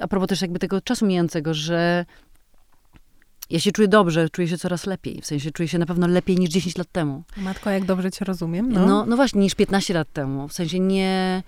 a 0.00 0.08
propos 0.08 0.28
też 0.28 0.42
jakby 0.42 0.58
tego 0.58 0.80
czasu 0.80 1.06
mijającego, 1.06 1.54
że 1.54 2.04
ja 3.50 3.60
się 3.60 3.72
czuję 3.72 3.88
dobrze, 3.88 4.30
czuję 4.30 4.48
się 4.48 4.58
coraz 4.58 4.86
lepiej. 4.86 5.20
W 5.20 5.26
sensie 5.26 5.50
czuję 5.50 5.68
się 5.68 5.78
na 5.78 5.86
pewno 5.86 6.06
lepiej 6.06 6.36
niż 6.36 6.50
10 6.50 6.78
lat 6.78 6.92
temu. 6.92 7.22
Matko, 7.36 7.70
jak 7.70 7.84
dobrze 7.84 8.10
cię 8.10 8.24
rozumiem. 8.24 8.72
No, 8.72 8.86
no, 8.86 9.06
no 9.06 9.16
właśnie, 9.16 9.40
niż 9.40 9.54
15 9.54 9.94
lat 9.94 10.12
temu. 10.12 10.48
W 10.48 10.52
sensie 10.52 10.80
nie 10.80 11.42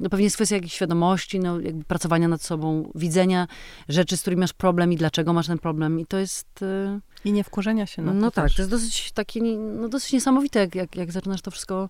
no 0.00 0.10
pewnie 0.10 0.24
jest 0.24 0.36
kwestia 0.36 0.54
jakiejś 0.54 0.72
świadomości, 0.72 1.40
no 1.40 1.60
jakby 1.60 1.84
pracowania 1.84 2.28
nad 2.28 2.42
sobą, 2.42 2.90
widzenia 2.94 3.46
rzeczy, 3.88 4.16
z 4.16 4.20
którymi 4.20 4.40
masz 4.40 4.52
problem 4.52 4.92
i 4.92 4.96
dlaczego 4.96 5.32
masz 5.32 5.46
ten 5.46 5.58
problem. 5.58 6.00
I 6.00 6.06
to 6.06 6.18
jest... 6.18 6.62
Y, 6.62 7.00
I 7.24 7.32
nie 7.32 7.44
wkurzenia 7.44 7.86
się. 7.86 8.02
No, 8.02 8.14
no 8.14 8.30
tak, 8.30 8.52
to 8.52 8.62
jest 8.62 8.70
dosyć 8.70 9.12
takie, 9.12 9.42
no 9.56 9.88
dosyć 9.88 10.12
niesamowite, 10.12 10.58
jak, 10.58 10.74
jak, 10.74 10.96
jak 10.96 11.12
zaczynasz 11.12 11.42
to 11.42 11.50
wszystko 11.50 11.88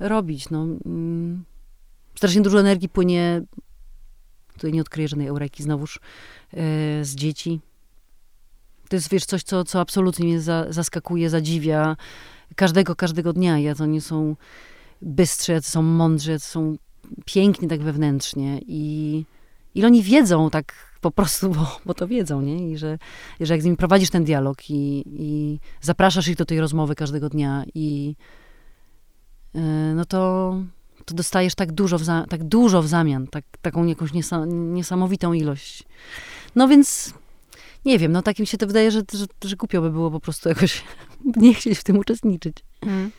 robić. 0.00 0.50
No, 0.50 0.66
mm, 0.86 1.44
strasznie 2.14 2.42
dużo 2.42 2.60
energii 2.60 2.88
płynie, 2.88 3.42
tutaj 4.52 4.72
nie 4.72 4.80
odkryję 4.80 5.08
żadnej 5.08 5.26
eureki 5.26 5.62
znowuż, 5.62 5.96
y, 5.96 6.00
z 7.04 7.14
dzieci. 7.14 7.60
To 8.88 8.96
jest, 8.96 9.10
wiesz, 9.10 9.24
coś, 9.24 9.42
co, 9.42 9.64
co 9.64 9.80
absolutnie 9.80 10.26
mnie 10.26 10.40
za, 10.40 10.66
zaskakuje, 10.68 11.30
zadziwia. 11.30 11.96
Każdego, 12.56 12.96
każdego 12.96 13.32
dnia. 13.32 13.58
Ja 13.58 13.74
to 13.74 13.86
nie 13.86 14.00
są 14.00 14.36
bystrzy, 15.02 15.52
jacy 15.52 15.70
są 15.70 15.82
mądrzy, 15.82 16.30
jacy 16.30 16.46
są 16.46 16.76
pięknie 17.24 17.68
tak 17.68 17.82
wewnętrznie 17.82 18.60
i, 18.66 19.24
i 19.74 19.84
oni 19.84 20.02
wiedzą 20.02 20.50
tak 20.50 20.90
po 21.00 21.10
prostu, 21.10 21.50
bo, 21.50 21.80
bo 21.86 21.94
to 21.94 22.08
wiedzą, 22.08 22.40
nie? 22.40 22.70
I 22.70 22.78
że, 22.78 22.98
że 23.40 23.54
jak 23.54 23.62
z 23.62 23.64
nimi 23.64 23.76
prowadzisz 23.76 24.10
ten 24.10 24.24
dialog 24.24 24.70
i, 24.70 25.04
i 25.06 25.58
zapraszasz 25.80 26.28
ich 26.28 26.36
do 26.36 26.44
tej 26.44 26.60
rozmowy 26.60 26.94
każdego 26.94 27.28
dnia 27.28 27.64
i 27.74 28.16
yy, 29.54 29.60
no 29.94 30.04
to, 30.04 30.54
to 31.04 31.14
dostajesz 31.14 31.54
tak 31.54 31.72
dużo 31.72 31.98
w, 31.98 32.04
za, 32.04 32.26
tak 32.28 32.44
dużo 32.44 32.82
w 32.82 32.86
zamian, 32.88 33.26
tak, 33.26 33.44
taką 33.62 33.86
jakąś 33.86 34.12
niesa, 34.12 34.44
niesamowitą 34.46 35.32
ilość. 35.32 35.84
No 36.56 36.68
więc 36.68 37.14
nie 37.84 37.98
wiem, 37.98 38.12
no 38.12 38.22
takim 38.22 38.46
się 38.46 38.58
to 38.58 38.66
wydaje, 38.66 38.90
że, 38.90 39.02
że, 39.12 39.26
że 39.44 39.56
głupio 39.56 39.80
by 39.80 39.90
było 39.90 40.10
po 40.10 40.20
prostu 40.20 40.48
jakoś 40.48 40.84
nie 41.36 41.54
chcieć 41.54 41.78
w 41.78 41.84
tym 41.84 41.98
uczestniczyć. 41.98 42.56
Mm. 42.80 43.10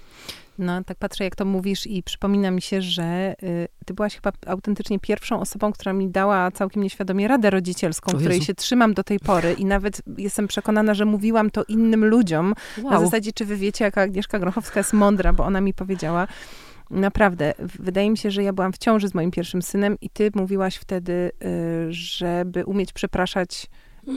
No, 0.60 0.84
tak 0.84 0.98
patrzę, 0.98 1.24
jak 1.24 1.36
to 1.36 1.46
mówisz 1.46 1.88
i 1.88 2.04
przypomina 2.04 2.52
mi 2.52 2.62
się, 2.62 2.82
że 2.82 3.36
y, 3.44 3.68
ty 3.86 3.94
byłaś 3.94 4.16
chyba 4.16 4.32
autentycznie 4.48 5.00
pierwszą 5.00 5.40
osobą, 5.40 5.72
która 5.72 5.94
mi 5.94 6.10
dała 6.10 6.52
całkiem 6.52 6.84
nieświadomie 6.84 7.28
radę 7.28 7.50
rodzicielską, 7.50 8.18
której 8.18 8.42
się 8.42 8.54
trzymam 8.54 8.94
do 8.94 9.04
tej 9.04 9.20
pory 9.20 9.54
i 9.54 9.66
nawet 9.66 10.02
jestem 10.18 10.48
przekonana, 10.48 10.94
że 10.94 11.06
mówiłam 11.06 11.52
to 11.52 11.64
innym 11.64 12.06
ludziom. 12.06 12.54
Wow. 12.82 12.92
Na 12.92 13.00
zasadzie, 13.00 13.32
czy 13.34 13.46
wy 13.46 13.58
wiecie, 13.58 13.86
jaka 13.86 14.02
Agnieszka 14.02 14.40
Grochowska 14.40 14.80
jest 14.80 14.94
mądra, 14.94 15.34
bo 15.34 15.46
ona 15.46 15.62
mi 15.62 15.74
powiedziała, 15.74 16.28
Naprawdę, 16.92 17.54
wydaje 17.60 18.12
mi 18.12 18.18
się, 18.18 18.32
że 18.32 18.44
ja 18.44 18.54
byłam 18.54 18.74
w 18.74 18.78
ciąży 18.78 19.08
z 19.08 19.14
moim 19.14 19.32
pierwszym 19.32 19.62
synem 19.62 19.98
i 20.02 20.10
ty 20.10 20.32
mówiłaś 20.36 20.76
wtedy, 20.76 21.32
y, 21.44 21.94
żeby 21.94 22.66
umieć 22.66 22.94
przepraszać 22.94 23.68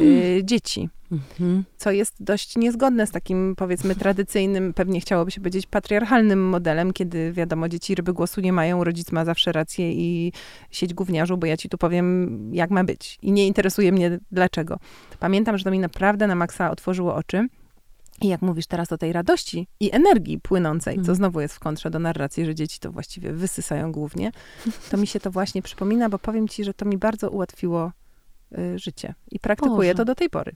y, 0.01 0.40
dzieci. 0.44 0.88
Mhm. 1.12 1.64
Co 1.77 1.90
jest 1.90 2.14
dość 2.20 2.57
niezgodne 2.57 3.07
z 3.07 3.11
takim, 3.11 3.55
powiedzmy, 3.57 3.94
tradycyjnym, 3.94 4.75
pewnie 4.75 5.01
chciałoby 5.01 5.31
się 5.31 5.40
powiedzieć, 5.40 5.66
patriarchalnym 5.66 6.49
modelem, 6.49 6.92
kiedy 6.92 7.33
wiadomo, 7.33 7.68
dzieci 7.68 7.94
ryby 7.94 8.12
głosu 8.12 8.40
nie 8.40 8.53
mają, 8.53 8.85
rodzic 8.85 9.12
ma 9.12 9.25
zawsze 9.25 9.53
rację 9.53 9.92
i 9.92 10.33
sieć 10.70 10.94
gówniarzu, 10.94 11.37
bo 11.37 11.47
ja 11.47 11.57
ci 11.57 11.68
tu 11.68 11.79
powiem, 11.79 12.51
jak 12.55 12.70
ma 12.70 12.85
być. 12.85 13.18
I 13.23 13.33
nie 13.33 13.47
interesuje 13.47 13.92
mnie 13.92 14.18
dlaczego. 14.33 14.79
Pamiętam, 15.20 15.59
że 15.59 15.64
to 15.64 15.70
mi 15.70 15.79
naprawdę 15.79 16.27
na 16.27 16.35
maksa 16.35 16.70
otworzyło 16.70 17.14
oczy. 17.14 17.49
I 18.20 18.29
jak 18.29 18.42
mówisz 18.42 18.66
teraz 18.66 18.92
o 18.92 18.99
tej 18.99 19.12
radości 19.12 19.66
i 19.81 19.94
energii 19.94 20.40
płynącej, 20.40 20.94
co 20.94 21.01
Mhm. 21.01 21.16
znowu 21.16 21.40
jest 21.40 21.55
w 21.55 21.59
kontrze 21.59 21.90
do 21.90 21.99
narracji, 21.99 22.44
że 22.47 22.55
dzieci 22.55 22.79
to 22.81 22.92
właściwie 22.92 23.33
wysysają 23.33 23.92
głównie, 23.92 24.33
to 24.90 24.97
mi 24.97 25.07
się 25.07 25.20
to 25.20 25.31
właśnie 25.31 25.62
przypomina, 25.62 26.09
bo 26.09 26.18
powiem 26.18 26.49
ci, 26.49 26.64
że 26.64 26.75
to 26.75 26.85
mi 26.85 26.99
bardzo 26.99 27.31
ułatwiło 27.31 27.92
życie. 28.76 29.14
I 29.30 29.38
praktykuję 29.38 29.92
Boże. 29.92 29.94
to 29.94 30.04
do 30.04 30.14
tej 30.14 30.30
pory. 30.30 30.52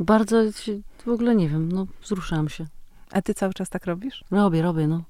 Bardzo 0.00 0.52
się, 0.52 0.80
w 1.06 1.08
ogóle 1.08 1.34
nie 1.34 1.48
wiem, 1.48 1.72
no 1.72 1.86
wzruszałam 2.02 2.48
się. 2.48 2.66
A 3.12 3.22
ty 3.22 3.34
cały 3.34 3.54
czas 3.54 3.68
tak 3.68 3.86
robisz? 3.86 4.24
Robię, 4.30 4.62
robię, 4.62 4.86
no. 4.86 5.02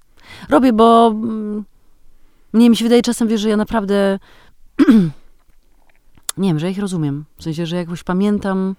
Robię, 0.48 0.72
bo 0.72 1.08
mm, 1.14 1.64
nie, 2.54 2.70
mi 2.70 2.76
się 2.76 2.84
wydaje 2.84 3.02
czasem, 3.02 3.28
wiesz, 3.28 3.40
że 3.40 3.48
ja 3.48 3.56
naprawdę 3.56 4.18
nie 6.36 6.48
wiem, 6.48 6.58
że 6.58 6.66
ja 6.66 6.72
ich 6.72 6.78
rozumiem. 6.78 7.24
W 7.36 7.42
sensie, 7.42 7.66
że 7.66 7.76
jakoś 7.76 8.02
pamiętam 8.02 8.74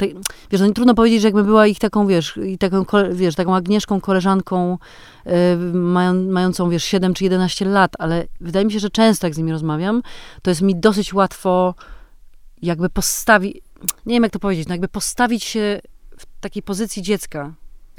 te, 0.00 0.06
wiesz, 0.50 0.60
no, 0.60 0.66
nie 0.66 0.72
trudno 0.72 0.94
powiedzieć, 0.94 1.22
że 1.22 1.28
jakby 1.28 1.44
była 1.44 1.66
ich 1.66 1.78
taką, 1.78 2.06
wiesz, 2.06 2.36
i 2.46 2.58
taką, 2.58 2.84
wiesz, 3.12 3.34
taką 3.34 3.54
Agnieszką, 3.54 4.00
koleżanką, 4.00 4.78
e, 5.24 5.56
mają, 5.72 6.14
mającą, 6.14 6.70
wiesz, 6.70 6.84
7 6.84 7.14
czy 7.14 7.24
11 7.24 7.64
lat, 7.64 7.92
ale 7.98 8.26
wydaje 8.40 8.66
mi 8.66 8.72
się, 8.72 8.78
że 8.78 8.90
często 8.90 9.26
jak 9.26 9.34
z 9.34 9.38
nimi 9.38 9.52
rozmawiam, 9.52 10.02
to 10.42 10.50
jest 10.50 10.62
mi 10.62 10.76
dosyć 10.76 11.14
łatwo 11.14 11.74
jakby 12.62 12.90
postawić, 12.90 13.56
nie 14.06 14.14
wiem 14.14 14.22
jak 14.22 14.32
to 14.32 14.38
powiedzieć, 14.38 14.68
no 14.68 14.74
jakby 14.74 14.88
postawić 14.88 15.44
się 15.44 15.80
w 16.18 16.26
takiej 16.40 16.62
pozycji 16.62 17.02
dziecka, 17.02 17.52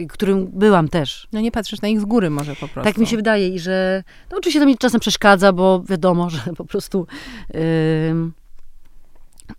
którym 0.10 0.48
byłam 0.48 0.90
też. 0.90 1.28
No 1.32 1.42
nie 1.42 1.52
patrzysz 1.52 1.82
na 1.82 1.88
ich 1.88 2.02
z 2.02 2.06
góry 2.06 2.30
może 2.30 2.52
po 2.56 2.68
prostu. 2.68 2.82
Tak 2.92 2.98
mi 2.98 3.08
się 3.08 3.16
wydaje 3.16 3.50
i 3.50 3.60
że, 3.60 4.04
no 4.32 4.38
oczywiście 4.38 4.60
to 4.60 4.66
mi 4.66 4.78
czasem 4.78 5.00
przeszkadza, 5.00 5.54
bo 5.54 5.84
wiadomo, 5.90 6.30
że 6.36 6.42
po 6.58 6.66
prostu 6.66 7.08
ym, 8.10 8.34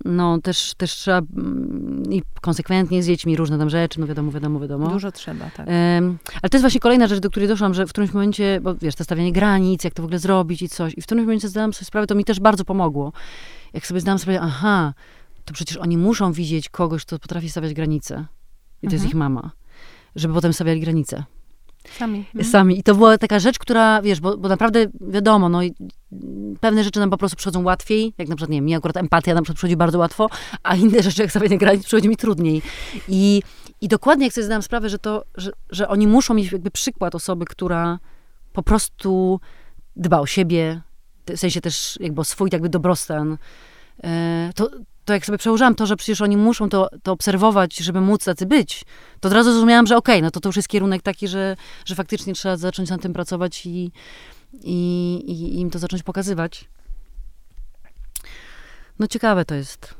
no 0.05 0.41
też, 0.41 0.75
też 0.77 0.93
trzeba 0.93 1.19
mm, 1.19 2.03
i 2.11 2.23
konsekwentnie 2.41 3.03
z 3.03 3.07
dziećmi 3.07 3.37
różne 3.37 3.59
tam 3.59 3.71
rzeczy, 3.71 4.01
no 4.01 4.07
wiadomo, 4.07 4.31
wiadomo, 4.33 4.61
wiadomo. 4.61 4.89
Dużo 4.89 5.13
trzeba, 5.13 5.51
tak. 5.57 5.69
Ym, 5.69 6.19
ale 6.43 6.51
to 6.51 6.57
jest 6.57 6.63
właśnie 6.63 6.81
kolejna 6.81 7.07
rzecz, 7.07 7.21
do 7.21 7.31
której 7.31 7.49
doszłam, 7.49 7.75
że 7.75 7.87
w 7.87 7.91
którymś 7.91 8.13
momencie, 8.13 8.61
bo 8.63 8.75
wiesz, 8.75 8.95
to 8.95 9.05
stawianie 9.05 9.33
granic, 9.33 9.85
jak 9.85 9.95
to 9.95 10.03
w 10.03 10.05
ogóle 10.05 10.19
zrobić 10.19 10.63
i 10.63 10.69
coś. 10.69 10.95
I 10.97 11.03
w 11.03 11.05
którymś 11.05 11.27
momencie 11.27 11.49
zdałam 11.49 11.73
sobie 11.73 11.85
sprawę, 11.87 12.07
to 12.07 12.15
mi 12.15 12.25
też 12.25 12.41
bardzo 12.41 12.65
pomogło. 12.65 13.13
Jak 13.73 13.87
sobie 13.87 14.01
zdałam 14.01 14.19
sprawę, 14.19 14.41
aha, 14.43 14.95
to 15.45 15.55
przecież 15.55 15.77
oni 15.77 15.97
muszą 15.99 16.33
widzieć 16.33 16.69
kogoś, 16.69 17.05
kto 17.05 17.19
potrafi 17.19 17.51
stawiać 17.51 17.75
granice. 17.75 18.27
I 18.83 18.87
to 18.89 18.93
jest 18.95 19.05
Mhm. 19.05 19.09
ich 19.09 19.15
mama. 19.15 19.51
Żeby 20.17 20.35
potem 20.35 20.53
stawiali 20.53 20.81
granice 20.81 21.25
Sami. 21.99 22.19
Mhm. 22.19 22.45
sami. 22.45 22.79
I 22.79 22.83
to 22.83 22.95
była 22.95 23.19
taka 23.19 23.39
rzecz, 23.39 23.59
która, 23.59 24.03
wiesz, 24.03 24.21
bo, 24.21 24.37
bo 24.37 24.49
naprawdę 24.49 24.87
wiadomo, 25.01 25.49
no 25.49 25.63
i 25.63 25.75
pewne 26.61 26.85
rzeczy 26.85 27.01
nam 27.01 27.11
po 27.11 27.17
prostu 27.17 27.37
przychodzą 27.37 27.63
łatwiej, 27.63 28.15
jak 28.19 28.29
na 28.29 28.37
przykład, 28.37 28.51
nie 28.51 28.57
wiem, 28.57 28.65
mi 28.65 28.75
akurat 28.75 28.97
empatia 28.97 29.35
na 29.35 29.43
przykład 29.43 29.57
przychodzi 29.57 29.77
bardzo 29.77 29.99
łatwo, 29.99 30.29
a 30.63 30.77
inne 30.77 31.03
rzeczy, 31.03 31.23
jak 31.23 31.31
stawianie 31.31 31.59
granic, 31.59 31.85
przychodzi 31.85 32.09
mi 32.09 32.17
trudniej. 32.17 32.63
I, 33.09 33.43
i 33.81 33.89
dokładnie 33.89 34.27
jak 34.27 34.35
sobie 34.35 34.45
zdałam 34.45 34.63
sprawę, 34.63 34.89
że 34.89 34.99
to, 34.99 35.25
że, 35.35 35.51
że 35.71 35.89
oni 35.89 36.07
muszą 36.07 36.35
mieć 36.35 36.53
jakby 36.53 36.71
przykład 36.71 37.15
osoby, 37.15 37.45
która 37.45 37.99
po 38.53 38.63
prostu 38.63 39.41
dba 39.97 40.21
o 40.21 40.27
siebie, 40.27 40.81
w 41.27 41.39
sensie 41.39 41.61
też 41.61 41.99
jakby 42.01 42.21
o 42.21 42.25
swój 42.25 42.49
jakby 42.53 42.69
dobrostan, 42.69 43.39
e, 44.05 44.51
to, 44.55 44.71
to 45.05 45.13
jak 45.13 45.27
sobie 45.27 45.39
przełożyłam 45.39 45.75
to, 45.75 45.87
że 45.87 45.97
przecież 45.97 46.21
oni 46.21 46.37
muszą 46.37 46.69
to, 46.69 46.89
to 47.03 47.13
obserwować, 47.13 47.77
żeby 47.77 48.01
móc 48.01 48.25
tacy 48.25 48.47
być, 48.47 48.85
to 49.21 49.29
od 49.29 49.35
razu 49.35 49.53
zrozumiałam, 49.53 49.87
że 49.87 49.97
okej, 49.97 50.23
no 50.23 50.31
to 50.31 50.41
to 50.41 50.49
już 50.49 50.57
jest 50.57 50.69
kierunek 50.69 51.03
taki, 51.03 51.29
że, 51.29 51.57
że 51.85 51.95
faktycznie 51.95 52.35
trzeba 52.35 52.57
zacząć 52.57 52.91
nad 52.91 53.03
tym 53.03 53.13
pracować 53.13 53.67
i, 53.67 53.93
i, 54.53 55.15
i 55.27 55.61
im 55.61 55.71
to 55.71 55.79
zacząć 55.79 56.03
pokazywać. 56.03 56.69
No 58.99 59.07
ciekawe 59.07 59.45
to 59.45 59.55
jest. 59.55 59.95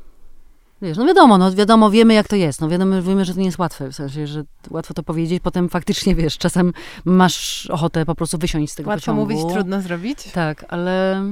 Wiesz, 0.81 0.97
no 0.97 1.05
wiadomo, 1.05 1.37
no 1.37 1.51
wiadomo, 1.51 1.89
wiemy 1.89 2.13
jak 2.13 2.27
to 2.27 2.35
jest. 2.35 2.61
No 2.61 2.69
wiadomo, 2.69 3.01
wiemy, 3.01 3.25
że 3.25 3.33
to 3.33 3.39
nie 3.39 3.45
jest 3.45 3.57
łatwe. 3.59 3.91
W 3.91 3.95
sensie, 3.95 4.27
że 4.27 4.43
łatwo 4.69 4.93
to 4.93 5.03
powiedzieć, 5.03 5.43
potem 5.43 5.69
faktycznie, 5.69 6.15
wiesz, 6.15 6.37
czasem 6.37 6.73
masz 7.05 7.65
ochotę 7.69 8.05
po 8.05 8.15
prostu 8.15 8.37
wysiąść 8.37 8.73
z 8.73 8.75
tego 8.75 8.89
Łatwo 8.89 9.01
pociągu. 9.01 9.21
mówić, 9.21 9.53
trudno 9.53 9.81
zrobić. 9.81 10.23
Tak, 10.31 10.65
ale... 10.67 11.23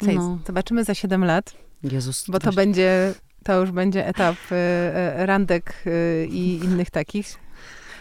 Cześć, 0.00 0.16
No. 0.16 0.38
Zobaczymy 0.46 0.84
za 0.84 0.94
7 0.94 1.24
lat, 1.24 1.52
Jezus. 1.82 2.24
bo 2.28 2.38
to 2.38 2.52
będzie, 2.52 3.14
to 3.44 3.60
już 3.60 3.70
będzie 3.70 4.06
etap 4.06 4.36
y, 4.52 4.54
y, 4.54 5.26
randek 5.26 5.74
y, 5.86 6.26
i 6.30 6.64
innych 6.64 6.90
takich. 6.90 7.38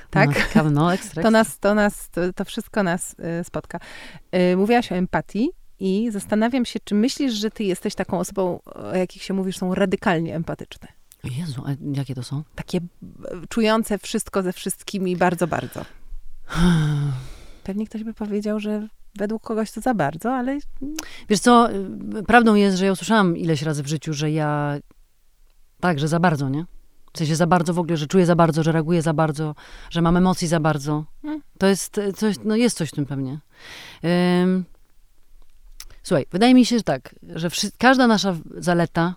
Tak? 0.09 0.29
No, 0.29 0.35
ciekawe, 0.35 0.69
no, 0.69 0.93
ekstra, 0.93 1.23
To 1.23 1.31
nas, 1.31 1.59
to 1.59 1.75
nas, 1.75 2.09
to, 2.09 2.33
to 2.33 2.45
wszystko 2.45 2.83
nas 2.83 3.15
y, 3.41 3.43
spotka. 3.43 3.79
Y, 4.35 4.57
mówiłaś 4.57 4.91
o 4.91 4.95
empatii 4.95 5.49
i 5.79 6.11
zastanawiam 6.11 6.65
się, 6.65 6.79
czy 6.83 6.95
myślisz, 6.95 7.33
że 7.33 7.51
ty 7.51 7.63
jesteś 7.63 7.95
taką 7.95 8.19
osobą, 8.19 8.59
o 8.65 8.95
jakich 8.95 9.23
się 9.23 9.33
mówisz, 9.33 9.57
są 9.57 9.75
radykalnie 9.75 10.35
empatyczne. 10.35 10.87
Jezu, 11.23 11.63
a 11.65 11.69
jakie 11.97 12.15
to 12.15 12.23
są? 12.23 12.43
Takie 12.55 12.79
czujące 13.49 13.97
wszystko 13.97 14.43
ze 14.43 14.53
wszystkimi 14.53 15.17
bardzo, 15.17 15.47
bardzo. 15.47 15.85
Pewnie 17.63 17.87
ktoś 17.87 18.03
by 18.03 18.13
powiedział, 18.13 18.59
że 18.59 18.87
według 19.15 19.43
kogoś 19.43 19.71
to 19.71 19.81
za 19.81 19.93
bardzo, 19.93 20.33
ale 20.33 20.59
Wiesz 21.29 21.39
co, 21.39 21.71
y, 21.71 22.23
prawdą 22.27 22.55
jest, 22.55 22.77
że 22.77 22.85
ja 22.85 22.91
usłyszałam 22.91 23.37
ileś 23.37 23.61
razy 23.61 23.83
w 23.83 23.87
życiu, 23.87 24.13
że 24.13 24.31
ja 24.31 24.79
tak, 25.79 25.99
że 25.99 26.07
za 26.07 26.19
bardzo, 26.19 26.49
nie? 26.49 26.65
W 27.13 27.17
sensie 27.17 27.35
za 27.35 27.47
bardzo 27.47 27.73
w 27.73 27.79
ogóle, 27.79 27.97
że 27.97 28.07
czuję 28.07 28.25
za 28.25 28.35
bardzo, 28.35 28.63
że 28.63 28.71
reaguję 28.71 29.01
za 29.01 29.13
bardzo, 29.13 29.55
że 29.89 30.01
mam 30.01 30.17
emocji 30.17 30.47
za 30.47 30.59
bardzo. 30.59 31.05
Mm. 31.23 31.41
To 31.57 31.67
jest 31.67 31.97
y, 31.97 32.13
coś, 32.13 32.35
no 32.43 32.55
jest 32.55 32.77
coś 32.77 32.89
w 32.89 32.91
tym 32.91 33.05
pewnie. 33.05 33.39
Ym, 34.43 34.65
słuchaj, 36.03 36.25
wydaje 36.31 36.53
mi 36.53 36.65
się, 36.65 36.77
że 36.77 36.83
tak, 36.83 37.15
że 37.35 37.49
wszy- 37.49 37.71
każda 37.77 38.07
nasza 38.07 38.35
zaleta 38.57 39.15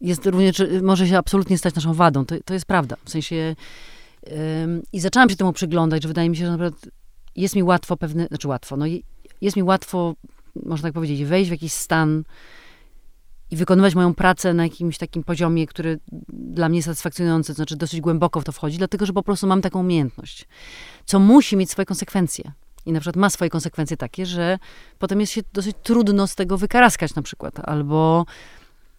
jest 0.00 0.26
również, 0.26 0.62
może 0.82 1.08
się 1.08 1.18
absolutnie 1.18 1.58
stać 1.58 1.74
naszą 1.74 1.94
wadą. 1.94 2.26
To, 2.26 2.34
to 2.44 2.54
jest 2.54 2.66
prawda. 2.66 2.96
W 3.04 3.10
sensie 3.10 3.56
ym, 4.64 4.82
i 4.92 5.00
zaczęłam 5.00 5.30
się 5.30 5.36
temu 5.36 5.52
przyglądać, 5.52 6.02
że 6.02 6.08
wydaje 6.08 6.30
mi 6.30 6.36
się, 6.36 6.44
że 6.44 6.50
naprawdę 6.50 6.88
jest 7.36 7.56
mi 7.56 7.62
łatwo 7.62 7.96
pewne, 7.96 8.26
znaczy 8.26 8.48
łatwo, 8.48 8.76
no 8.76 8.84
jest 9.40 9.56
mi 9.56 9.62
łatwo, 9.62 10.14
można 10.66 10.88
tak 10.88 10.94
powiedzieć, 10.94 11.24
wejść 11.24 11.48
w 11.48 11.52
jakiś 11.52 11.72
stan 11.72 12.24
i 13.50 13.56
wykonywać 13.56 13.94
moją 13.94 14.14
pracę 14.14 14.54
na 14.54 14.62
jakimś 14.62 14.98
takim 14.98 15.24
poziomie, 15.24 15.66
który 15.66 15.98
dla 16.28 16.68
mnie 16.68 16.78
jest 16.78 16.86
satysfakcjonujący, 16.86 17.52
to 17.52 17.56
znaczy 17.56 17.76
dosyć 17.76 18.00
głęboko 18.00 18.40
w 18.40 18.44
to 18.44 18.52
wchodzi, 18.52 18.78
dlatego 18.78 19.06
że 19.06 19.12
po 19.12 19.22
prostu 19.22 19.46
mam 19.46 19.62
taką 19.62 19.80
umiejętność, 19.80 20.48
co 21.04 21.18
musi 21.18 21.56
mieć 21.56 21.70
swoje 21.70 21.86
konsekwencje. 21.86 22.52
I 22.86 22.92
na 22.92 23.00
przykład 23.00 23.16
ma 23.16 23.30
swoje 23.30 23.50
konsekwencje 23.50 23.96
takie, 23.96 24.26
że 24.26 24.58
potem 24.98 25.20
jest 25.20 25.32
się 25.32 25.40
dosyć 25.52 25.76
trudno 25.82 26.26
z 26.26 26.34
tego 26.34 26.58
wykaraskać 26.58 27.14
na 27.14 27.22
przykład, 27.22 27.60
albo, 27.68 28.26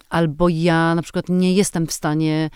albo 0.10 0.50
ja 0.50 0.96
na 0.96 1.02
przykład 1.02 1.30
nie 1.30 1.54
jestem 1.54 1.88
w 1.88 1.92
stanie 1.92 2.50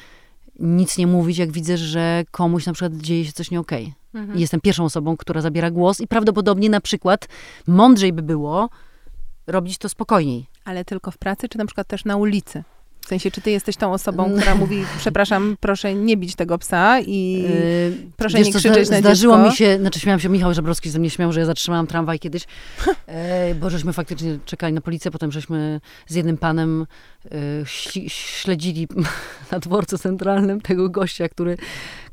nic 0.59 0.97
nie 0.97 1.07
mówić, 1.07 1.37
jak 1.37 1.51
widzę, 1.51 1.77
że 1.77 2.23
komuś 2.31 2.65
na 2.65 2.73
przykład 2.73 2.93
dzieje 2.93 3.25
się 3.25 3.31
coś 3.31 3.51
nie 3.51 3.59
okej. 3.59 3.93
I 4.35 4.41
jestem 4.41 4.61
pierwszą 4.61 4.85
osobą, 4.85 5.17
która 5.17 5.41
zabiera 5.41 5.71
głos 5.71 6.01
i 6.01 6.07
prawdopodobnie 6.07 6.69
na 6.69 6.81
przykład 6.81 7.27
mądrzej 7.67 8.13
by 8.13 8.21
było 8.21 8.69
robić 9.47 9.77
to 9.77 9.89
spokojniej. 9.89 10.47
Ale 10.65 10.85
tylko 10.85 11.11
w 11.11 11.17
pracy, 11.17 11.49
czy 11.49 11.57
na 11.57 11.65
przykład 11.65 11.87
też 11.87 12.05
na 12.05 12.15
ulicy? 12.17 12.63
W 13.01 13.07
sensie, 13.07 13.31
czy 13.31 13.41
ty 13.41 13.51
jesteś 13.51 13.75
tą 13.77 13.93
osobą, 13.93 14.31
która 14.37 14.55
mówi, 14.55 14.83
przepraszam, 14.97 15.57
proszę 15.59 15.93
nie 15.95 16.17
bić 16.17 16.35
tego 16.35 16.57
psa 16.57 16.99
i 17.01 17.41
Yy, 17.41 18.11
proszę 18.17 18.37
nie 18.37 18.51
co, 18.51 18.59
krzyczeć 18.59 18.87
zda- 18.87 18.95
na 18.95 18.99
Zdarzyło 18.99 19.35
dziecko. 19.35 19.49
mi 19.49 19.55
się, 19.55 19.77
znaczy 19.79 19.99
śmiałam 19.99 20.19
się, 20.19 20.29
Michał 20.29 20.53
Żebrowski 20.53 20.89
ze 20.89 20.99
mnie 20.99 21.09
śmiał, 21.09 21.31
że 21.31 21.39
ja 21.39 21.45
zatrzymałam 21.45 21.87
tramwaj 21.87 22.19
kiedyś, 22.19 22.43
e, 23.07 23.55
bo 23.55 23.69
żeśmy 23.69 23.93
faktycznie 23.93 24.39
czekali 24.45 24.73
na 24.73 24.81
policję, 24.81 25.11
potem 25.11 25.31
żeśmy 25.31 25.81
z 26.07 26.15
jednym 26.15 26.37
panem 26.37 26.87
e, 27.25 27.27
śledzili 28.07 28.87
na 29.51 29.59
dworcu 29.59 29.97
centralnym 29.97 30.61
tego 30.61 30.89
gościa, 30.89 31.29
który, 31.29 31.57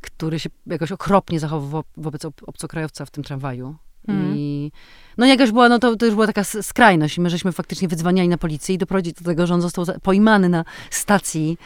który 0.01 0.39
się 0.39 0.49
jakoś 0.67 0.91
okropnie 0.91 1.39
zachowywał 1.39 1.83
wobec 1.97 2.25
ob- 2.25 2.43
obcokrajowca 2.47 3.05
w 3.05 3.11
tym 3.11 3.23
tramwaju. 3.23 3.75
Mhm. 4.07 4.33
I 4.37 4.71
no 5.17 5.25
jakaś 5.25 5.51
była, 5.51 5.69
no 5.69 5.79
to, 5.79 5.95
to 5.95 6.05
już 6.05 6.15
była 6.15 6.27
taka 6.27 6.43
skrajność 6.43 7.17
i 7.17 7.21
my 7.21 7.29
żeśmy 7.29 7.51
faktycznie 7.51 7.87
wydzwaniali 7.87 8.29
na 8.29 8.37
policję 8.37 8.75
i 8.75 8.77
doprowadzić 8.77 9.13
do 9.13 9.25
tego, 9.25 9.47
że 9.47 9.53
on 9.53 9.61
został 9.61 9.85
pojmany 10.01 10.49
na 10.49 10.65
stacji, 10.89 11.57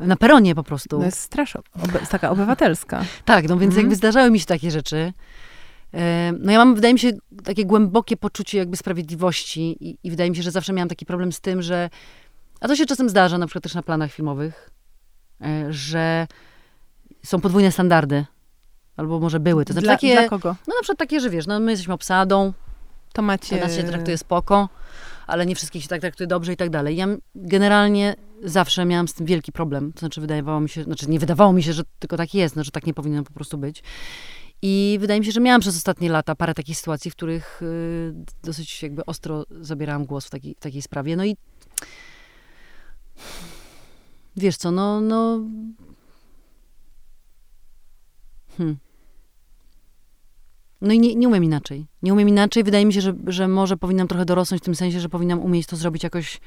na 0.00 0.16
peronie 0.16 0.54
po 0.54 0.62
prostu. 0.62 0.98
No 0.98 1.04
jest 1.04 1.18
straszna, 1.20 1.60
obe, 1.82 1.98
taka 2.10 2.30
obywatelska. 2.30 3.04
Tak, 3.24 3.48
no 3.48 3.56
więc 3.58 3.70
Mhm. 3.70 3.82
jakby 3.84 3.96
zdarzały 3.96 4.30
mi 4.30 4.40
się 4.40 4.46
takie 4.46 4.70
rzeczy. 4.70 5.12
E, 5.94 6.32
No 6.40 6.52
ja 6.52 6.58
mam, 6.58 6.74
wydaje 6.74 6.94
mi 6.94 7.00
się, 7.00 7.10
takie 7.44 7.64
głębokie 7.66 8.16
poczucie 8.16 8.58
jakby 8.58 8.76
sprawiedliwości 8.76 9.76
i, 9.80 9.98
i 10.04 10.10
wydaje 10.10 10.30
mi 10.30 10.36
się, 10.36 10.42
że 10.42 10.50
zawsze 10.50 10.72
miałam 10.72 10.88
taki 10.88 11.06
problem 11.06 11.32
z 11.32 11.40
tym, 11.40 11.62
że, 11.62 11.90
a 12.60 12.68
to 12.68 12.76
się 12.76 12.86
czasem 12.86 13.08
zdarza, 13.08 13.38
na 13.38 13.46
przykład 13.46 13.62
też 13.64 13.74
na 13.74 13.82
planach 13.82 14.12
filmowych, 14.12 14.70
e, 15.40 15.66
że 15.72 16.26
są 17.24 17.40
podwójne 17.40 17.72
standardy. 17.72 18.24
Albo 19.00 19.20
może 19.20 19.40
były. 19.40 19.64
To 19.64 19.72
znaczy 19.72 19.84
dla, 19.86 19.94
takie, 19.94 20.12
dla 20.12 20.28
kogo? 20.28 20.56
no 20.68 20.74
na 20.74 20.80
przykład 20.82 20.98
takie, 20.98 21.20
że 21.20 21.30
wiesz, 21.30 21.46
no 21.46 21.60
my 21.60 21.70
jesteśmy 21.70 21.94
obsadą, 21.94 22.52
To 23.12 23.22
macie... 23.22 23.56
to 23.56 23.64
nas 23.64 23.76
się 23.76 23.82
traktuje 23.82 24.18
spoko, 24.18 24.68
ale 25.26 25.46
nie 25.46 25.54
wszystkich 25.54 25.82
się 25.82 25.88
tak 25.88 26.00
traktuje 26.00 26.26
dobrze 26.26 26.52
i 26.52 26.56
tak 26.56 26.70
dalej. 26.70 26.96
Ja 26.96 27.06
generalnie 27.34 28.14
zawsze 28.44 28.84
miałam 28.84 29.08
z 29.08 29.14
tym 29.14 29.26
wielki 29.26 29.52
problem. 29.52 29.92
To 29.92 30.00
znaczy 30.00 30.20
wydawało 30.20 30.60
mi 30.60 30.68
się, 30.68 30.84
znaczy 30.84 31.10
nie 31.10 31.18
wydawało 31.18 31.52
mi 31.52 31.62
się, 31.62 31.72
że 31.72 31.82
tylko 31.98 32.16
tak 32.16 32.34
jest, 32.34 32.56
no, 32.56 32.64
że 32.64 32.70
tak 32.70 32.86
nie 32.86 32.94
powinno 32.94 33.22
po 33.22 33.32
prostu 33.32 33.58
być. 33.58 33.82
I 34.62 34.98
wydaje 35.00 35.20
mi 35.20 35.26
się, 35.26 35.32
że 35.32 35.40
miałam 35.40 35.60
przez 35.60 35.76
ostatnie 35.76 36.10
lata 36.10 36.34
parę 36.34 36.54
takich 36.54 36.78
sytuacji, 36.78 37.10
w 37.10 37.16
których 37.16 37.62
y, 37.62 38.14
dosyć 38.42 38.82
jakby 38.82 39.06
ostro 39.06 39.44
zabierałam 39.60 40.04
głos 40.04 40.26
w 40.26 40.30
takiej, 40.30 40.54
takiej 40.54 40.82
sprawie. 40.82 41.16
No 41.16 41.24
i 41.24 41.36
wiesz 44.36 44.56
co, 44.56 44.70
no, 44.70 45.00
no 45.00 45.40
Hmm. 48.56 48.76
No 50.80 50.92
i 50.92 50.98
nie, 50.98 51.14
nie 51.14 51.28
umiem 51.28 51.44
inaczej. 51.44 51.86
Nie 52.02 52.12
umiem 52.12 52.28
inaczej. 52.28 52.64
Wydaje 52.64 52.86
mi 52.86 52.92
się, 52.92 53.00
że, 53.00 53.14
że 53.26 53.48
może 53.48 53.76
powinnam 53.76 54.08
trochę 54.08 54.24
dorosnąć 54.24 54.62
w 54.62 54.64
tym 54.64 54.74
sensie, 54.74 55.00
że 55.00 55.08
powinnam 55.08 55.40
umieć 55.40 55.66
to 55.66 55.76
zrobić 55.76 56.02
jakoś 56.02 56.40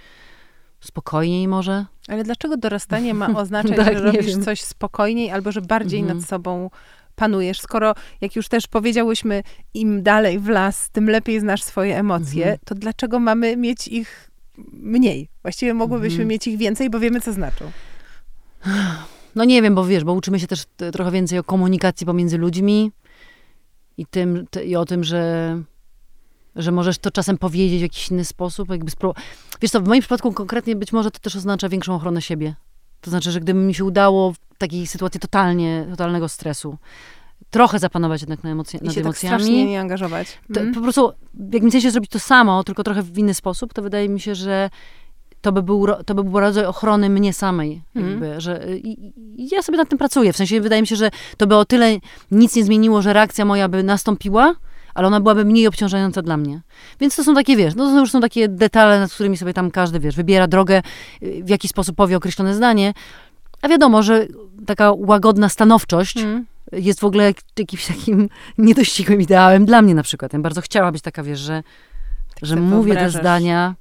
spokojniej 0.79 1.47
może. 1.47 1.85
Ale 2.07 2.23
dlaczego 2.23 2.57
dorastanie 2.57 3.13
ma 3.13 3.27
oznaczać, 3.41 3.77
tak, 3.77 3.97
że 3.97 4.03
robisz 4.03 4.25
wiem. 4.25 4.43
coś 4.43 4.61
spokojniej 4.61 5.31
albo 5.31 5.51
że 5.51 5.61
bardziej 5.61 5.99
mhm. 5.99 6.17
nad 6.17 6.27
sobą 6.27 6.69
panujesz, 7.15 7.59
skoro, 7.59 7.95
jak 8.21 8.35
już 8.35 8.47
też 8.47 8.67
powiedziałyśmy, 8.67 9.43
im 9.73 10.03
dalej 10.03 10.39
w 10.39 10.47
las, 10.47 10.89
tym 10.89 11.09
lepiej 11.09 11.39
znasz 11.39 11.63
swoje 11.63 11.97
emocje, 11.97 12.43
mhm. 12.43 12.59
to 12.65 12.75
dlaczego 12.75 13.19
mamy 13.19 13.57
mieć 13.57 13.87
ich 13.87 14.31
mniej? 14.73 15.29
Właściwie 15.41 15.73
mogłybyśmy 15.73 16.15
mhm. 16.15 16.29
mieć 16.29 16.47
ich 16.47 16.57
więcej, 16.57 16.89
bo 16.89 16.99
wiemy, 16.99 17.21
co 17.21 17.33
znaczą. 17.33 17.71
No 19.35 19.45
nie 19.45 19.61
wiem, 19.61 19.75
bo 19.75 19.85
wiesz, 19.85 20.03
bo 20.03 20.13
uczymy 20.13 20.39
się 20.39 20.47
też 20.47 20.65
trochę 20.93 21.11
więcej 21.11 21.39
o 21.39 21.43
komunikacji 21.43 22.05
pomiędzy 22.05 22.37
ludźmi 22.37 22.91
i, 23.97 24.05
tym, 24.05 24.45
i 24.65 24.75
o 24.75 24.85
tym, 24.85 25.03
że, 25.03 25.61
że 26.55 26.71
możesz 26.71 26.97
to 26.97 27.11
czasem 27.11 27.37
powiedzieć 27.37 27.79
w 27.79 27.81
jakiś 27.81 28.11
inny 28.11 28.25
sposób. 28.25 28.69
Jakby 28.69 28.91
spró- 28.91 29.13
Wiesz 29.61 29.71
co, 29.71 29.81
w 29.81 29.87
moim 29.87 30.01
przypadku 30.01 30.33
konkretnie 30.33 30.75
być 30.75 30.93
może 30.93 31.11
to 31.11 31.19
też 31.19 31.35
oznacza 31.35 31.69
większą 31.69 31.95
ochronę 31.95 32.21
siebie. 32.21 32.55
To 33.01 33.09
znaczy, 33.09 33.31
że 33.31 33.39
gdyby 33.39 33.59
mi 33.59 33.73
się 33.73 33.85
udało 33.85 34.33
w 34.33 34.37
takiej 34.57 34.87
sytuacji 34.87 35.19
totalnie, 35.19 35.87
totalnego 35.89 36.29
stresu, 36.29 36.77
trochę 37.49 37.79
zapanować 37.79 38.21
jednak 38.21 38.43
na 38.43 38.49
emocje, 38.49 38.79
I 38.79 38.83
nad 38.83 38.93
się 38.93 39.01
tak 39.01 39.05
emocjami. 39.05 39.43
Tak 39.43 39.69
nie 39.69 39.79
angażować. 39.79 40.39
Mm. 40.57 40.73
Po 40.73 40.81
prostu, 40.81 41.13
jak 41.51 41.63
mi 41.63 41.71
się 41.71 41.91
zrobić 41.91 42.11
to 42.11 42.19
samo, 42.19 42.63
tylko 42.63 42.83
trochę 42.83 43.03
w 43.03 43.17
inny 43.17 43.33
sposób, 43.33 43.73
to 43.73 43.81
wydaje 43.81 44.09
mi 44.09 44.19
się, 44.19 44.35
że 44.35 44.69
to 45.43 45.51
by 45.51 45.63
był, 45.63 45.87
to 46.05 46.15
by 46.15 46.23
był 46.23 46.39
rodzaj 46.39 46.65
ochrony 46.65 47.09
mnie 47.09 47.33
samej. 47.33 47.81
Mm. 47.95 48.09
Jakby, 48.09 48.41
że, 48.41 48.77
i, 48.77 49.13
i 49.41 49.49
ja 49.51 49.61
sobie 49.61 49.77
nad 49.77 49.89
tym 49.89 49.97
pracuję. 49.97 50.33
W 50.33 50.37
sensie 50.37 50.61
wydaje 50.61 50.81
mi 50.81 50.87
się, 50.87 50.95
że 50.95 51.11
to 51.37 51.47
by 51.47 51.55
o 51.55 51.65
tyle 51.65 51.97
nic 52.31 52.55
nie 52.55 52.63
zmieniło, 52.63 53.01
że 53.01 53.13
reakcja 53.13 53.45
moja 53.45 53.69
by 53.69 53.83
nastąpiła, 53.83 54.55
ale 54.93 55.07
ona 55.07 55.19
byłaby 55.19 55.45
mniej 55.45 55.67
obciążająca 55.67 56.21
dla 56.21 56.37
mnie. 56.37 56.61
Więc 56.99 57.15
to 57.15 57.23
są 57.23 57.35
takie, 57.35 57.55
wiesz, 57.55 57.75
no 57.75 57.85
to 57.85 57.99
już 57.99 58.11
są 58.11 58.21
takie 58.21 58.47
detale, 58.47 58.99
nad 58.99 59.13
którymi 59.13 59.37
sobie 59.37 59.53
tam 59.53 59.71
każdy, 59.71 59.99
wiesz, 59.99 60.15
wybiera 60.15 60.47
drogę, 60.47 60.81
w 61.21 61.49
jaki 61.49 61.67
sposób 61.67 61.95
powie 61.95 62.17
określone 62.17 62.55
zdanie. 62.55 62.93
A 63.61 63.67
wiadomo, 63.67 64.03
że 64.03 64.27
taka 64.65 64.91
łagodna 64.97 65.49
stanowczość 65.49 66.17
mm. 66.17 66.45
jest 66.71 66.99
w 66.99 67.03
ogóle 67.03 67.33
jakimś 67.59 67.85
takim 67.85 68.29
niedościgłym 68.57 69.21
ideałem 69.21 69.65
dla 69.65 69.81
mnie 69.81 69.95
na 69.95 70.03
przykład. 70.03 70.33
Ja 70.33 70.39
bardzo 70.39 70.61
chciała 70.61 70.91
być 70.91 71.01
taka, 71.01 71.23
wiesz, 71.23 71.39
że, 71.39 71.63
tak 72.35 72.49
że 72.49 72.55
mówię 72.55 72.95
te 72.95 73.09
zdania 73.09 73.75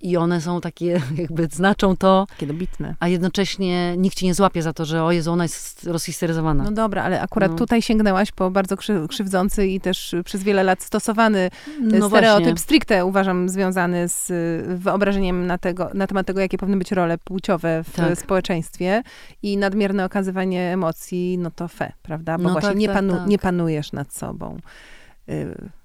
i 0.00 0.16
one 0.16 0.40
są 0.40 0.60
takie, 0.60 1.00
jakby 1.22 1.46
znaczą 1.46 1.96
to. 1.96 2.26
Takie 2.28 2.46
dobitne. 2.46 2.94
A 3.00 3.08
jednocześnie 3.08 3.96
nikt 3.96 4.16
ci 4.16 4.26
nie 4.26 4.34
złapie 4.34 4.62
za 4.62 4.72
to, 4.72 4.84
że 4.84 5.04
o 5.04 5.12
Jezu, 5.12 5.32
ona 5.32 5.44
jest 5.44 5.86
rozhisteryzowana. 5.86 6.64
No 6.64 6.70
dobra, 6.70 7.02
ale 7.02 7.20
akurat 7.20 7.50
no. 7.50 7.56
tutaj 7.56 7.82
sięgnęłaś 7.82 8.32
po 8.32 8.50
bardzo 8.50 8.76
krzywdzący 9.08 9.66
i 9.66 9.80
też 9.80 10.14
przez 10.24 10.42
wiele 10.42 10.62
lat 10.62 10.82
stosowany 10.82 11.38
e, 11.38 11.50
no 11.80 12.08
stereotyp 12.08 12.44
właśnie. 12.44 12.58
stricte, 12.58 13.04
uważam, 13.04 13.48
związany 13.48 14.08
z 14.08 14.30
e, 14.30 14.76
wyobrażeniem 14.76 15.46
na, 15.46 15.58
tego, 15.58 15.90
na 15.94 16.06
temat 16.06 16.26
tego, 16.26 16.40
jakie 16.40 16.58
powinny 16.58 16.78
być 16.78 16.92
role 16.92 17.18
płciowe 17.18 17.84
w 17.84 17.96
tak. 17.96 18.18
społeczeństwie 18.18 19.02
i 19.42 19.56
nadmierne 19.56 20.04
okazywanie 20.04 20.72
emocji, 20.72 21.38
no 21.38 21.50
to 21.50 21.68
fe, 21.68 21.92
prawda? 22.02 22.38
Bo 22.38 22.44
no 22.44 22.50
właśnie 22.50 22.68
tak, 22.68 22.78
nie, 22.78 22.86
tak, 22.86 22.96
panu, 22.96 23.14
tak. 23.14 23.26
nie 23.26 23.38
panujesz 23.38 23.92
nad 23.92 24.14
sobą. 24.14 24.56
Y 25.28 25.78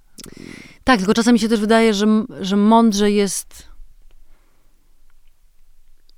tak, 0.83 0.97
tylko 0.97 1.13
czasami 1.13 1.39
się 1.39 1.49
też 1.49 1.59
wydaje, 1.59 1.93
że, 1.93 2.07
że 2.41 2.57
mądrze 2.57 3.11
jest 3.11 3.72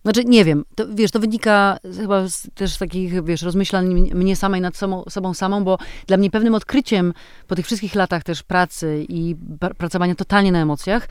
znaczy, 0.06 0.26
nie 0.26 0.46
wiem, 0.46 0.66
to, 0.76 0.86
wiesz, 0.96 1.12
to 1.12 1.20
wynika 1.20 1.78
chyba 1.98 2.28
z, 2.28 2.48
też 2.54 2.74
z 2.74 2.78
takich, 2.78 3.24
wiesz, 3.24 3.42
rozmyślań 3.42 3.86
mnie 4.14 4.36
samej 4.36 4.62
nad 4.62 4.78
sobą, 4.78 5.04
sobą 5.10 5.34
samą, 5.34 5.64
bo 5.64 5.78
dla 6.08 6.18
mnie 6.18 6.32
pewnym 6.32 6.56
odkryciem 6.56 7.14
po 7.48 7.56
tych 7.56 7.66
wszystkich 7.66 7.96
latach 7.96 8.24
też 8.24 8.44
pracy 8.44 9.06
i 9.10 9.36
pracowania 9.78 10.16
totalnie 10.16 10.52
na 10.52 10.62
emocjach, 10.62 11.08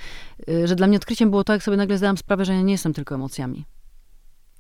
y, 0.48 0.68
że 0.68 0.76
dla 0.76 0.86
mnie 0.86 0.96
odkryciem 0.96 1.30
było 1.30 1.44
to, 1.44 1.52
jak 1.52 1.62
sobie 1.62 1.76
nagle 1.76 1.98
zdałam 1.98 2.18
sprawę, 2.18 2.44
że 2.44 2.54
ja 2.54 2.62
nie 2.62 2.72
jestem 2.72 2.92
tylko 2.92 3.14
emocjami. 3.14 3.64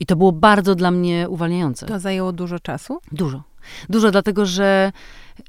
I 0.00 0.06
to 0.06 0.16
było 0.16 0.32
bardzo 0.32 0.74
dla 0.74 0.90
mnie 0.90 1.28
uwalniające. 1.28 1.86
To 1.86 2.00
zajęło 2.00 2.32
dużo 2.32 2.58
czasu? 2.58 3.00
Dużo. 3.12 3.42
Dużo, 3.88 4.10
dlatego 4.10 4.46
że, 4.46 4.92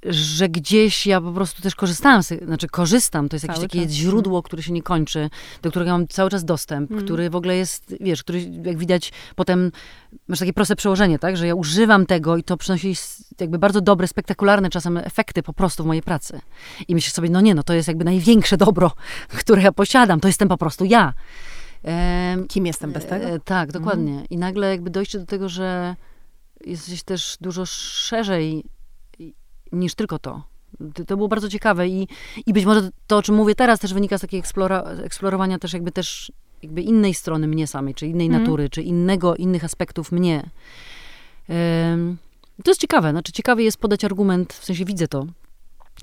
że 0.03 0.49
gdzieś 0.49 1.07
ja 1.07 1.21
po 1.21 1.31
prostu 1.31 1.61
też 1.61 1.75
korzystałam, 1.75 2.23
z, 2.23 2.43
znaczy 2.45 2.67
korzystam, 2.67 3.29
to 3.29 3.35
jest 3.35 3.47
jakieś 3.47 3.61
takie 3.61 3.81
czas. 3.81 3.91
źródło, 3.91 4.43
które 4.43 4.63
się 4.63 4.73
nie 4.73 4.83
kończy, 4.83 5.29
do 5.61 5.69
którego 5.69 5.91
mam 5.91 6.07
cały 6.07 6.29
czas 6.29 6.45
dostęp, 6.45 6.91
mm. 6.91 7.03
który 7.03 7.29
w 7.29 7.35
ogóle 7.35 7.55
jest, 7.55 7.95
wiesz, 8.01 8.23
który 8.23 8.41
jak 8.63 8.77
widać 8.77 9.11
potem, 9.35 9.71
masz 10.27 10.39
takie 10.39 10.53
proste 10.53 10.75
przełożenie, 10.75 11.19
tak, 11.19 11.37
że 11.37 11.47
ja 11.47 11.55
używam 11.55 12.05
tego 12.05 12.37
i 12.37 12.43
to 12.43 12.57
przynosi 12.57 12.95
jakby 13.39 13.59
bardzo 13.59 13.81
dobre, 13.81 14.07
spektakularne 14.07 14.69
czasem 14.69 14.97
efekty 14.97 15.43
po 15.43 15.53
prostu 15.53 15.83
w 15.83 15.85
mojej 15.85 16.03
pracy. 16.03 16.41
I 16.87 16.95
myślę 16.95 17.11
sobie, 17.11 17.29
no 17.29 17.41
nie, 17.41 17.55
no 17.55 17.63
to 17.63 17.73
jest 17.73 17.87
jakby 17.87 18.05
największe 18.05 18.57
dobro, 18.57 18.91
które 19.39 19.61
ja 19.61 19.71
posiadam, 19.71 20.19
to 20.19 20.27
jestem 20.27 20.47
po 20.47 20.57
prostu 20.57 20.85
ja. 20.85 21.13
Kim 22.47 22.65
jestem 22.65 22.91
bez 22.91 23.05
tego? 23.05 23.25
E, 23.25 23.39
tak, 23.39 23.71
dokładnie. 23.71 24.11
Mm. 24.11 24.25
I 24.29 24.37
nagle 24.37 24.69
jakby 24.69 24.89
dojście 24.89 25.19
do 25.19 25.25
tego, 25.25 25.49
że 25.49 25.95
jesteś 26.65 27.03
też 27.03 27.37
dużo 27.41 27.65
szerzej 27.65 28.63
niż 29.71 29.95
tylko 29.95 30.19
to. 30.19 30.43
To 31.07 31.17
było 31.17 31.27
bardzo 31.27 31.49
ciekawe 31.49 31.87
i, 31.87 32.07
i 32.45 32.53
być 32.53 32.65
może 32.65 32.89
to, 33.07 33.17
o 33.17 33.21
czym 33.21 33.35
mówię 33.35 33.55
teraz, 33.55 33.79
też 33.79 33.93
wynika 33.93 34.17
z 34.17 34.21
takiego 34.21 34.39
eksplora, 34.39 34.81
eksplorowania 34.81 35.59
też 35.59 35.73
jakby 35.73 35.91
też 35.91 36.31
jakby 36.63 36.81
innej 36.81 37.13
strony 37.13 37.47
mnie 37.47 37.67
samej, 37.67 37.95
czy 37.95 38.07
innej 38.07 38.27
mm. 38.27 38.41
natury, 38.41 38.69
czy 38.69 38.81
innego, 38.81 39.35
innych 39.35 39.63
aspektów 39.63 40.11
mnie. 40.11 40.49
To 42.63 42.71
jest 42.71 42.81
ciekawe, 42.81 43.11
znaczy 43.11 43.31
ciekawe 43.31 43.63
jest 43.63 43.77
podać 43.77 44.03
argument, 44.03 44.53
w 44.53 44.65
sensie 44.65 44.85
widzę 44.85 45.07
to, 45.07 45.25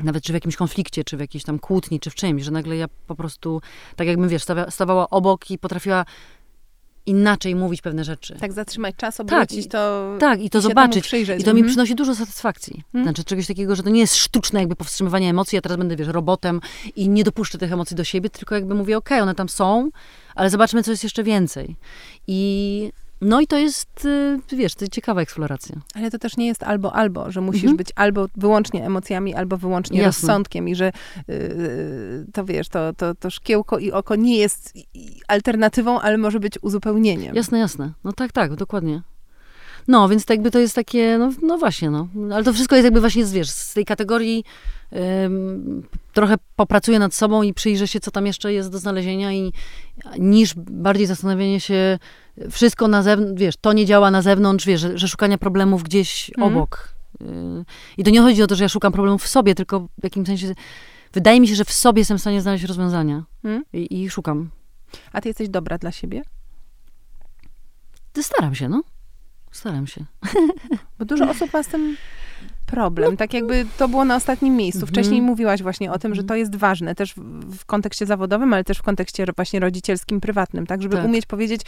nawet 0.01 0.25
czy 0.25 0.33
w 0.33 0.35
jakimś 0.35 0.57
konflikcie, 0.57 1.05
czy 1.05 1.17
w 1.17 1.21
jakiejś 1.21 1.45
tam 1.45 1.59
kłótni, 1.59 2.01
czy 2.01 2.11
w 2.11 2.15
czymś, 2.15 2.43
że 2.43 2.51
nagle 2.51 2.77
ja 2.77 2.87
po 3.07 3.15
prostu, 3.15 3.61
tak 3.97 4.07
jakbym, 4.07 4.29
wiesz, 4.29 4.45
stawała 4.69 5.11
obok 5.11 5.51
i 5.51 5.59
potrafiła 5.59 6.05
inaczej 7.07 7.55
mówić 7.55 7.83
pewne 7.83 8.05
rzeczy. 8.05 8.37
Tak, 8.41 8.53
zatrzymać 8.53 8.97
czas, 8.97 9.17
tak, 9.17 9.27
obrócić 9.27 9.65
tak, 9.65 9.73
to. 9.73 10.17
Tak, 10.21 10.41
i 10.41 10.51
to 10.51 10.61
zobaczyć. 10.61 11.13
I 11.13 11.27
to 11.27 11.33
mhm. 11.33 11.57
mi 11.57 11.65
przynosi 11.65 11.95
dużo 11.95 12.15
satysfakcji. 12.15 12.83
Mhm. 12.87 13.05
Znaczy 13.05 13.25
czegoś 13.25 13.47
takiego, 13.47 13.77
że 13.77 13.83
to 13.83 13.91
nie 13.91 14.01
jest 14.01 14.17
sztuczne 14.17 14.61
jakby 14.61 14.77
powstrzymywanie 14.77 15.31
emocji, 15.31 15.57
ja 15.57 15.63
teraz 15.63 15.79
będę, 15.79 15.97
wiesz, 15.97 16.09
robotem 16.09 16.61
i 16.97 17.09
nie 17.09 17.25
dopuszczę 17.25 17.59
tych 17.59 17.73
emocji 17.73 17.97
do 17.97 18.05
siebie, 18.05 18.31
tylko 18.31 18.55
jakby 18.55 18.75
mówię, 18.75 18.97
okej, 18.97 19.19
okay, 19.19 19.23
one 19.23 19.35
tam 19.35 19.49
są, 19.49 19.91
ale 20.35 20.51
zobaczmy, 20.51 20.83
co 20.83 20.91
jest 20.91 21.03
jeszcze 21.03 21.25
więcej. 21.25 21.77
I 22.27 22.93
no 23.23 23.41
i 23.41 23.47
to 23.47 23.59
jest, 23.59 24.05
y, 24.05 24.57
wiesz, 24.57 24.75
to 24.75 24.85
jest 24.85 24.93
ciekawa 24.93 25.21
eksploracja. 25.21 25.77
Ale 25.95 26.11
to 26.11 26.19
też 26.19 26.37
nie 26.37 26.47
jest 26.47 26.63
albo, 26.63 26.95
albo, 26.95 27.31
że 27.31 27.41
musisz 27.41 27.63
mhm. 27.63 27.77
być 27.77 27.89
albo 27.97 28.27
wyłącznie 28.37 28.87
emocjami, 28.87 29.35
albo 29.35 29.57
wyłącznie 29.57 30.01
Jasne. 30.01 30.29
rozsądkiem 30.29 30.69
i 30.69 30.75
że 30.75 30.93
yy, 31.29 32.27
to 32.33 32.45
wiesz, 32.45 32.69
to, 32.69 32.93
to, 32.93 33.15
to 33.15 33.31
szkiełko 33.31 33.79
i 33.79 33.93
oko 33.93 34.17
nie 34.17 34.37
jest 34.37 34.75
alternatywą, 35.29 36.01
ale 36.01 36.19
może 36.19 36.41
być 36.41 36.55
uzupełnieniem. 36.63 37.35
Jasne, 37.35 37.59
jasne. 37.59 37.93
No 38.05 38.13
tak, 38.13 38.33
tak, 38.33 38.55
dokładnie. 38.55 39.03
No, 39.89 40.09
więc 40.09 40.25
to 40.25 40.33
jakby 40.33 40.51
to 40.51 40.59
jest 40.59 40.75
takie, 40.75 41.19
no, 41.19 41.33
no 41.43 41.59
właśnie, 41.59 41.91
no. 41.91 42.09
Ale 42.35 42.45
to 42.45 42.53
wszystko 42.53 42.77
jest 42.77 42.85
jakby 42.85 43.01
właśnie, 43.01 43.25
wiesz, 43.25 43.51
z 43.51 43.75
tej 43.75 43.85
kategorii 43.85 44.45
ym, 45.25 45.83
trochę 46.13 46.35
popracuję 46.57 46.99
nad 46.99 47.15
sobą 47.15 47.43
i 47.43 47.55
przyjrzę 47.55 47.89
się, 47.89 48.01
co 48.01 48.11
tam 48.11 48.27
jeszcze 48.27 48.53
jest 48.53 48.71
do 48.71 48.79
znalezienia 48.79 49.33
i 49.33 49.53
niż 50.19 50.55
bardziej 50.57 51.07
zastanowienie 51.07 51.61
się, 51.61 51.99
wszystko 52.51 52.89
na 52.89 53.03
zewnątrz, 53.03 53.41
wiesz, 53.41 53.55
to 53.61 53.73
nie 53.73 53.87
działa 53.87 54.11
na 54.11 54.23
zewnątrz, 54.23 54.67
wiesz, 54.67 54.81
że, 54.81 54.99
że 54.99 55.09
szukania 55.09 55.39
problemów 55.39 55.83
gdzieś 55.83 56.31
mm. 56.39 56.49
obok. 56.49 56.95
Y, 57.21 57.25
I 57.97 58.05
to 58.05 58.11
nie 58.11 58.21
chodzi 58.21 58.43
o 58.43 58.47
to, 58.47 58.55
że 58.55 58.65
ja 58.65 58.69
szukam 58.69 58.93
problemów 58.93 59.23
w 59.23 59.29
sobie, 59.29 59.55
tylko 59.55 59.81
w 59.81 60.05
jakimś 60.05 60.27
sensie 60.27 60.55
wydaje 61.13 61.41
mi 61.41 61.49
się, 61.49 61.55
że 61.55 61.65
w 61.65 61.73
sobie 61.73 62.01
jestem 62.01 62.19
w 62.19 62.21
stanie 62.21 62.41
znaleźć 62.41 62.65
rozwiązania 62.65 63.25
mm. 63.45 63.65
i, 63.73 64.03
i 64.03 64.11
szukam. 64.11 64.51
A 65.13 65.21
ty 65.21 65.29
jesteś 65.29 65.49
dobra 65.49 65.79
dla 65.79 65.93
siebie? 65.93 66.23
Staram 68.21 68.55
się, 68.55 68.69
no. 68.69 68.83
Staram 69.53 69.87
się. 69.87 70.05
Bo 70.99 71.05
dużo 71.05 71.31
osób 71.31 71.53
ma 71.53 71.63
z 71.63 71.69
tym 71.69 71.97
problem. 72.67 73.11
No, 73.11 73.17
tak 73.17 73.35
jakby 73.35 73.67
to 73.79 73.89
było 73.89 74.05
na 74.05 74.17
ostatnim 74.17 74.57
miejscu. 74.57 74.81
Mhm. 74.81 74.93
Wcześniej 74.93 75.19
mm. 75.19 75.31
mówiłaś 75.31 75.63
właśnie 75.63 75.93
o 75.93 75.99
tym, 75.99 76.15
że 76.15 76.21
mhm. 76.21 76.29
to 76.29 76.37
jest 76.37 76.57
ważne 76.57 76.95
też 76.95 77.15
w, 77.15 77.57
w, 77.57 77.65
kontekście 77.65 78.07
zawodowym, 78.07 78.53
ale 78.55 78.65
też 78.65 78.79
w 78.79 78.83
kontekście 78.83 79.25
właśnie 79.37 79.61
rodzicielskim, 79.61 80.21
prywatnym, 80.21 80.67
tak? 80.67 80.83
Żeby 80.83 80.97
tak. 80.97 81.05
umieć 81.05 81.27
powiedzieć, 81.27 81.61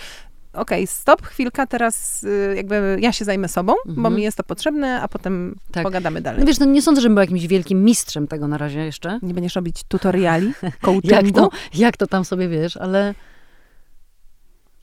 okej, 0.55 0.85
okay, 0.85 0.87
stop, 0.87 1.23
chwilka, 1.23 1.67
teraz 1.67 2.23
y, 2.23 2.55
jakby 2.57 2.97
ja 3.01 3.13
się 3.13 3.25
zajmę 3.25 3.49
sobą, 3.49 3.75
mhm. 3.87 4.03
bo 4.03 4.11
mi 4.11 4.23
jest 4.23 4.37
to 4.37 4.45
potrzebne, 4.45 5.03
a 5.03 5.09
potem 5.09 5.57
tak. 5.73 5.83
pogadamy 5.83 6.21
dalej. 6.21 6.41
No 6.41 6.47
wiesz, 6.47 6.59
no 6.59 6.67
nie 6.67 6.83
sądzę, 6.83 7.01
żebym 7.01 7.15
była 7.15 7.23
jakimś 7.23 7.47
wielkim 7.47 7.85
mistrzem 7.85 8.29
tego 8.29 8.49
na 8.49 8.59
razie 8.59 8.81
jeszcze. 8.81 9.19
Nie 9.23 9.35
będziesz 9.35 9.55
robić 9.55 9.85
tutoriali, 9.89 10.53
coachingu? 10.81 11.09
jak, 11.15 11.33
to, 11.33 11.51
jak 11.75 11.97
to 11.97 12.07
tam 12.07 12.25
sobie, 12.25 12.49
wiesz, 12.49 12.77
ale 12.77 13.15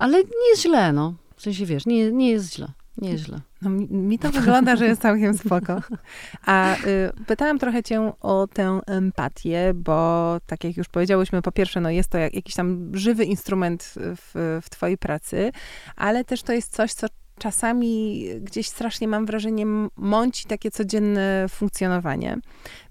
ale 0.02 0.18
nie 0.18 0.50
jest 0.50 0.62
źle, 0.62 0.94
no. 0.94 1.14
W 1.36 1.42
sensie, 1.42 1.66
wiesz, 1.66 1.86
nie, 1.86 2.12
nie 2.12 2.30
jest 2.30 2.56
źle. 2.56 2.68
Nieźle. 2.98 3.42
No, 3.62 3.70
mi, 3.70 3.88
mi 3.90 4.20
to 4.20 4.32
wygląda, 4.32 4.76
że 4.76 4.86
jest 4.86 5.02
całkiem 5.02 5.38
spoko. 5.38 5.82
A 6.46 6.76
y, 6.76 6.80
pytałam 7.28 7.60
trochę 7.60 7.84
cię 7.84 8.12
o 8.20 8.48
tę 8.54 8.80
empatię, 8.88 9.74
bo 9.76 10.38
tak 10.46 10.64
jak 10.64 10.78
już 10.78 10.90
powiedziałyśmy, 10.90 11.42
po 11.42 11.52
pierwsze, 11.52 11.82
no 11.82 11.90
jest 11.90 12.10
to 12.10 12.18
jak, 12.18 12.34
jakiś 12.34 12.56
tam 12.56 12.92
żywy 12.94 13.26
instrument 13.26 13.94
w, 13.96 14.60
w 14.64 14.70
twojej 14.70 14.98
pracy, 14.98 15.52
ale 15.96 16.24
też 16.24 16.44
to 16.44 16.54
jest 16.54 16.74
coś, 16.74 16.94
co 16.94 17.08
czasami 17.42 18.26
gdzieś 18.42 18.68
strasznie 18.68 19.08
mam 19.08 19.26
wrażenie 19.26 19.66
mąci 19.98 20.46
takie 20.46 20.72
codzienne 20.72 21.46
funkcjonowanie. 21.50 22.38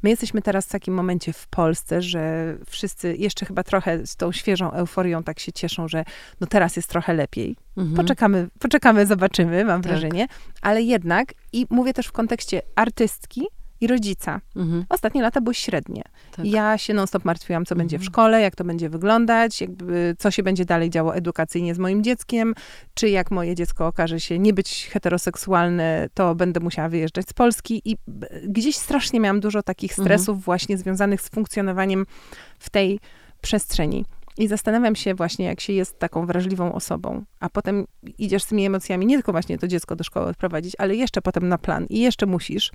My 0.03 0.11
jesteśmy 0.11 0.43
teraz 0.43 0.67
w 0.67 0.71
takim 0.71 0.95
momencie 0.95 1.33
w 1.33 1.49
Polsce, 1.49 2.03
że 2.03 2.57
wszyscy 2.67 3.17
jeszcze 3.17 3.47
chyba 3.47 3.63
trochę 3.63 4.07
z 4.07 4.17
tą 4.17 4.33
świeżą 4.33 4.73
euforią 4.73 5.23
tak 5.23 5.41
się 5.41 5.53
cieszą, 5.53 5.89
że 5.89 6.05
no 6.41 6.47
teraz 6.47 6.77
jest 6.77 6.89
trochę 6.89 7.15
lepiej. 7.15 7.57
Mhm. 7.77 7.97
Poczekamy, 7.97 8.49
poczekamy, 8.59 9.07
zobaczymy, 9.07 9.65
mam 9.65 9.83
tak. 9.83 9.93
wrażenie. 9.93 10.27
Ale 10.63 10.83
jednak, 10.83 11.35
i 11.53 11.67
mówię 11.71 11.93
też 11.93 12.07
w 12.07 12.13
kontekście 12.13 12.63
artystki, 12.75 13.47
i 13.81 13.87
rodzica. 13.87 14.41
Mhm. 14.57 14.85
Ostatnie 14.89 15.23
lata 15.23 15.41
były 15.41 15.55
średnie. 15.55 16.03
Tak. 16.37 16.47
Ja 16.47 16.79
się 16.79 16.95
non-stop 16.95 17.25
martwiłam, 17.25 17.65
co 17.65 17.75
mhm. 17.75 17.79
będzie 17.79 17.99
w 17.99 18.01
mhm. 18.01 18.13
szkole, 18.13 18.41
jak 18.41 18.57
to 18.57 18.65
będzie 18.65 18.89
wyglądać, 18.89 19.61
jakby, 19.61 20.17
co 20.19 20.31
się 20.31 20.43
będzie 20.43 20.65
dalej 20.65 20.91
działo 20.91 21.15
edukacyjnie 21.15 21.75
z 21.75 21.79
moim 21.79 22.05
dzieckiem, 22.05 22.55
czy 22.95 23.09
jak 23.09 23.31
moje 23.31 23.55
dziecko 23.55 23.87
okaże 23.87 24.21
się 24.21 24.39
nie 24.39 24.55
być 24.55 24.89
heteroseksualne, 24.93 26.09
to 26.15 26.35
będę 26.35 26.61
musiała 26.61 26.89
wyjeżdżać 26.89 27.29
z 27.29 27.33
Polski. 27.33 27.83
I 27.85 27.97
gdzieś 28.45 28.77
strasznie 28.77 29.21
miałam 29.21 29.41
dużo 29.41 29.63
takich 29.63 29.91
mhm. 29.91 30.07
stresów 30.07 30.29
mhm. 30.29 30.45
właśnie 30.45 30.79
związanych 30.79 31.21
z 31.21 31.29
funkcjonowaniem 31.29 32.07
w 32.59 32.71
tej 32.71 33.01
przestrzeni. 33.41 34.05
I 34.39 34.49
zastanawiam 34.49 34.97
się 34.97 35.15
właśnie, 35.15 35.45
jak 35.45 35.61
się 35.61 35.73
jest 35.73 35.99
taką 35.99 36.27
wrażliwą 36.27 36.73
osobą, 36.73 37.25
a 37.41 37.49
potem 37.49 37.87
idziesz 38.19 38.43
z 38.43 38.47
tymi 38.47 38.67
emocjami, 38.67 39.07
nie 39.07 39.17
tylko 39.17 39.33
właśnie 39.33 39.59
to 39.59 39.69
dziecko 39.69 39.97
do 39.97 40.05
szkoły 40.05 40.27
odprowadzić, 40.27 40.75
ale 40.79 40.97
jeszcze 40.97 41.23
potem 41.23 41.49
na 41.49 41.59
plan 41.59 41.87
i 41.91 42.01
jeszcze 42.01 42.27
musisz, 42.27 42.71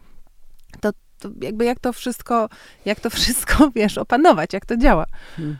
to, 0.78 0.92
to 1.20 1.30
jakby 1.42 1.66
jak 1.66 1.80
to 1.80 1.94
wszystko, 1.94 2.50
jak 2.86 3.00
to 3.00 3.10
wszystko, 3.10 3.70
wiesz, 3.76 3.98
opanować, 3.98 4.54
jak 4.54 4.66
to 4.66 4.78
działa. 4.78 5.06
Hmm. 5.36 5.58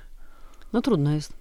No 0.74 0.82
trudno 0.82 1.12
jest. 1.12 1.34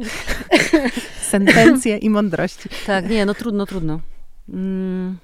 Sentencje 1.30 1.96
i 1.96 2.10
mądrości. 2.10 2.68
Tak, 2.86 3.08
nie, 3.08 3.26
no 3.26 3.34
trudno, 3.34 3.66
trudno. 3.66 4.00
Mm. 4.48 5.18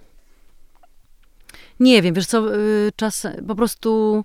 Nie 1.81 2.03
wiem, 2.03 2.15
wiesz 2.15 2.27
co, 2.27 2.57
y, 2.57 2.93
czas 2.97 3.27
po 3.49 3.55
prostu... 3.55 4.25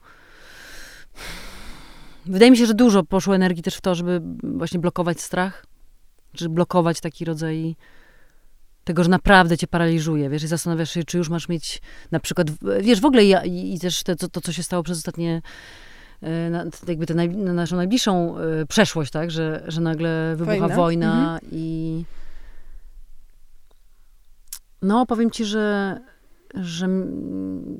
Wydaje 2.26 2.52
mi 2.52 2.58
się, 2.58 2.66
że 2.66 2.74
dużo 2.74 3.04
poszło 3.04 3.36
energii 3.36 3.64
też 3.64 3.76
w 3.76 3.82
to, 3.82 3.96
żeby 3.96 4.22
właśnie 4.44 4.80
blokować 4.80 5.22
strach, 5.22 5.66
czy 6.36 6.50
blokować 6.50 7.02
taki 7.02 7.26
rodzaj 7.26 7.76
tego, 8.90 9.04
że 9.04 9.10
naprawdę 9.10 9.58
cię 9.58 9.68
paraliżuje, 9.68 10.30
wiesz, 10.30 10.44
i 10.44 10.48
zastanawiasz 10.48 10.92
się, 10.92 11.04
czy 11.04 11.18
już 11.18 11.30
masz 11.30 11.50
mieć 11.50 11.82
na 12.12 12.20
przykład, 12.20 12.48
wiesz, 12.82 13.02
w 13.02 13.06
ogóle 13.06 13.26
ja, 13.26 13.46
i 13.46 13.80
też 13.80 14.04
te, 14.04 14.16
to, 14.16 14.30
to, 14.30 14.42
co 14.42 14.54
się 14.54 14.64
stało 14.64 14.84
przez 14.84 14.98
ostatnie 14.98 15.42
e, 16.22 16.50
na, 16.50 16.66
jakby 16.88 17.06
tę 17.06 17.14
naj, 17.14 17.30
na 17.30 17.54
naszą 17.54 17.76
najbliższą 17.76 18.40
y, 18.40 18.66
przeszłość, 18.66 19.12
tak, 19.12 19.32
że, 19.32 19.64
że 19.68 19.82
nagle 19.82 20.36
wybucha 20.36 20.58
wojna, 20.60 20.76
wojna 20.76 21.34
mhm. 21.34 21.52
i 21.52 22.04
no, 24.82 25.06
powiem 25.06 25.32
ci, 25.32 25.46
że 25.46 25.98
że 26.54 26.90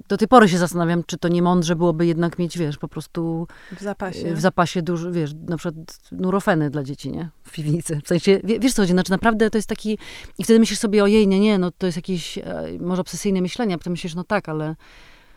do 0.08 0.18
tej 0.18 0.28
pory 0.28 0.50
się 0.50 0.58
zastanawiam, 0.58 1.04
czy 1.04 1.18
to 1.18 1.28
nie 1.28 1.42
mądrze 1.42 1.76
byłoby 1.76 2.06
jednak 2.06 2.40
mieć, 2.40 2.58
wiesz, 2.58 2.78
po 2.78 2.88
prostu 2.88 3.48
w 3.78 3.82
zapasie, 3.82 4.34
w 4.34 4.40
zapasie 4.40 4.82
dużo, 4.82 5.12
wiesz, 5.12 5.32
na 5.48 5.58
przykład 5.58 5.98
nurofeny 6.12 6.70
dla 6.70 6.84
dzieci, 6.84 7.12
nie? 7.12 7.30
W 7.44 7.52
piwnicy. 7.52 8.02
W 8.04 8.08
sensie, 8.08 8.42
wiesz 8.44 8.74
co 8.74 8.82
chodzi, 8.82 8.92
znaczy 8.92 9.12
naprawdę 9.12 9.50
to 9.50 9.58
jest 9.58 9.70
taki, 9.70 9.98
i 10.38 10.44
wtedy 10.44 10.60
myślisz 10.60 10.80
sobie, 10.80 11.04
ojej, 11.04 11.28
nie, 11.28 11.40
nie, 11.40 11.58
no 11.60 11.72
to 11.72 11.86
jest 11.86 11.98
jakieś 11.98 12.38
e, 12.38 12.44
może 12.80 13.02
obsesyjne 13.02 13.42
myślenie, 13.42 13.76
a 13.76 13.78
potem 13.78 13.92
myślisz, 13.92 14.16
no 14.16 14.24
tak, 14.24 14.50
ale 14.50 14.76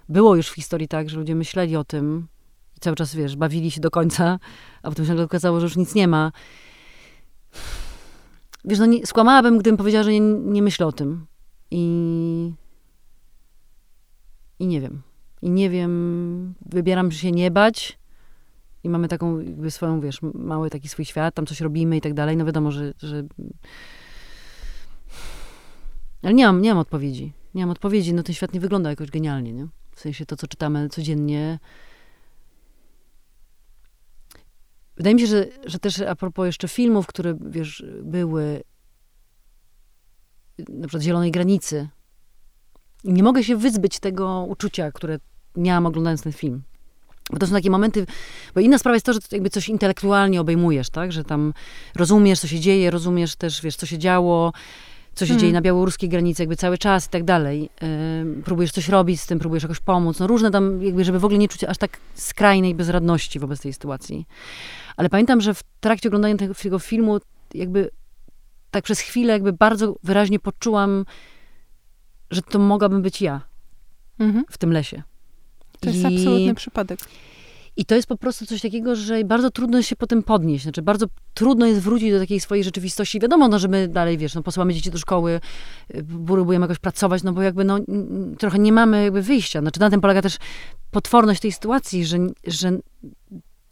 było 0.09 0.37
już 0.37 0.49
w 0.49 0.55
historii 0.55 0.89
tak, 0.89 1.11
że 1.11 1.19
ludzie 1.19 1.35
myśleli 1.35 1.77
o 1.77 1.85
tym 1.85 2.29
i 2.77 2.81
cały 2.81 2.97
czas, 2.97 3.15
wiesz, 3.15 3.37
bawili 3.37 3.71
się 3.71 3.81
do 3.81 3.91
końca, 3.91 4.39
a 4.83 4.89
potem 4.89 5.05
się 5.05 5.11
nagle 5.11 5.25
okazało, 5.25 5.61
że 5.61 5.67
już 5.67 5.77
nic 5.77 5.95
nie 5.95 6.09
ma. 6.09 6.33
Wiesz, 8.65 8.79
no 8.79 8.87
nie, 8.87 9.07
skłamałabym, 9.07 9.59
gdybym 9.59 9.77
powiedziała, 9.77 10.05
że 10.05 10.13
nie, 10.13 10.21
nie 10.21 10.63
myślę 10.63 10.87
o 10.87 10.93
tym. 10.93 11.27
I 11.71 12.53
i 14.63 14.67
nie 14.67 14.81
wiem. 14.81 15.03
I 15.43 15.51
nie 15.51 15.71
wiem, 15.71 16.55
wybieram 16.67 17.13
się 17.13 17.33
nie 17.33 17.51
bać 17.51 17.99
i 18.85 18.89
mamy 18.89 19.09
taką 19.09 19.41
jakby 19.41 19.71
swoją, 19.71 20.01
wiesz, 20.01 20.23
mały 20.35 20.71
taki 20.71 20.89
swój 20.89 21.05
świat, 21.05 21.35
tam 21.35 21.47
coś 21.47 21.61
robimy 21.61 21.97
i 21.97 22.01
tak 22.01 22.15
dalej. 22.15 22.37
No 22.37 22.45
wiadomo, 22.45 22.71
że... 22.71 22.93
że... 22.99 23.25
Ale 26.23 26.35
nie 26.35 26.47
mam, 26.47 26.63
nie 26.63 26.71
mam 26.71 26.79
odpowiedzi. 26.79 27.33
Nie 27.55 27.63
mam 27.63 27.71
odpowiedzi. 27.71 28.15
No 28.15 28.23
ten 28.23 28.35
świat 28.35 28.53
nie 28.53 28.61
wygląda 28.61 28.91
jakoś 28.91 29.11
genialnie, 29.11 29.53
nie? 29.53 29.67
W 29.95 30.01
sensie 30.01 30.27
to, 30.27 30.37
co 30.37 30.47
czytamy 30.47 30.89
codziennie. 30.89 31.59
Wydaje 34.97 35.15
mi 35.15 35.21
się, 35.21 35.27
że, 35.27 35.47
że 35.67 35.79
też 35.79 36.01
a 36.01 36.17
propos 36.17 36.47
jeszcze 36.47 36.69
filmów, 36.69 37.07
które, 37.07 37.39
wiesz, 37.41 37.85
były 38.03 38.63
na 40.69 40.89
przykład 40.89 41.03
Zielonej 41.03 41.31
Granicy, 41.31 41.89
nie 43.05 43.23
mogę 43.23 43.45
się 43.45 43.57
wyzbyć 43.57 44.01
tego 44.01 44.47
uczucia, 44.49 44.93
które 44.93 45.19
miałam 45.57 45.87
oglądając 45.87 46.23
ten 46.23 46.33
film. 46.33 46.63
Bo 47.31 47.39
to 47.39 47.47
są 47.47 47.53
takie 47.53 47.71
momenty, 47.71 48.07
bo 48.55 48.61
inna 48.61 48.79
sprawa 48.79 48.97
jest 48.97 49.07
to, 49.07 49.13
że 49.13 49.21
jakby 49.33 49.51
coś 49.51 49.69
intelektualnie 49.69 50.41
obejmujesz, 50.41 50.91
tak? 50.91 51.13
Że 51.13 51.25
tam 51.25 51.55
rozumiesz, 51.95 52.41
co 52.41 52.47
się 52.47 52.61
dzieje, 52.61 52.91
rozumiesz 52.91 53.37
też, 53.37 53.63
wiesz, 53.63 53.77
co 53.77 53.87
się 53.87 53.99
działo, 53.99 54.53
co 55.15 55.27
się 55.27 55.29
hmm. 55.29 55.41
dzieje 55.41 55.53
na 55.53 55.61
białoruskiej 55.61 56.09
granicy 56.09 56.43
jakby 56.43 56.57
cały 56.57 56.79
czas 56.79 57.07
i 57.07 57.09
tak 57.09 57.25
dalej. 57.25 57.71
Yy, 58.35 58.43
próbujesz 58.43 58.73
coś 58.73 58.89
robić 58.89 59.21
z 59.21 59.27
tym, 59.27 59.39
próbujesz 59.39 59.63
jakoś 59.63 59.81
pomóc. 59.81 60.19
No 60.19 60.27
różne 60.27 60.51
tam, 60.51 60.83
jakby, 60.83 61.05
żeby 61.05 61.19
w 61.19 61.25
ogóle 61.25 61.39
nie 61.39 61.49
czuć 61.49 61.65
aż 61.65 61.79
tak 61.79 61.99
skrajnej 62.15 62.75
bezradności 62.75 63.39
wobec 63.39 63.61
tej 63.61 63.73
sytuacji. 63.73 64.27
Ale 64.97 65.09
pamiętam, 65.09 65.41
że 65.41 65.55
w 65.55 65.63
trakcie 65.81 66.09
oglądania 66.09 66.37
tego, 66.37 66.55
tego 66.55 66.79
filmu 66.79 67.19
jakby 67.55 67.91
tak 68.71 68.85
przez 68.85 69.01
chwilę 69.01 69.33
jakby 69.33 69.53
bardzo 69.53 69.97
wyraźnie 70.03 70.39
poczułam 70.39 71.05
że 72.33 72.43
to 72.43 72.59
mogłabym 72.59 73.03
być 73.03 73.23
ja 73.23 73.41
mhm. 74.19 74.45
w 74.51 74.59
tym 74.59 74.73
lesie. 74.73 75.03
To 75.81 75.91
I, 75.91 75.93
jest 75.93 76.07
absolutny 76.07 76.55
przypadek. 76.55 77.01
I 77.77 77.85
to 77.85 77.95
jest 77.95 78.09
po 78.09 78.17
prostu 78.17 78.47
coś 78.47 78.61
takiego, 78.61 78.97
że 78.97 79.25
bardzo 79.25 79.51
trudno 79.51 79.83
się 79.83 79.97
potem 79.97 80.23
podnieść. 80.23 80.63
Znaczy, 80.63 80.83
bardzo 80.83 81.07
trudno 81.35 81.67
jest 81.67 81.81
wrócić 81.81 82.13
do 82.13 82.19
takiej 82.19 82.41
swojej 82.41 82.65
rzeczywistości. 82.65 83.21
Wiadomo, 83.21 83.49
no, 83.49 83.59
że 83.59 83.69
my 83.69 83.89
dalej, 83.89 84.19
wiesz, 84.19 84.35
no, 84.35 84.43
posyłamy 84.43 84.75
dzieci 84.75 84.91
do 84.91 84.99
szkoły, 84.99 85.41
y, 85.95 86.05
próbujemy 86.27 86.65
jakoś 86.65 86.79
pracować, 86.79 87.23
no 87.23 87.33
bo 87.33 87.43
jakby, 87.43 87.65
no, 87.65 87.79
trochę 88.39 88.59
nie 88.59 88.73
mamy 88.73 89.05
jakby 89.05 89.23
wyjścia. 89.23 89.61
Znaczy, 89.61 89.81
na 89.81 89.91
tym 89.91 90.01
polega 90.01 90.23
też 90.23 90.37
potworność 90.91 91.41
tej 91.41 91.53
sytuacji, 91.53 92.07
że, 92.07 92.19
że 92.47 92.79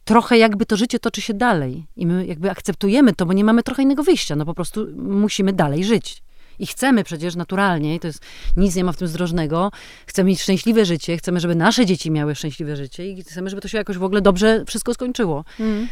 trochę 0.05 0.39
jakby 0.39 0.67
to 0.67 0.77
życie 0.77 0.99
toczy 0.99 1.21
się 1.21 1.35
dalej. 1.35 1.87
I 1.97 2.07
my 2.07 2.27
jakby 2.27 2.51
akceptujemy 2.51 3.13
to, 3.13 3.27
bo 3.27 3.33
nie 3.33 3.45
mamy 3.45 3.63
trochę 3.63 3.83
innego 3.83 4.03
wyjścia. 4.03 4.37
No 4.37 4.45
po 4.45 4.55
prostu 4.55 4.87
musimy 4.97 5.53
dalej 5.53 5.85
żyć. 5.85 6.23
I 6.61 6.67
chcemy 6.67 7.05
przecież 7.05 7.37
naturalnie, 7.37 7.95
i 7.95 8.01
to 8.01 8.07
jest, 8.07 8.23
nic 8.57 8.77
nie 8.77 8.85
ma 8.85 8.93
w 8.93 8.97
tym 8.97 9.09
zdrożnego, 9.09 9.71
chcemy 10.07 10.29
mieć 10.29 10.43
szczęśliwe 10.43 10.85
życie, 10.85 11.17
chcemy, 11.17 11.41
żeby 11.41 11.55
nasze 11.55 11.87
dzieci 11.87 12.11
miały 12.11 12.35
szczęśliwe 12.35 12.77
życie 12.77 13.07
i 13.07 13.23
chcemy, 13.23 13.51
żeby 13.51 13.63
to 13.63 13.69
się 13.69 13.79
jakoś 13.79 13.99
w 13.99 14.05
ogóle 14.05 14.21
dobrze 14.21 14.65
wszystko 14.67 14.95
skończyło. 14.95 15.45
Mm. 15.61 15.89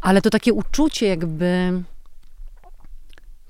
Ale 0.00 0.22
to 0.22 0.30
takie 0.30 0.52
uczucie 0.52 1.06
jakby 1.06 1.82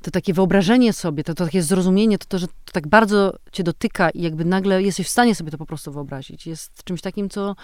to 0.03 0.11
takie 0.11 0.35
wyobrażenie 0.35 0.93
sobie, 0.93 1.25
to, 1.25 1.35
to 1.35 1.45
takie 1.45 1.63
zrozumienie, 1.63 2.19
to, 2.19 2.27
to, 2.29 2.39
że 2.39 2.47
to 2.47 2.73
tak 2.73 2.89
bardzo 2.89 3.39
cię 3.53 3.63
dotyka 3.63 4.11
i 4.11 4.23
jakby 4.23 4.45
nagle 4.45 4.83
jesteś 4.83 5.07
w 5.07 5.11
stanie 5.11 5.35
sobie 5.35 5.51
to 5.51 5.59
po 5.59 5.67
prostu 5.67 5.93
wyobrazić. 5.93 6.47
Jest 6.47 6.85
czymś 6.85 7.01
takim, 7.01 7.29
co 7.29 7.57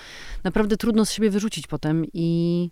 naprawdę 0.45 0.76
trudno 0.76 1.07
z 1.07 1.12
siebie 1.12 1.30
wyrzucić 1.30 1.66
potem 1.66 2.05
i 2.12 2.70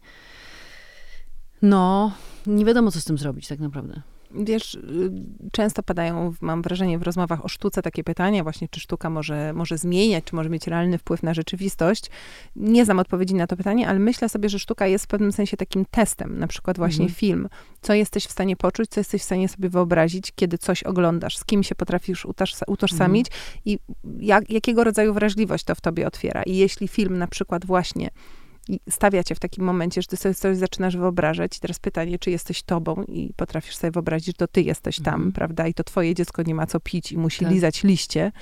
no, 1.63 2.13
nie 2.47 2.65
wiadomo, 2.65 2.91
co 2.91 3.01
z 3.01 3.05
tym 3.05 3.19
zrobić 3.19 3.49
tak 3.49 3.59
naprawdę 3.59 4.03
wiesz, 4.35 4.75
y, 4.75 5.11
często 5.53 5.83
padają, 5.83 6.35
mam 6.41 6.63
wrażenie, 6.63 6.99
w 6.99 7.03
rozmowach 7.03 7.45
o 7.45 7.49
sztuce 7.49 7.83
takie 7.83 8.05
pytania, 8.05 8.43
właśnie 8.43 8.69
czy 8.69 8.81
sztuka 8.81 9.11
może, 9.11 9.53
może 9.53 9.79
zmieniać, 9.79 10.25
czy 10.25 10.35
może 10.35 10.51
mieć 10.51 10.67
realny 10.67 10.99
wpływ 10.99 11.23
na 11.23 11.35
rzeczywistość. 11.35 12.11
Nie 12.57 12.85
znam 12.85 12.99
odpowiedzi 12.99 13.35
na 13.35 13.47
to 13.47 13.57
pytanie, 13.57 13.89
ale 13.89 13.99
myślę 13.99 14.29
sobie, 14.29 14.49
że 14.49 14.59
sztuka 14.59 14.87
jest 14.87 15.05
w 15.05 15.09
pewnym 15.09 15.33
sensie 15.33 15.57
takim 15.57 15.85
testem, 15.91 16.39
na 16.39 16.47
przykład 16.47 16.77
właśnie 16.77 17.05
mhm. 17.05 17.15
film. 17.15 17.49
Co 17.81 17.95
jesteś 17.95 18.27
w 18.27 18.31
stanie 18.31 18.57
poczuć, 18.57 18.91
co 18.91 19.01
jesteś 19.01 19.23
w 19.23 19.25
stanie 19.25 19.49
sobie 19.49 19.69
wyobrazić, 19.69 20.33
kiedy 20.35 20.59
coś 20.59 20.83
oglądasz, 20.83 21.39
z 21.39 21.45
kim 21.45 21.63
się 21.63 21.75
potrafisz 21.75 22.27
utożsamić 22.67 23.27
mhm. 23.27 23.61
i 23.65 23.79
jak, 24.27 24.51
jakiego 24.51 24.85
rodzaju 24.85 25.15
wrażliwość 25.15 25.65
to 25.65 25.75
w 25.75 25.81
tobie 25.81 26.07
otwiera. 26.07 26.43
I 26.43 26.57
jeśli 26.57 26.89
film 26.89 27.19
na 27.19 27.27
przykład 27.27 27.67
właśnie 27.67 28.11
stawia 28.91 29.25
cię 29.25 29.35
w 29.35 29.39
takim 29.39 29.65
momencie, 29.65 30.03
że 30.03 30.09
ty 30.09 30.17
sobie 30.17 30.35
coś 30.35 30.57
zaczynasz 30.57 30.97
wyobrażać. 30.97 31.57
I 31.57 31.61
teraz 31.61 31.79
pytanie, 31.79 32.19
czy 32.19 32.31
jesteś 32.31 32.63
tobą 32.63 33.05
i 33.09 33.33
potrafisz 33.37 33.77
sobie 33.77 33.91
wyobrazić, 33.91 34.27
że 34.27 34.33
to 34.33 34.49
ty 34.49 34.63
jesteś 34.63 35.01
tam, 35.01 35.15
mhm. 35.15 35.33
prawda? 35.33 35.67
I 35.67 35.75
to 35.75 35.85
twoje 35.85 36.15
dziecko 36.15 36.43
nie 36.43 36.55
ma 36.55 36.67
co 36.67 36.81
pić 36.81 37.13
i 37.13 37.19
musi 37.19 37.45
tak. 37.45 37.53
lizać 37.53 37.85
liście. 37.85 38.33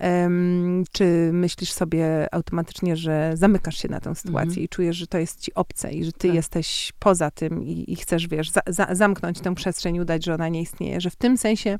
Um, 0.00 0.84
czy 0.92 1.30
myślisz 1.32 1.72
sobie 1.72 2.34
automatycznie, 2.34 2.96
że 2.96 3.32
zamykasz 3.34 3.76
się 3.76 3.88
na 3.88 4.00
tę 4.00 4.14
sytuację 4.14 4.48
mhm. 4.48 4.64
i 4.64 4.68
czujesz, 4.68 4.96
że 4.96 5.06
to 5.06 5.18
jest 5.18 5.40
ci 5.40 5.54
obce 5.54 5.92
i 5.92 6.04
że 6.04 6.12
ty 6.12 6.28
tak. 6.28 6.34
jesteś 6.34 6.92
poza 6.98 7.30
tym 7.30 7.62
i, 7.62 7.92
i 7.92 7.96
chcesz, 7.96 8.28
wiesz, 8.28 8.50
za, 8.50 8.60
za, 8.66 8.94
zamknąć 8.94 9.40
tę 9.40 9.54
przestrzeń, 9.54 9.98
udać, 9.98 10.24
że 10.24 10.34
ona 10.34 10.48
nie 10.48 10.62
istnieje. 10.62 11.00
Że 11.00 11.10
w 11.10 11.16
tym 11.16 11.38
sensie 11.38 11.78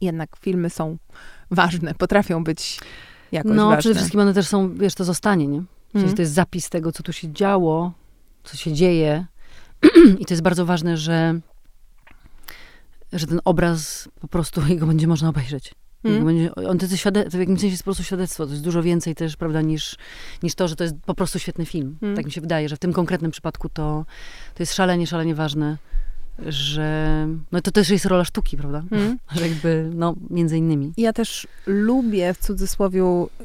jednak 0.00 0.36
filmy 0.40 0.70
są 0.70 0.96
ważne, 1.50 1.94
potrafią 1.94 2.44
być 2.44 2.80
jakoś 3.32 3.52
no, 3.52 3.64
ważne. 3.64 3.76
No, 3.76 3.80
przede 3.80 3.94
wszystkim 3.94 4.20
one 4.20 4.34
też 4.34 4.46
są, 4.46 4.74
wiesz, 4.74 4.94
to 4.94 5.04
zostanie, 5.04 5.46
nie? 5.46 5.62
W 5.94 5.96
sensie 5.96 6.04
mhm. 6.04 6.16
to 6.16 6.22
jest 6.22 6.32
zapis 6.32 6.70
tego, 6.70 6.92
co 6.92 7.02
tu 7.02 7.12
się 7.12 7.32
działo, 7.32 7.92
co 8.44 8.56
się 8.56 8.72
dzieje. 8.72 9.26
I 10.20 10.24
to 10.24 10.34
jest 10.34 10.42
bardzo 10.42 10.66
ważne, 10.66 10.96
że 10.96 11.40
że 13.12 13.26
ten 13.26 13.40
obraz 13.44 14.08
po 14.20 14.28
prostu 14.28 14.60
jego 14.68 14.86
będzie 14.86 15.06
można 15.06 15.28
obejrzeć. 15.28 15.74
Mm. 16.04 16.24
Będzie, 16.24 16.54
on 16.54 16.78
to 16.78 16.86
jest 16.86 17.02
w 17.30 17.38
jakimś 17.38 17.60
sensie 17.60 17.72
jest 17.72 17.82
po 17.82 17.84
prostu 17.84 18.04
świadectwo. 18.04 18.46
To 18.46 18.52
jest 18.52 18.64
dużo 18.64 18.82
więcej 18.82 19.14
też, 19.14 19.36
prawda, 19.36 19.62
niż, 19.62 19.96
niż 20.42 20.54
to, 20.54 20.68
że 20.68 20.76
to 20.76 20.84
jest 20.84 20.96
po 21.06 21.14
prostu 21.14 21.38
świetny 21.38 21.66
film. 21.66 21.98
Mm. 22.02 22.16
Tak 22.16 22.24
mi 22.24 22.32
się 22.32 22.40
wydaje, 22.40 22.68
że 22.68 22.76
w 22.76 22.78
tym 22.78 22.92
konkretnym 22.92 23.30
przypadku 23.30 23.68
to, 23.68 24.06
to 24.54 24.62
jest 24.62 24.74
szalenie, 24.74 25.06
szalenie 25.06 25.34
ważne 25.34 25.76
że 26.46 27.28
no 27.52 27.60
to 27.60 27.70
też 27.70 27.90
jest 27.90 28.04
rola 28.04 28.24
sztuki, 28.24 28.56
prawda? 28.56 28.82
Mm. 28.90 29.18
Że 29.36 29.48
jakby, 29.48 29.90
no, 29.94 30.14
między 30.30 30.58
innymi. 30.58 30.92
Ja 30.96 31.12
też 31.12 31.46
lubię 31.66 32.34
w 32.34 32.38
cudzysłowie 32.38 33.02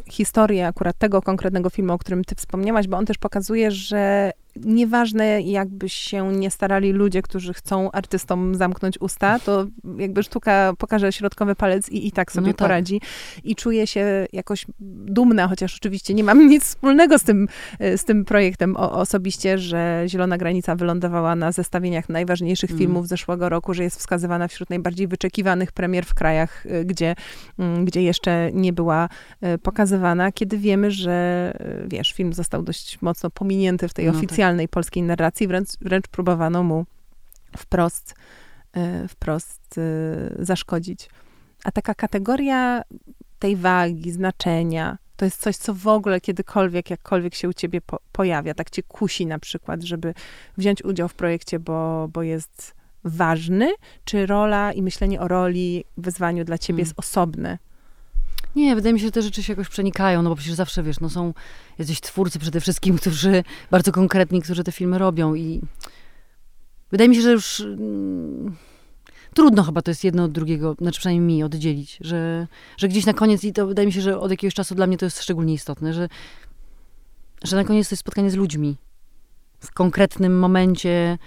historię 0.09 0.67
akurat 0.67 0.97
tego 0.97 1.21
konkretnego 1.21 1.69
filmu, 1.69 1.93
o 1.93 1.97
którym 1.97 2.23
ty 2.23 2.35
wspomniałaś, 2.35 2.87
bo 2.87 2.97
on 2.97 3.05
też 3.05 3.17
pokazuje, 3.17 3.71
że 3.71 4.31
nieważne 4.55 5.41
jakby 5.41 5.89
się 5.89 6.33
nie 6.33 6.51
starali 6.51 6.91
ludzie, 6.91 7.21
którzy 7.21 7.53
chcą 7.53 7.91
artystom 7.91 8.55
zamknąć 8.55 9.01
usta, 9.01 9.39
to 9.39 9.65
jakby 9.97 10.23
sztuka 10.23 10.73
pokaże 10.77 11.11
środkowy 11.11 11.55
palec 11.55 11.89
i 11.89 12.07
i 12.07 12.11
tak 12.11 12.31
sobie 12.31 12.47
no 12.47 12.53
tak. 12.53 12.57
poradzi. 12.57 13.01
I 13.43 13.55
czuję 13.55 13.87
się 13.87 14.27
jakoś 14.33 14.65
dumna, 14.79 15.47
chociaż 15.47 15.75
oczywiście 15.75 16.13
nie 16.13 16.23
mam 16.23 16.47
nic 16.47 16.63
wspólnego 16.63 17.19
z 17.19 17.23
tym, 17.23 17.47
z 17.79 18.03
tym 18.03 18.25
projektem 18.25 18.77
o, 18.77 18.91
osobiście, 18.91 19.57
że 19.57 20.03
Zielona 20.07 20.37
Granica 20.37 20.75
wylądowała 20.75 21.35
na 21.35 21.51
zestawieniach 21.51 22.09
najważniejszych 22.09 22.69
mm. 22.69 22.79
filmów 22.79 23.07
zeszłego 23.07 23.49
roku, 23.49 23.73
że 23.73 23.83
jest 23.83 23.99
wskazywana 23.99 24.47
wśród 24.47 24.69
najbardziej 24.69 25.07
wyczekiwanych 25.07 25.71
premier 25.71 26.05
w 26.05 26.13
krajach, 26.13 26.65
y, 26.65 26.85
gdzie, 26.85 27.15
mm, 27.59 27.85
gdzie 27.85 28.03
jeszcze 28.03 28.51
nie 28.53 28.73
była 28.73 29.09
y, 29.43 29.57
pokazywana, 29.57 30.31
kiedy 30.31 30.57
wiemy, 30.57 30.91
że 30.91 31.53
wiesz, 31.87 32.13
film 32.13 32.33
został 32.33 32.63
dość 32.63 33.01
mocno 33.01 33.29
pominięty 33.29 33.87
w 33.87 33.93
tej 33.93 34.05
no 34.05 34.11
oficjalnej 34.11 34.38
oficjalnej 34.39 34.67
polskiej 34.67 35.03
narracji, 35.03 35.47
wręcz, 35.47 35.69
wręcz 35.81 36.07
próbowano 36.07 36.63
mu 36.63 36.85
wprost, 37.57 38.15
e, 38.73 39.07
wprost 39.07 39.75
e, 39.77 40.45
zaszkodzić. 40.45 41.09
A 41.63 41.71
taka 41.71 41.95
kategoria 41.95 42.81
tej 43.39 43.55
wagi, 43.55 44.11
znaczenia, 44.11 44.97
to 45.15 45.25
jest 45.25 45.41
coś, 45.41 45.55
co 45.55 45.73
w 45.73 45.87
ogóle 45.87 46.21
kiedykolwiek, 46.21 46.89
jakkolwiek 46.89 47.35
się 47.35 47.49
u 47.49 47.53
ciebie 47.53 47.81
po, 47.81 47.99
pojawia, 48.11 48.53
tak 48.53 48.69
cię 48.69 48.83
kusi 48.83 49.25
na 49.25 49.39
przykład, 49.39 49.83
żeby 49.83 50.13
wziąć 50.57 50.83
udział 50.83 51.07
w 51.07 51.13
projekcie, 51.13 51.59
bo, 51.59 52.07
bo 52.13 52.23
jest 52.23 52.75
ważny, 53.03 53.73
czy 54.05 54.25
rola 54.25 54.73
i 54.73 54.81
myślenie 54.81 55.21
o 55.21 55.27
roli, 55.27 55.83
wyzwaniu 55.97 56.45
dla 56.45 56.57
ciebie 56.57 56.77
hmm. 56.77 56.85
jest 56.85 56.99
osobne? 56.99 57.57
Nie, 58.55 58.75
wydaje 58.75 58.93
mi 58.93 58.99
się, 58.99 59.05
że 59.05 59.11
te 59.11 59.21
rzeczy 59.21 59.43
się 59.43 59.53
jakoś 59.53 59.69
przenikają, 59.69 60.21
no 60.21 60.29
bo 60.29 60.35
przecież 60.35 60.53
zawsze, 60.53 60.83
wiesz, 60.83 60.99
no 60.99 61.09
są 61.09 61.33
jacyś 61.79 62.01
twórcy 62.01 62.39
przede 62.39 62.61
wszystkim, 62.61 62.97
którzy, 62.99 63.43
bardzo 63.71 63.91
konkretni, 63.91 64.41
którzy 64.41 64.63
te 64.63 64.71
filmy 64.71 64.97
robią 64.97 65.35
i 65.35 65.61
wydaje 66.91 67.09
mi 67.09 67.15
się, 67.15 67.21
że 67.21 67.31
już 67.31 67.59
mm, 67.59 68.55
trudno 69.33 69.63
chyba 69.63 69.81
to 69.81 69.91
jest 69.91 70.03
jedno 70.03 70.23
od 70.23 70.31
drugiego, 70.31 70.75
znaczy 70.81 70.99
przynajmniej 70.99 71.35
mi 71.35 71.43
oddzielić, 71.43 71.97
że, 72.01 72.47
że 72.77 72.87
gdzieś 72.87 73.05
na 73.05 73.13
koniec, 73.13 73.43
i 73.43 73.53
to 73.53 73.67
wydaje 73.67 73.85
mi 73.85 73.93
się, 73.93 74.01
że 74.01 74.19
od 74.19 74.31
jakiegoś 74.31 74.53
czasu 74.53 74.75
dla 74.75 74.87
mnie 74.87 74.97
to 74.97 75.05
jest 75.05 75.23
szczególnie 75.23 75.53
istotne, 75.53 75.93
że, 75.93 76.09
że 77.43 77.55
na 77.55 77.63
koniec 77.63 77.89
to 77.89 77.93
jest 77.93 78.01
spotkanie 78.01 78.31
z 78.31 78.35
ludźmi. 78.35 78.77
W 79.59 79.73
konkretnym 79.73 80.39
momencie 80.39 81.17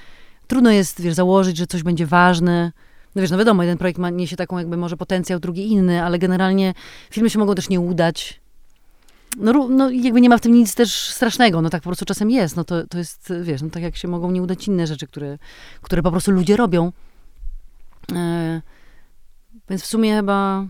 trudno 0.46 0.70
jest, 0.70 1.00
wiesz, 1.00 1.14
założyć, 1.14 1.56
że 1.56 1.66
coś 1.66 1.82
będzie 1.82 2.06
ważne, 2.06 2.72
no 3.14 3.22
wiesz, 3.22 3.30
no 3.30 3.38
wiadomo, 3.38 3.62
jeden 3.62 3.78
projekt 3.78 3.98
ma, 3.98 4.10
niesie 4.10 4.36
taką 4.36 4.58
jakby 4.58 4.76
może 4.76 4.96
potencjał, 4.96 5.40
drugi 5.40 5.72
inny, 5.72 6.02
ale 6.02 6.18
generalnie 6.18 6.74
filmy 7.10 7.30
się 7.30 7.38
mogą 7.38 7.54
też 7.54 7.68
nie 7.68 7.80
udać. 7.80 8.40
No, 9.36 9.68
no 9.68 9.90
jakby 9.90 10.20
nie 10.20 10.28
ma 10.28 10.38
w 10.38 10.40
tym 10.40 10.52
nic 10.52 10.74
też 10.74 11.08
strasznego, 11.08 11.62
no 11.62 11.70
tak 11.70 11.82
po 11.82 11.88
prostu 11.88 12.04
czasem 12.04 12.30
jest, 12.30 12.56
no 12.56 12.64
to, 12.64 12.86
to 12.86 12.98
jest, 12.98 13.32
wiesz, 13.42 13.62
no 13.62 13.70
tak 13.70 13.82
jak 13.82 13.96
się 13.96 14.08
mogą 14.08 14.30
nie 14.30 14.42
udać 14.42 14.68
inne 14.68 14.86
rzeczy, 14.86 15.06
które, 15.06 15.38
które 15.82 16.02
po 16.02 16.10
prostu 16.10 16.30
ludzie 16.30 16.56
robią. 16.56 16.92
E, 18.12 18.62
więc 19.70 19.82
w 19.82 19.86
sumie 19.86 20.16
chyba 20.16 20.66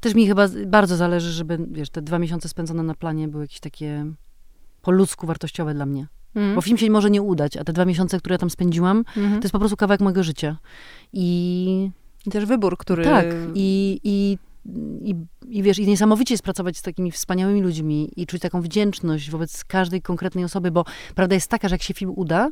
też 0.00 0.14
mi 0.14 0.26
chyba 0.26 0.48
bardzo 0.66 0.96
zależy, 0.96 1.32
żeby, 1.32 1.58
wiesz, 1.70 1.90
te 1.90 2.02
dwa 2.02 2.18
miesiące 2.18 2.48
spędzone 2.48 2.82
na 2.82 2.94
planie 2.94 3.28
były 3.28 3.44
jakieś 3.44 3.60
takie 3.60 4.06
po 4.82 4.90
ludzku 4.90 5.26
wartościowe 5.26 5.74
dla 5.74 5.86
mnie. 5.86 6.06
Mm. 6.38 6.54
Bo 6.54 6.60
film 6.60 6.78
się 6.78 6.90
może 6.90 7.10
nie 7.10 7.22
udać, 7.22 7.56
a 7.56 7.64
te 7.64 7.72
dwa 7.72 7.84
miesiące, 7.84 8.18
które 8.18 8.34
ja 8.34 8.38
tam 8.38 8.50
spędziłam, 8.50 9.04
mm 9.16 9.30
-hmm. 9.30 9.38
to 9.38 9.44
jest 9.44 9.52
po 9.52 9.58
prostu 9.58 9.76
kawałek 9.76 10.00
mojego 10.00 10.22
życia. 10.22 10.56
I... 11.12 11.90
I 12.26 12.30
też 12.30 12.44
wybór, 12.44 12.76
który... 12.78 13.04
Tak. 13.04 13.26
I, 13.54 14.00
i, 14.04 14.38
i, 15.04 15.14
i 15.48 15.62
wiesz, 15.62 15.78
i 15.78 15.86
niesamowicie 15.86 16.34
jest 16.34 16.44
pracować 16.44 16.76
z 16.76 16.82
takimi 16.82 17.12
wspaniałymi 17.12 17.62
ludźmi 17.62 18.10
i 18.16 18.26
czuć 18.26 18.42
taką 18.42 18.62
wdzięczność 18.62 19.30
wobec 19.30 19.64
każdej 19.64 20.02
konkretnej 20.02 20.44
osoby, 20.44 20.70
bo 20.70 20.84
prawda 21.14 21.34
jest 21.34 21.48
taka, 21.48 21.68
że 21.68 21.74
jak 21.74 21.82
się 21.82 21.94
film 21.94 22.12
uda, 22.16 22.48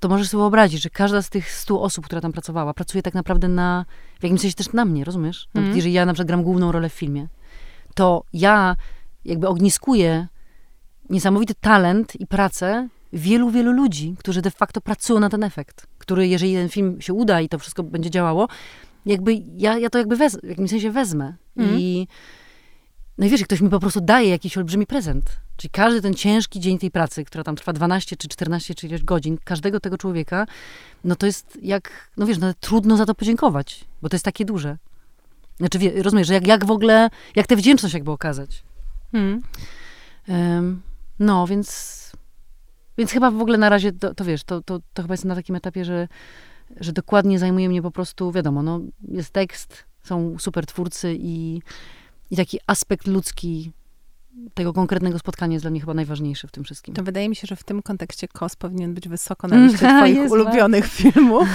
to 0.00 0.08
możesz 0.08 0.28
sobie 0.28 0.40
wyobrazić, 0.40 0.82
że 0.82 0.90
każda 0.90 1.22
z 1.22 1.30
tych 1.30 1.52
stu 1.52 1.82
osób, 1.82 2.04
która 2.04 2.20
tam 2.20 2.32
pracowała, 2.32 2.74
pracuje 2.74 3.02
tak 3.02 3.14
naprawdę 3.14 3.48
na, 3.48 3.84
w 4.20 4.22
jakimś 4.22 4.40
sensie 4.40 4.56
też 4.56 4.72
na 4.72 4.84
mnie, 4.84 5.04
rozumiesz? 5.04 5.48
Nawet 5.54 5.66
mm. 5.66 5.76
jeżeli 5.76 5.94
ja 5.94 6.06
na 6.06 6.12
przykład 6.12 6.28
gram 6.28 6.42
główną 6.42 6.72
rolę 6.72 6.88
w 6.88 6.92
filmie, 6.92 7.28
to 7.94 8.24
ja 8.32 8.76
jakby 9.24 9.48
ogniskuję 9.48 10.28
niesamowity 11.10 11.54
talent 11.54 12.20
i 12.20 12.26
pracę 12.26 12.88
wielu, 13.12 13.50
wielu 13.50 13.72
ludzi, 13.72 14.14
którzy 14.18 14.42
de 14.42 14.50
facto 14.50 14.80
pracują 14.80 15.20
na 15.20 15.28
ten 15.28 15.44
efekt, 15.44 15.86
który 15.98 16.28
jeżeli 16.28 16.54
ten 16.54 16.68
film 16.68 17.00
się 17.00 17.14
uda 17.14 17.40
i 17.40 17.48
to 17.48 17.58
wszystko 17.58 17.82
będzie 17.82 18.10
działało, 18.10 18.48
jakby 19.06 19.34
ja, 19.56 19.78
ja 19.78 19.90
to 19.90 19.98
jakby 19.98 20.16
wez, 20.16 20.36
w 20.36 20.48
jakimś 20.48 20.70
sensie 20.70 20.90
wezmę. 20.90 21.34
Mm. 21.56 21.78
I 21.78 22.08
no 23.18 23.26
i 23.26 23.30
wiesz, 23.30 23.42
ktoś 23.42 23.60
mi 23.60 23.70
po 23.70 23.80
prostu 23.80 24.00
daje 24.00 24.28
jakiś 24.28 24.58
olbrzymi 24.58 24.86
prezent. 24.86 25.36
Czyli 25.56 25.70
każdy 25.70 26.02
ten 26.02 26.14
ciężki 26.14 26.60
dzień 26.60 26.78
tej 26.78 26.90
pracy, 26.90 27.24
która 27.24 27.44
tam 27.44 27.56
trwa 27.56 27.72
12 27.72 28.16
czy 28.16 28.28
14 28.28 28.74
czy 28.74 28.86
ileś 28.86 29.02
godzin, 29.04 29.38
każdego 29.44 29.80
tego 29.80 29.98
człowieka, 29.98 30.46
no 31.04 31.16
to 31.16 31.26
jest 31.26 31.58
jak, 31.62 32.10
no 32.16 32.26
wiesz, 32.26 32.38
no 32.38 32.54
trudno 32.60 32.96
za 32.96 33.06
to 33.06 33.14
podziękować, 33.14 33.84
bo 34.02 34.08
to 34.08 34.14
jest 34.14 34.24
takie 34.24 34.44
duże. 34.44 34.76
Znaczy, 35.56 35.78
wie, 35.78 36.02
rozumiesz, 36.02 36.26
że 36.26 36.34
jak, 36.34 36.46
jak 36.46 36.64
w 36.64 36.70
ogóle, 36.70 37.10
jak 37.36 37.46
tę 37.46 37.56
wdzięczność 37.56 37.94
jakby 37.94 38.10
okazać. 38.10 38.62
Mm. 39.12 39.42
Um, 40.28 40.82
no, 41.22 41.46
więc, 41.46 42.12
więc 42.98 43.10
chyba 43.10 43.30
w 43.30 43.40
ogóle 43.40 43.58
na 43.58 43.68
razie, 43.68 43.92
to, 43.92 44.14
to 44.14 44.24
wiesz, 44.24 44.44
to, 44.44 44.62
to, 44.62 44.80
to 44.94 45.02
chyba 45.02 45.14
jest 45.14 45.24
na 45.24 45.34
takim 45.34 45.56
etapie, 45.56 45.84
że, 45.84 46.08
że 46.80 46.92
dokładnie 46.92 47.38
zajmuje 47.38 47.68
mnie 47.68 47.82
po 47.82 47.90
prostu, 47.90 48.32
wiadomo, 48.32 48.62
no, 48.62 48.80
jest 49.08 49.30
tekst, 49.30 49.84
są 50.02 50.38
super 50.38 50.66
twórcy 50.66 51.16
i, 51.18 51.62
i 52.30 52.36
taki 52.36 52.58
aspekt 52.66 53.06
ludzki 53.06 53.72
tego 54.54 54.72
konkretnego 54.72 55.18
spotkania 55.18 55.52
jest 55.52 55.64
dla 55.64 55.70
mnie 55.70 55.80
chyba 55.80 55.94
najważniejszy 55.94 56.48
w 56.48 56.50
tym 56.50 56.64
wszystkim. 56.64 56.94
To 56.94 57.02
wydaje 57.02 57.28
mi 57.28 57.36
się, 57.36 57.46
że 57.46 57.56
w 57.56 57.64
tym 57.64 57.82
kontekście 57.82 58.28
KOS 58.28 58.56
powinien 58.56 58.94
być 58.94 59.08
wysoko 59.08 59.48
na 59.48 59.56
liście 59.66 59.88
twoich 59.98 60.30
ulubionych 60.30 60.84
bardzo. 60.84 60.96
filmów. 61.12 61.48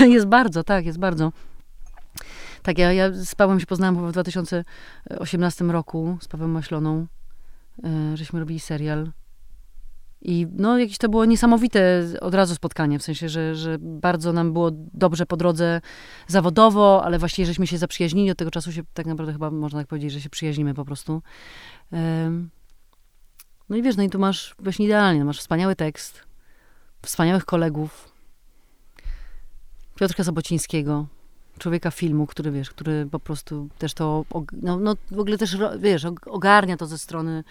jest 0.00 0.26
bardzo, 0.26 0.64
tak, 0.64 0.86
jest 0.86 0.98
bardzo. 0.98 1.32
Tak, 2.62 2.78
ja, 2.78 2.92
ja 2.92 3.12
z 3.12 3.34
Pawłem 3.34 3.60
się 3.60 3.66
poznałam 3.66 4.08
w 4.08 4.12
2018 4.12 5.64
roku, 5.64 6.18
z 6.20 6.28
Pawłem 6.28 6.50
Maśloną. 6.50 7.06
E, 7.84 8.16
żeśmy 8.16 8.40
robili 8.40 8.60
serial. 8.60 9.12
I 10.22 10.46
no, 10.52 10.78
jakieś 10.78 10.98
to 10.98 11.08
było 11.08 11.24
niesamowite 11.24 12.04
od 12.20 12.34
razu 12.34 12.54
spotkanie, 12.54 12.98
w 12.98 13.02
sensie, 13.02 13.28
że, 13.28 13.54
że 13.54 13.76
bardzo 13.80 14.32
nam 14.32 14.52
było 14.52 14.70
dobrze 14.72 15.26
po 15.26 15.36
drodze 15.36 15.80
zawodowo, 16.26 17.04
ale 17.04 17.18
właściwie 17.18 17.46
żeśmy 17.46 17.66
się 17.66 17.78
zaprzyjaźnili. 17.78 18.30
Od 18.30 18.38
tego 18.38 18.50
czasu 18.50 18.72
się 18.72 18.82
tak 18.94 19.06
naprawdę 19.06 19.32
chyba 19.32 19.50
można 19.50 19.80
tak 19.80 19.86
powiedzieć, 19.88 20.12
że 20.12 20.20
się 20.20 20.30
przyjaźnimy 20.30 20.74
po 20.74 20.84
prostu. 20.84 21.22
No 23.68 23.76
i 23.76 23.82
wiesz, 23.82 23.96
no 23.96 24.02
i 24.02 24.10
tu 24.10 24.18
masz 24.18 24.54
właśnie 24.58 24.86
idealnie, 24.86 25.24
masz 25.24 25.38
wspaniały 25.38 25.76
tekst, 25.76 26.24
wspaniałych 27.02 27.44
kolegów, 27.44 28.12
Piotrka 29.94 30.24
Sobocińskiego, 30.24 31.06
człowieka 31.58 31.90
filmu, 31.90 32.26
który, 32.26 32.50
wiesz, 32.50 32.70
który 32.70 33.06
po 33.10 33.18
prostu 33.18 33.68
też 33.78 33.94
to, 33.94 34.24
no, 34.62 34.78
no 34.78 34.96
w 35.10 35.18
ogóle 35.18 35.38
też, 35.38 35.56
wiesz, 35.78 36.06
ogarnia 36.26 36.76
to 36.76 36.86
ze 36.86 36.98
strony 36.98 37.44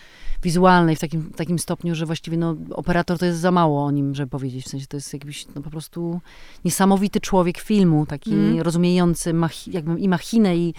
wizualnej 0.43 0.95
w 0.95 0.99
takim, 0.99 1.31
takim 1.31 1.59
stopniu, 1.59 1.95
że 1.95 2.05
właściwie, 2.05 2.37
no, 2.37 2.55
operator 2.71 3.17
to 3.17 3.25
jest 3.25 3.39
za 3.39 3.51
mało 3.51 3.85
o 3.85 3.91
nim, 3.91 4.15
żeby 4.15 4.29
powiedzieć, 4.29 4.65
w 4.65 4.69
sensie 4.69 4.87
to 4.87 4.97
jest 4.97 5.13
jakiś, 5.13 5.47
no, 5.55 5.61
po 5.61 5.69
prostu 5.69 6.21
niesamowity 6.65 7.19
człowiek 7.19 7.57
filmu, 7.57 8.05
taki 8.05 8.33
mm. 8.33 8.61
rozumiejący 8.61 9.33
mach, 9.33 9.67
jakby 9.67 9.99
i 9.99 10.09
machinę 10.09 10.57
i, 10.57 10.73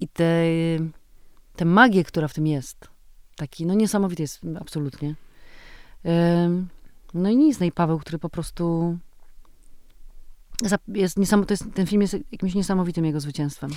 i 0.00 0.08
tę 0.08 0.24
te, 0.24 1.56
te 1.56 1.64
magię, 1.64 2.04
która 2.04 2.28
w 2.28 2.34
tym 2.34 2.46
jest. 2.46 2.88
Taki, 3.36 3.66
no, 3.66 3.74
niesamowity 3.74 4.22
jest, 4.22 4.40
absolutnie. 4.60 5.14
No 7.14 7.28
i 7.28 7.36
nic, 7.36 7.60
no 7.60 7.66
i 7.66 7.72
Paweł, 7.72 7.98
który 7.98 8.18
po 8.18 8.28
prostu 8.28 8.98
jest 10.88 11.18
niesam, 11.18 11.44
to 11.44 11.52
jest, 11.52 11.64
ten 11.74 11.86
film 11.86 12.02
jest 12.02 12.16
jakimś 12.32 12.54
niesamowitym 12.54 13.04
jego 13.04 13.20
zwycięstwem. 13.20 13.70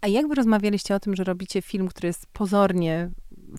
A 0.00 0.08
jak 0.08 0.28
wy 0.28 0.34
rozmawialiście 0.34 0.94
o 0.94 1.00
tym, 1.00 1.16
że 1.16 1.24
robicie 1.24 1.62
film, 1.62 1.88
który 1.88 2.06
jest 2.06 2.26
pozornie 2.26 3.10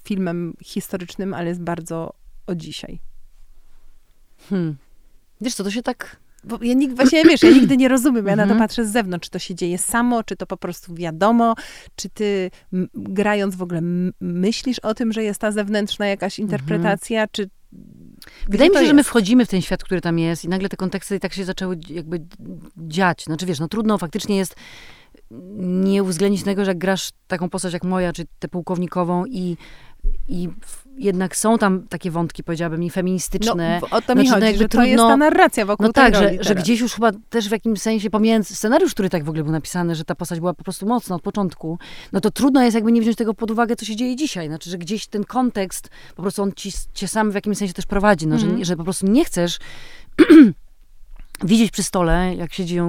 filmem 0.04 0.54
historycznym, 0.64 1.34
ale 1.34 1.50
jest 1.50 1.62
bardzo 1.62 2.14
o 2.48 2.56
dzisiaj? 2.56 3.00
Hmm. 4.50 4.76
Wiesz 5.42 5.56
co, 5.56 5.64
to 5.64 5.72
się 5.72 5.84
tak... 5.84 6.18
Bo 6.44 6.60
ja 6.62 6.74
nikt, 6.74 6.96
właśnie, 6.96 7.24
wiesz, 7.24 7.44
ja 7.44 7.52
nigdy 7.52 7.78
nie 7.78 7.88
rozumiem, 7.88 8.26
ja 8.26 8.36
na 8.36 8.44
to 8.44 8.52
mhm. 8.52 8.60
patrzę 8.60 8.86
z 8.86 8.92
zewnątrz, 8.92 9.26
czy 9.26 9.32
to 9.32 9.40
się 9.40 9.56
dzieje 9.56 9.78
samo, 9.78 10.24
czy 10.24 10.36
to 10.36 10.46
po 10.46 10.58
prostu 10.58 10.96
wiadomo, 10.96 11.56
czy 11.96 12.10
ty 12.10 12.52
grając 12.94 13.56
w 13.56 13.62
ogóle 13.62 13.82
myślisz 14.22 14.80
o 14.80 14.94
tym, 14.94 15.14
że 15.14 15.24
jest 15.24 15.42
ta 15.42 15.52
zewnętrzna 15.52 16.08
jakaś 16.08 16.40
mhm. 16.40 16.48
interpretacja, 16.48 17.28
czy 17.28 17.50
Wydaje 18.48 18.70
mi 18.70 18.76
się, 18.76 18.86
że 18.86 18.94
my 18.94 19.04
wchodzimy 19.04 19.46
w 19.46 19.50
ten 19.50 19.62
świat, 19.62 19.84
który 19.84 20.02
tam 20.02 20.20
jest 20.20 20.46
i 20.46 20.50
nagle 20.50 20.70
te 20.70 20.78
konteksty 20.78 21.20
tak 21.20 21.34
się 21.34 21.46
zaczęły 21.46 21.80
jakby 21.90 22.26
dziać. 22.78 23.24
Znaczy 23.24 23.46
wiesz, 23.46 23.60
no 23.60 23.68
trudno 23.68 23.98
faktycznie 23.98 24.38
jest 24.38 24.56
nie 25.58 26.04
uwzględnić 26.04 26.44
tego, 26.44 26.66
że 26.66 26.72
jak 26.72 26.78
grasz 26.78 27.10
taką 27.28 27.50
postać 27.50 27.74
jak 27.74 27.84
moja, 27.84 28.14
czy 28.14 28.26
tę 28.40 28.48
pułkownikową 28.48 29.26
i 29.26 29.58
i 30.28 30.50
jednak 30.98 31.36
są 31.36 31.58
tam 31.58 31.88
takie 31.88 32.12
wątki, 32.12 32.44
powiedziałabym, 32.44 32.84
i 32.84 32.90
feministyczne. 32.90 33.80
No, 33.82 33.98
o 33.98 34.02
to 34.02 34.16
mi 34.16 34.28
znaczy, 34.28 34.42
chodzi, 34.42 34.54
no, 34.54 34.60
że 34.60 34.70
trudno, 34.70 34.86
to 34.86 34.88
jest 34.88 35.04
ta 35.04 35.18
narracja 35.18 35.66
wokół 35.66 35.86
No 35.86 35.94
tak, 35.94 36.16
że, 36.16 36.32
że, 36.40 36.56
gdzieś 36.56 36.80
już 36.80 36.94
chyba 36.94 37.12
też 37.30 37.50
w 37.50 37.52
jakimś 37.52 37.82
sensie, 37.82 38.10
pomijając 38.10 38.58
scenariusz, 38.58 38.94
który 38.94 39.10
tak 39.10 39.24
w 39.24 39.30
ogóle 39.30 39.44
był 39.44 39.52
napisany, 39.52 39.96
że 39.96 40.06
ta 40.06 40.16
postać 40.16 40.40
była 40.40 40.54
po 40.54 40.64
prostu 40.64 40.86
mocna 40.86 41.16
od 41.16 41.22
początku, 41.22 41.80
no 42.12 42.22
to 42.22 42.32
trudno 42.32 42.64
jest 42.64 42.76
jakby 42.76 42.92
nie 42.92 43.02
wziąć 43.02 43.18
tego 43.18 43.34
pod 43.34 43.52
uwagę, 43.52 43.76
co 43.76 43.86
się 43.86 43.96
dzieje 43.96 44.16
dzisiaj. 44.16 44.48
Znaczy, 44.48 44.70
że 44.70 44.78
gdzieś 44.78 45.08
ten 45.08 45.24
kontekst, 45.24 45.90
po 46.16 46.22
prostu 46.22 46.44
on 46.44 46.52
ci, 46.56 46.72
cię 46.94 47.08
sam 47.08 47.32
w 47.32 47.36
jakimś 47.36 47.58
sensie 47.58 47.74
też 47.74 47.86
prowadzi, 47.86 48.28
no, 48.28 48.36
mm. 48.36 48.58
że, 48.58 48.66
że 48.66 48.78
po 48.78 48.84
prostu 48.84 49.08
nie 49.08 49.26
chcesz 49.26 49.60
widzieć 51.44 51.72
przy 51.72 51.84
stole, 51.84 52.36
jak 52.36 52.54
siedzi 52.54 52.80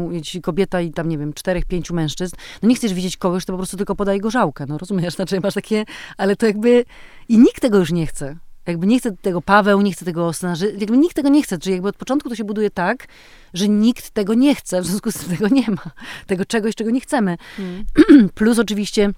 kobieta 0.43 0.81
i 0.81 0.91
tam, 0.91 1.09
nie 1.09 1.19
wiem, 1.19 1.33
czterech, 1.33 1.65
pięciu 1.65 1.95
mężczyzn, 1.95 2.37
no 2.63 2.69
nie 2.69 2.75
chcesz 2.75 2.95
widzieć 2.95 3.17
kogoś, 3.17 3.45
to 3.45 3.53
po 3.53 3.57
prostu 3.57 3.77
tylko 3.77 3.97
podaje 3.97 4.21
gorzałkę, 4.21 4.67
no 4.69 4.79
rozumiesz, 4.79 5.15
znaczy 5.17 5.41
masz 5.41 5.55
takie, 5.55 5.85
ale 6.17 6.37
to 6.37 6.47
jakby, 6.47 6.85
i 7.29 7.39
nikt 7.39 7.61
tego 7.61 7.79
już 7.79 7.93
nie 7.93 8.07
chce. 8.07 8.37
Jakby 8.67 8.87
nie 8.87 8.99
chce 8.99 9.17
tego 9.17 9.43
Paweł, 9.43 9.81
nie 9.81 9.93
chce 9.93 10.05
tego 10.05 10.33
scenarzy, 10.33 10.77
jakby 10.79 10.99
nikt 10.99 11.17
tego 11.17 11.29
nie 11.29 11.43
chce, 11.43 11.59
czyli 11.59 11.73
jakby 11.73 11.89
od 11.89 11.97
początku 11.97 12.29
to 12.29 12.35
się 12.35 12.45
buduje 12.45 12.71
tak, 12.71 13.07
że 13.55 13.69
nikt 13.69 14.11
tego 14.11 14.35
nie 14.35 14.55
chce, 14.55 14.83
w 14.83 14.87
związku 14.87 15.13
z 15.13 15.15
tym 15.15 15.37
tego 15.37 15.49
nie 15.49 15.71
ma. 15.71 15.91
Tego 16.27 16.45
czegoś, 16.45 16.75
czego 16.75 16.91
nie 16.91 17.01
chcemy. 17.01 17.37
Mm. 17.59 17.85
Plus 18.35 18.59
oczywiście 18.59 19.11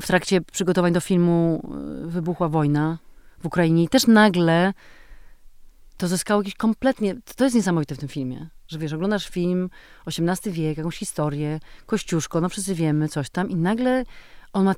w 0.00 0.06
trakcie 0.06 0.40
przygotowań 0.40 0.92
do 0.92 1.00
filmu 1.00 1.62
y, 2.04 2.10
wybuchła 2.10 2.48
wojna 2.48 2.98
w 3.38 3.46
Ukrainie 3.46 3.82
i 3.82 3.88
też 3.88 4.06
nagle 4.06 4.72
to 5.96 6.08
zyskało 6.08 6.40
jakiś 6.40 6.54
kompletnie, 6.54 7.14
to 7.36 7.44
jest 7.44 7.56
niesamowite 7.56 7.94
w 7.94 7.98
tym 7.98 8.08
filmie, 8.08 8.48
że 8.68 8.78
wiesz, 8.78 8.92
oglądasz 8.92 9.28
film, 9.28 9.70
XVIII 10.06 10.54
wiek, 10.54 10.78
jakąś 10.78 10.96
historię, 10.96 11.60
Kościuszko, 11.86 12.40
no 12.40 12.48
wszyscy 12.48 12.74
wiemy, 12.74 13.08
coś 13.08 13.30
tam 13.30 13.50
i 13.50 13.56
nagle 13.56 14.04
on 14.52 14.64
ma, 14.64 14.74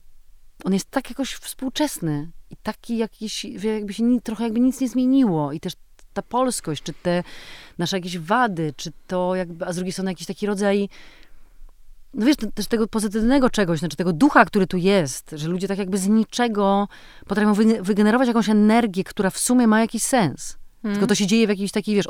on 0.64 0.72
jest 0.72 0.90
tak 0.90 1.10
jakoś 1.10 1.34
współczesny 1.34 2.30
i 2.50 2.56
taki 2.56 2.96
jakiś, 2.96 3.44
jakby 3.44 3.94
się 3.94 4.02
ni, 4.02 4.20
trochę 4.22 4.44
jakby 4.44 4.60
nic 4.60 4.80
nie 4.80 4.88
zmieniło 4.88 5.52
i 5.52 5.60
też 5.60 5.72
ta 6.12 6.22
polskość, 6.22 6.82
czy 6.82 6.92
te 6.92 7.22
nasze 7.78 7.96
jakieś 7.96 8.18
wady, 8.18 8.74
czy 8.76 8.92
to 9.06 9.34
jakby, 9.34 9.66
a 9.66 9.72
z 9.72 9.76
drugiej 9.76 9.92
strony 9.92 10.10
jakiś 10.10 10.26
taki 10.26 10.46
rodzaj 10.46 10.88
no 12.14 12.26
wiesz, 12.26 12.36
też 12.54 12.66
tego 12.66 12.86
pozytywnego 12.86 13.50
czegoś, 13.50 13.78
znaczy 13.78 13.96
tego 13.96 14.12
ducha, 14.12 14.44
który 14.44 14.66
tu 14.66 14.76
jest, 14.76 15.30
że 15.32 15.48
ludzie 15.48 15.68
tak 15.68 15.78
jakby 15.78 15.98
z 15.98 16.08
niczego 16.08 16.88
potrafią 17.26 17.54
wygenerować 17.80 18.28
jakąś 18.28 18.48
energię, 18.48 19.04
która 19.04 19.30
w 19.30 19.38
sumie 19.38 19.66
ma 19.66 19.80
jakiś 19.80 20.02
sens. 20.02 20.57
Hmm. 20.82 20.94
Tylko 20.94 21.06
to 21.06 21.14
się 21.14 21.26
dzieje 21.26 21.46
w 21.46 21.50
jakiejś 21.50 21.72
takiej, 21.72 21.94
wiesz, 21.94 22.06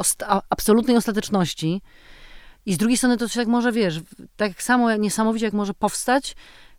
absolutnej 0.51 0.97
ostateczności. 0.97 1.83
I 2.67 2.75
z 2.75 2.79
drugiej 2.79 2.97
strony 2.97 3.17
to 3.17 3.29
się 3.29 3.41
tak 3.41 3.49
może, 3.49 3.73
wiesz, 3.73 4.01
tak 4.37 4.63
samo 4.63 4.97
niesamowicie 4.97 5.45
jak 5.45 5.55
może 5.55 5.75
powstać, 5.75 6.37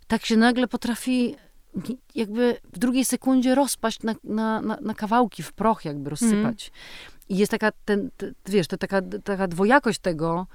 tak 0.07 0.25
się 0.25 0.37
nagle 0.37 0.67
potrafi 0.67 1.35
jakby 2.15 2.57
w 2.73 2.79
drugiej 2.79 3.05
sekundzie 3.05 3.55
rozpaść 3.55 4.03
na, 4.03 4.15
na, 4.23 4.61
na, 4.61 4.77
na 4.81 4.93
kawałki, 4.93 5.43
w 5.43 5.53
proch 5.53 5.85
jakby 5.85 6.09
rozsypać. 6.09 6.71
Hmm. 6.71 7.19
I 7.29 7.37
jest 7.37 7.51
taka, 7.51 7.71
ten, 7.85 8.09
te, 8.17 8.31
wiesz, 8.45 8.67
to 8.67 8.77
taka, 8.77 9.01
taka 9.23 9.47
dwojakość 9.47 9.99
tego, 9.99 10.47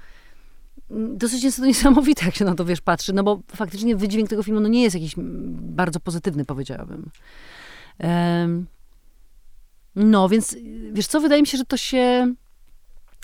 mm, 0.91 1.17
dosyć 1.17 1.43
jest 1.43 1.57
to 1.57 1.65
niesamowite, 1.65 2.25
jak 2.25 2.35
się 2.35 2.45
na 2.45 2.55
to, 2.55 2.65
wiesz, 2.65 2.81
patrzy, 2.81 3.13
no 3.13 3.23
bo 3.23 3.39
faktycznie 3.55 3.95
wydźwięk 3.95 4.29
tego 4.29 4.43
filmu 4.43 4.59
no 4.59 4.67
nie 4.67 4.83
jest 4.83 4.95
jakiś 4.95 5.13
bardzo 5.17 5.99
pozytywny, 5.99 6.45
powiedziałabym. 6.45 7.09
Um, 7.99 8.65
no, 9.95 10.29
więc 10.29 10.57
wiesz 10.93 11.07
co, 11.07 11.21
wydaje 11.21 11.41
mi 11.41 11.47
się, 11.47 11.57
że 11.57 11.65
to 11.65 11.77
się... 11.77 12.33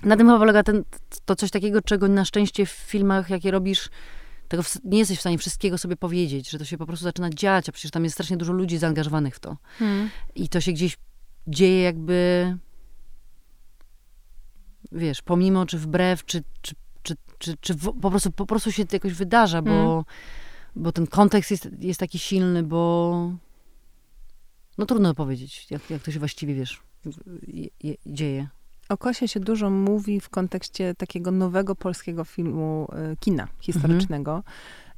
Na 0.03 0.17
tym 0.17 0.27
chyba 0.27 0.39
polega 0.39 0.63
ten, 0.63 0.83
to 1.25 1.35
coś 1.35 1.51
takiego, 1.51 1.81
czego 1.81 2.07
na 2.07 2.25
szczęście 2.25 2.65
w 2.65 2.69
filmach, 2.69 3.29
jakie 3.29 3.51
robisz, 3.51 3.89
tego 4.47 4.63
nie 4.83 4.99
jesteś 4.99 5.17
w 5.17 5.21
stanie 5.21 5.37
wszystkiego 5.37 5.77
sobie 5.77 5.95
powiedzieć, 5.95 6.49
że 6.49 6.59
to 6.59 6.65
się 6.65 6.77
po 6.77 6.85
prostu 6.85 7.03
zaczyna 7.03 7.29
dziać, 7.29 7.69
a 7.69 7.71
przecież 7.71 7.91
tam 7.91 8.03
jest 8.03 8.13
strasznie 8.13 8.37
dużo 8.37 8.53
ludzi 8.53 8.77
zaangażowanych 8.77 9.35
w 9.35 9.39
to. 9.39 9.57
Hmm. 9.79 10.09
I 10.35 10.49
to 10.49 10.61
się 10.61 10.71
gdzieś 10.71 10.97
dzieje 11.47 11.81
jakby, 11.81 12.57
wiesz, 14.91 15.21
pomimo, 15.21 15.65
czy 15.65 15.77
wbrew, 15.77 16.25
czy, 16.25 16.43
czy, 16.61 16.75
czy, 17.03 17.15
czy, 17.37 17.57
czy 17.61 17.75
po, 18.01 18.09
prostu, 18.09 18.31
po 18.31 18.45
prostu 18.45 18.71
się 18.71 18.85
to 18.85 18.95
jakoś 18.95 19.13
wydarza, 19.13 19.61
bo, 19.61 19.69
hmm. 19.69 20.03
bo 20.75 20.91
ten 20.91 21.07
kontekst 21.07 21.51
jest, 21.51 21.69
jest 21.79 21.99
taki 21.99 22.19
silny, 22.19 22.63
bo 22.63 23.33
no 24.77 24.85
trudno 24.85 25.13
powiedzieć, 25.13 25.67
jak, 25.71 25.89
jak 25.89 26.01
to 26.01 26.11
się 26.11 26.19
właściwie, 26.19 26.55
wiesz, 26.55 26.81
je, 27.47 27.67
je, 27.83 27.95
dzieje. 28.05 28.47
O 28.89 28.97
Kosie 28.97 29.27
się 29.27 29.39
dużo 29.39 29.69
mówi 29.69 30.19
w 30.19 30.29
kontekście 30.29 30.95
takiego 30.95 31.31
nowego 31.31 31.75
polskiego 31.75 32.23
filmu, 32.23 32.87
y, 33.13 33.17
kina 33.17 33.47
historycznego. 33.59 34.35
Mhm. 34.35 34.55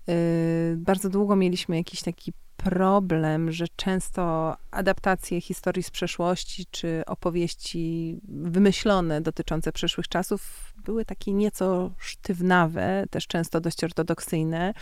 Y, 0.09 0.75
bardzo 0.77 1.09
długo 1.09 1.35
mieliśmy 1.35 1.77
jakiś 1.77 2.01
taki 2.01 2.33
problem, 2.57 3.51
że 3.51 3.65
często 3.75 4.55
adaptacje 4.71 5.41
historii 5.41 5.83
z 5.83 5.91
przeszłości, 5.91 6.65
czy 6.71 7.03
opowieści 7.05 8.17
wymyślone 8.27 9.21
dotyczące 9.21 9.71
przyszłych 9.71 10.07
czasów 10.07 10.72
były 10.85 11.05
takie 11.05 11.33
nieco 11.33 11.91
sztywnawe, 11.97 13.03
też 13.09 13.27
często 13.27 13.61
dość 13.61 13.83
ortodoksyjne. 13.83 14.73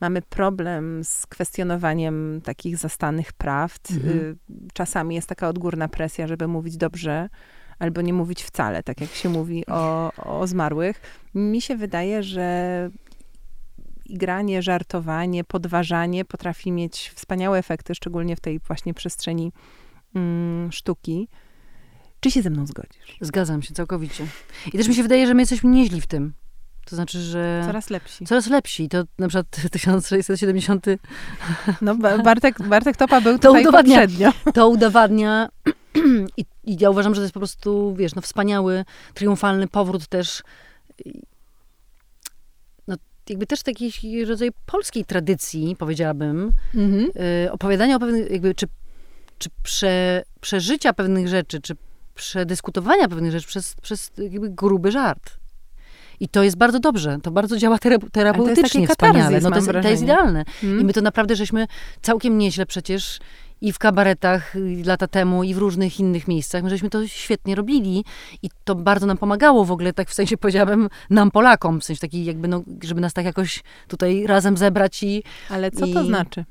Mamy 0.00 0.22
problem 0.22 1.04
z 1.04 1.26
kwestionowaniem 1.26 2.40
takich 2.44 2.76
zastanych 2.76 3.32
prawd. 3.32 3.90
Mhm. 3.90 4.18
Y, 4.18 4.36
czasami 4.72 5.14
jest 5.14 5.28
taka 5.28 5.48
odgórna 5.48 5.88
presja, 5.88 6.26
żeby 6.26 6.48
mówić 6.48 6.76
dobrze, 6.76 7.28
albo 7.78 8.00
nie 8.00 8.12
mówić 8.12 8.42
wcale, 8.42 8.82
tak 8.82 9.00
jak 9.00 9.10
się 9.10 9.28
mówi 9.28 9.66
o, 9.66 10.12
o 10.16 10.46
zmarłych. 10.46 11.00
Mi 11.34 11.60
się 11.60 11.76
wydaje, 11.76 12.22
że 12.22 12.90
granie, 14.10 14.62
żartowanie, 14.62 15.44
podważanie 15.44 16.24
potrafi 16.24 16.72
mieć 16.72 17.12
wspaniałe 17.14 17.58
efekty, 17.58 17.94
szczególnie 17.94 18.36
w 18.36 18.40
tej 18.40 18.58
właśnie 18.58 18.94
przestrzeni 18.94 19.52
mm, 20.14 20.72
sztuki. 20.72 21.28
Czy 22.22 22.30
się 22.30 22.42
ze 22.42 22.50
mną 22.50 22.66
zgodzisz? 22.66 23.16
Zgadzam 23.20 23.62
się 23.62 23.74
całkowicie. 23.74 24.26
I 24.72 24.78
też 24.78 24.88
mi 24.88 24.94
się 24.94 25.02
wydaje, 25.02 25.26
że 25.26 25.34
my 25.34 25.42
jesteśmy 25.42 25.70
nieźli 25.70 26.00
w 26.00 26.06
tym. 26.06 26.32
To 26.84 26.96
znaczy, 26.96 27.20
że... 27.20 27.62
Coraz 27.66 27.90
lepsi. 27.90 28.26
Coraz 28.26 28.46
lepsi. 28.46 28.88
To 28.88 29.04
na 29.18 29.28
przykład 29.28 29.46
1670... 29.72 30.86
No, 31.82 31.96
Bartek, 32.24 32.68
Bartek 32.68 32.96
Topa 32.96 33.20
był 33.20 33.38
to 33.38 33.48
tutaj 33.48 33.62
udowadnia, 33.62 34.00
poprzednio. 34.00 34.32
To 34.54 34.68
udowadnia 34.68 35.48
I, 36.36 36.44
I, 36.64 36.76
ja 36.80 36.90
uważam, 36.90 37.14
że 37.14 37.18
to 37.18 37.22
jest 37.22 37.34
po 37.34 37.40
prostu, 37.40 37.94
wiesz, 37.94 38.14
no 38.14 38.22
wspaniały, 38.22 38.84
triumfalny 39.14 39.68
powrót 39.68 40.06
też 40.06 40.42
no, 42.88 42.96
jakby 43.28 43.46
też 43.46 43.62
takiej 43.62 44.24
rodzaj 44.24 44.50
polskiej 44.66 45.04
tradycji, 45.04 45.76
powiedziałabym, 45.78 46.52
mhm. 46.74 47.10
y, 47.46 47.52
opowiadania 47.52 47.96
o 47.96 48.00
pewnych, 48.00 48.30
jakby, 48.30 48.54
czy, 48.54 48.66
czy 49.38 49.48
prze, 49.62 50.22
przeżycia 50.40 50.92
pewnych 50.92 51.28
rzeczy, 51.28 51.60
czy 51.60 51.76
przedyskutowania 52.14 53.08
pewnych 53.08 53.32
rzeczy 53.32 53.46
przez, 53.46 53.74
przez 53.82 54.10
jakby 54.16 54.50
gruby 54.50 54.92
żart. 54.92 55.42
I 56.20 56.28
to 56.28 56.42
jest 56.42 56.56
bardzo 56.56 56.80
dobrze. 56.80 57.18
To 57.22 57.30
bardzo 57.30 57.58
działa 57.58 57.78
terapeutycznie, 58.12 58.88
wspaniale. 58.88 59.40
No 59.40 59.50
to, 59.50 59.56
jest, 59.56 59.68
to 59.82 59.88
jest 59.88 60.02
idealne. 60.02 60.44
Hmm. 60.60 60.80
I 60.80 60.84
my 60.84 60.92
to 60.92 61.00
naprawdę 61.00 61.36
żeśmy 61.36 61.66
całkiem 62.02 62.38
nieźle 62.38 62.66
przecież 62.66 63.18
i 63.62 63.72
w 63.72 63.78
kabaretach 63.78 64.54
lata 64.84 65.06
temu, 65.06 65.42
i 65.44 65.54
w 65.54 65.58
różnych 65.58 66.00
innych 66.00 66.28
miejscach. 66.28 66.62
My 66.62 66.70
żeśmy 66.70 66.90
to 66.90 67.06
świetnie 67.06 67.54
robili 67.54 68.04
i 68.42 68.50
to 68.64 68.74
bardzo 68.74 69.06
nam 69.06 69.18
pomagało 69.18 69.64
w 69.64 69.72
ogóle, 69.72 69.92
tak 69.92 70.08
w 70.08 70.14
sensie 70.14 70.36
powiedziałabym, 70.36 70.88
nam 71.10 71.30
Polakom, 71.30 71.80
w 71.80 71.84
sensie 71.84 72.00
taki 72.00 72.24
jakby, 72.24 72.48
no, 72.48 72.62
żeby 72.82 73.00
nas 73.00 73.12
tak 73.12 73.24
jakoś 73.24 73.62
tutaj 73.88 74.26
razem 74.26 74.56
zebrać 74.56 75.02
i... 75.02 75.22
Ale 75.50 75.70
co 75.70 75.86
i... 75.86 75.94
to 75.94 76.04
znaczy? 76.04 76.44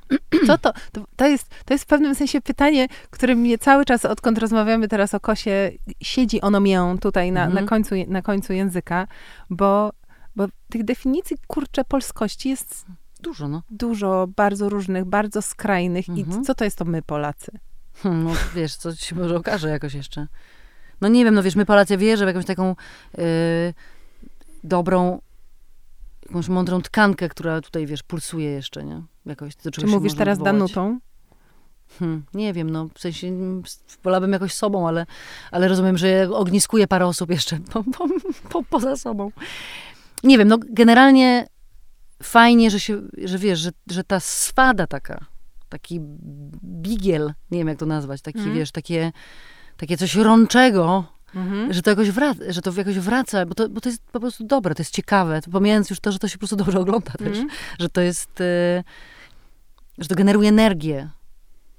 Co 0.48 0.58
to? 0.58 0.74
to? 0.92 1.02
To 1.16 1.28
jest, 1.28 1.48
to 1.66 1.74
jest 1.74 1.84
w 1.84 1.88
pewnym 1.88 2.16
sensie 2.16 2.42
pytanie, 2.42 2.88
które 3.10 3.36
mnie 3.36 3.58
cały 3.58 3.86
czas, 3.86 4.06
odkąd 4.06 4.38
rozmawiamy 4.38 4.88
teraz 4.88 5.14
o 5.14 5.20
kosie, 5.20 5.72
siedzi 6.02 6.42
ono 6.42 6.60
mię 6.60 6.96
tutaj 7.02 7.32
na, 7.32 7.46
mhm. 7.46 7.64
na, 7.64 7.70
końcu, 7.70 7.96
na 8.08 8.22
końcu 8.22 8.54
języka, 8.54 9.08
bo, 9.50 9.92
bo 10.36 10.46
tych 10.70 10.84
definicji, 10.84 11.38
kurczę, 11.48 11.84
polskości 11.84 12.50
jest 12.50 12.86
Dużo, 13.22 13.48
no. 13.48 13.64
Dużo, 13.70 14.28
bardzo 14.36 14.70
różnych, 14.70 15.06
bardzo 15.06 15.42
skrajnych. 15.42 16.10
Mhm. 16.10 16.42
I 16.42 16.46
co 16.46 16.56
to 16.56 16.64
jest 16.64 16.78
to 16.78 16.86
my, 16.86 17.02
Polacy? 17.02 17.52
Hmm, 17.94 18.24
no 18.24 18.32
wiesz, 18.56 18.76
co 18.76 18.96
się 18.96 19.16
może 19.16 19.36
okaże 19.36 19.70
jakoś 19.70 19.94
jeszcze. 19.94 20.28
No 21.02 21.08
nie 21.08 21.26
wiem, 21.26 21.34
no 21.34 21.44
wiesz, 21.44 21.56
my 21.56 21.66
Polacy 21.66 21.98
wierzę 21.98 22.26
w 22.26 22.28
jakąś 22.28 22.46
taką 22.46 22.76
yy, 23.18 23.24
dobrą, 24.64 25.22
jakąś 26.26 26.48
mądrą 26.50 26.82
tkankę, 26.82 27.30
która 27.30 27.62
tutaj, 27.62 27.86
wiesz, 27.86 28.04
pulsuje 28.04 28.50
jeszcze, 28.50 28.84
nie? 28.84 29.02
Jakoś, 29.26 29.56
do 29.56 29.72
Czy 29.72 29.88
mówisz 29.88 30.14
teraz 30.14 30.38
odwołać. 30.38 30.54
Danutą? 30.54 31.00
Hmm, 32.00 32.24
nie 32.34 32.54
wiem, 32.54 32.70
no 32.70 32.88
w 32.94 33.00
sensie 33.00 33.32
wolałabym 34.04 34.34
jakoś 34.34 34.54
sobą, 34.54 34.88
ale, 34.88 35.06
ale 35.52 35.68
rozumiem, 35.68 35.98
że 35.98 36.30
ogniskuje 36.34 36.88
parę 36.88 37.06
osób 37.06 37.30
jeszcze 37.30 37.60
po, 37.74 37.84
po, 37.84 38.08
po, 38.50 38.64
poza 38.64 38.96
sobą. 38.96 39.32
Nie 40.24 40.38
wiem, 40.38 40.48
no 40.48 40.58
generalnie 40.70 41.48
fajnie, 42.24 42.72
że 42.72 42.80
się, 42.80 43.02
że 43.24 43.38
wiesz, 43.38 43.60
że, 43.60 43.70
że 43.92 44.04
ta 44.04 44.20
swada 44.20 44.88
taka, 44.88 45.26
taki 45.70 46.00
bigiel, 46.64 47.34
nie 47.52 47.58
wiem 47.58 47.68
jak 47.68 47.80
to 47.80 47.86
nazwać, 47.86 48.22
taki, 48.22 48.40
mm. 48.40 48.54
wiesz, 48.54 48.72
takie, 48.72 49.12
takie 49.78 49.98
coś 49.98 50.16
rączego, 50.16 51.06
Mhm. 51.36 51.74
Że 51.74 51.82
to 51.82 51.90
jakoś 51.90 52.12
wraca, 52.12 52.44
że 52.50 52.62
to 52.62 52.72
jakoś 52.78 53.00
wraca, 53.00 53.46
bo 53.46 53.56
to, 53.56 53.70
bo 53.70 53.82
to 53.82 53.90
jest 53.90 54.02
po 54.12 54.20
prostu 54.20 54.44
dobre, 54.44 54.76
to 54.76 54.82
jest 54.82 54.94
ciekawe. 54.94 55.40
Pomijając 55.52 55.90
już 55.90 56.00
to, 56.00 56.12
że 56.12 56.20
to 56.20 56.28
się 56.28 56.34
po 56.34 56.40
prostu 56.40 56.56
dobrze 56.56 56.80
ogląda 56.80 57.12
też. 57.12 57.28
Mhm. 57.28 57.48
Że 57.80 57.90
to 57.90 58.02
jest, 58.02 58.42
y, 58.42 58.84
że 59.98 60.08
to 60.08 60.16
generuje 60.16 60.50
energię. 60.50 61.10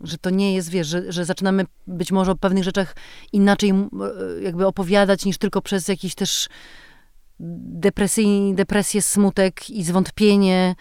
Że 0.00 0.18
to 0.18 0.30
nie 0.30 0.54
jest, 0.54 0.70
wiesz, 0.70 0.86
że, 0.86 1.12
że 1.12 1.24
zaczynamy 1.24 1.66
być 1.86 2.12
może 2.12 2.32
o 2.32 2.36
pewnych 2.36 2.64
rzeczach 2.64 2.96
inaczej 3.32 3.72
jakby 4.42 4.66
opowiadać 4.66 5.24
niż 5.24 5.38
tylko 5.38 5.62
przez 5.62 5.88
jakiś 5.88 6.14
też 6.14 6.48
depresję, 7.42 8.54
depresję, 8.54 9.02
smutek 9.02 9.70
i 9.70 9.84
zwątpienie. 9.84 10.74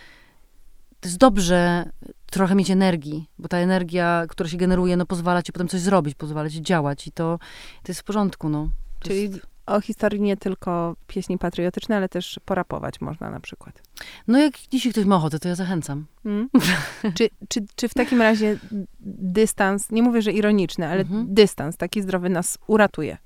To 0.99 1.09
jest 1.09 1.18
dobrze 1.18 1.89
trochę 2.32 2.55
mieć 2.55 2.72
energii, 2.72 3.30
bo 3.39 3.47
ta 3.47 3.57
energia, 3.57 4.26
która 4.30 4.49
się 4.49 4.57
generuje, 4.57 4.97
no 4.97 5.05
pozwala 5.05 5.43
ci 5.43 5.51
potem 5.51 5.68
coś 5.68 5.82
zrobić, 5.82 6.16
pozwala 6.16 6.49
ci 6.49 6.62
działać 6.62 7.07
i 7.07 7.12
to, 7.12 7.39
to 7.84 7.91
jest 7.91 8.01
w 8.01 8.03
porządku, 8.03 8.49
no. 8.49 8.70
To 8.99 9.07
Czyli 9.07 9.22
jest... 9.22 9.39
o 9.66 9.82
historii 9.82 10.22
nie 10.22 10.38
tylko 10.38 10.95
pieśni 11.07 11.38
patriotyczne, 11.38 11.97
ale 11.97 12.09
też 12.09 12.39
porapować 12.45 13.01
można 13.01 13.30
na 13.30 13.39
przykład. 13.39 13.82
No 14.28 14.39
jak 14.39 14.53
dzisiaj 14.72 14.91
ktoś 14.91 15.05
ma 15.05 15.16
ochotę, 15.16 15.39
to 15.39 15.47
ja 15.47 15.55
zachęcam. 15.55 16.05
Hmm? 16.24 16.49
czy, 17.18 17.30
czy, 17.49 17.66
czy 17.76 17.89
w 17.89 17.93
takim 17.93 18.22
razie 18.22 18.57
dystans, 18.99 19.91
nie 19.91 20.03
mówię, 20.03 20.22
że 20.22 20.32
ironiczny, 20.32 20.88
ale 20.88 21.01
mhm. 21.01 21.26
dystans 21.30 21.78
taki 21.78 22.01
zdrowy 22.01 22.30
nas 22.30 22.57
uratuje? 22.68 23.18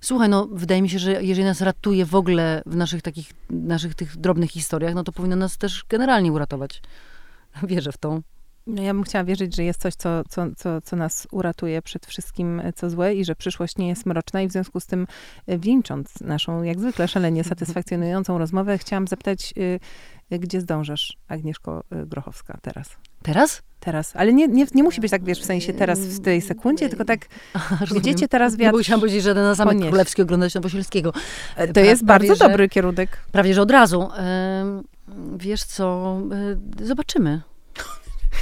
Słuchaj, 0.00 0.28
no 0.28 0.48
wydaje 0.52 0.82
mi 0.82 0.88
się, 0.88 0.98
że 0.98 1.22
jeżeli 1.22 1.44
nas 1.44 1.60
ratuje 1.60 2.06
w 2.06 2.14
ogóle 2.14 2.62
w 2.66 2.76
naszych 2.76 3.02
takich, 3.02 3.30
naszych 3.50 3.94
tych 3.94 4.16
drobnych 4.16 4.50
historiach, 4.50 4.94
no 4.94 5.04
to 5.04 5.12
powinno 5.12 5.36
nas 5.36 5.58
też 5.58 5.84
generalnie 5.88 6.32
uratować. 6.32 6.82
Wierzę 7.62 7.92
w 7.92 7.98
tą. 7.98 8.22
No 8.66 8.82
ja 8.82 8.94
bym 8.94 9.02
chciała 9.02 9.24
wierzyć, 9.24 9.56
że 9.56 9.64
jest 9.64 9.80
coś, 9.80 9.94
co, 9.94 10.24
co, 10.28 10.46
co, 10.56 10.80
co 10.80 10.96
nas 10.96 11.28
uratuje 11.30 11.82
przed 11.82 12.06
wszystkim, 12.06 12.62
co 12.74 12.90
złe 12.90 13.14
i 13.14 13.24
że 13.24 13.34
przyszłość 13.34 13.78
nie 13.78 13.88
jest 13.88 14.06
mroczna 14.06 14.42
i 14.42 14.48
w 14.48 14.52
związku 14.52 14.80
z 14.80 14.86
tym 14.86 15.06
e, 15.46 15.58
wieńcząc 15.58 16.20
naszą, 16.20 16.62
jak 16.62 16.80
zwykle, 16.80 17.08
szalenie 17.08 17.44
satysfakcjonującą 17.54 18.38
rozmowę, 18.38 18.78
chciałam 18.78 19.06
zapytać, 19.06 19.54
y, 19.56 19.80
gdzie 20.38 20.60
zdążysz, 20.60 21.16
Agnieszko 21.28 21.84
y, 22.02 22.06
Grochowska, 22.06 22.58
teraz? 22.62 22.96
Teraz? 23.22 23.62
Teraz. 23.80 24.16
Ale 24.16 24.32
nie, 24.32 24.48
nie, 24.48 24.66
nie 24.74 24.82
musi 24.82 25.00
być 25.00 25.10
tak, 25.10 25.24
wiesz, 25.24 25.40
w 25.40 25.44
sensie 25.44 25.72
teraz 25.72 25.98
w 25.98 26.20
tej 26.20 26.42
sekundzie, 26.42 26.88
tylko 26.88 27.04
tak, 27.04 27.26
gdzie 28.00 28.14
cię 28.14 28.28
teraz 28.28 28.56
wiatr... 28.56 28.76
Musiałam 28.76 29.00
powiedzieć, 29.00 29.22
że 29.22 29.34
na 29.34 29.54
Zamek 29.54 29.78
Królewski 29.78 30.22
oglądać 30.22 30.54
Nowosielskiego. 30.54 31.12
E, 31.56 31.66
to 31.66 31.72
pra, 31.72 31.82
jest 31.82 32.04
bardzo 32.04 32.34
że, 32.34 32.48
dobry 32.48 32.68
kierunek. 32.68 33.18
Prawie, 33.32 33.54
że 33.54 33.62
od 33.62 33.70
razu. 33.70 34.08
wiesz 35.36 35.64
co, 35.64 36.18
zobaczymy. 36.82 37.42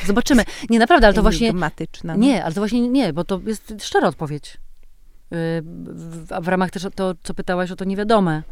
Zobaczymy. 0.06 0.44
Nie, 0.70 0.78
naprawdę, 0.78 1.06
ale 1.06 1.14
to 1.14 1.22
właśnie... 1.22 1.52
No. 2.04 2.16
Nie, 2.16 2.44
ale 2.44 2.54
to 2.54 2.60
właśnie 2.60 2.88
nie, 2.88 3.12
bo 3.12 3.24
to 3.24 3.40
jest 3.46 3.74
szczera 3.80 4.08
odpowiedź. 4.08 4.58
W, 5.30 6.26
w 6.40 6.48
ramach 6.48 6.70
też 6.70 6.86
to, 6.94 7.14
co 7.22 7.34
pytałaś 7.34 7.70
o 7.70 7.76
to 7.76 7.84
niewiadome. 7.84 8.42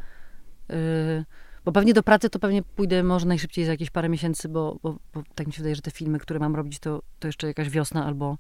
Y, 0.71 1.25
bo 1.69 1.73
pewnie 1.73 1.95
do 1.95 2.03
pracy 2.03 2.31
to 2.31 2.39
pewnie 2.39 2.63
pójdę 2.63 3.03
może 3.03 3.27
najszybciej 3.27 3.65
za 3.65 3.71
jakieś 3.73 3.91
parę 3.91 4.09
miesięcy, 4.09 4.49
bo, 4.49 4.79
bo, 4.83 4.99
bo 5.15 5.23
tak 5.35 5.47
mi 5.47 5.53
się 5.53 5.57
wydaje, 5.57 5.75
że 5.75 5.83
te 5.83 5.91
filmy, 5.91 6.19
które 6.19 6.41
mam 6.41 6.57
robić, 6.57 6.79
to, 6.79 7.03
to 7.19 7.29
jeszcze 7.29 7.47
jakaś 7.47 7.71
wiosna 7.71 8.07
albo, 8.07 8.39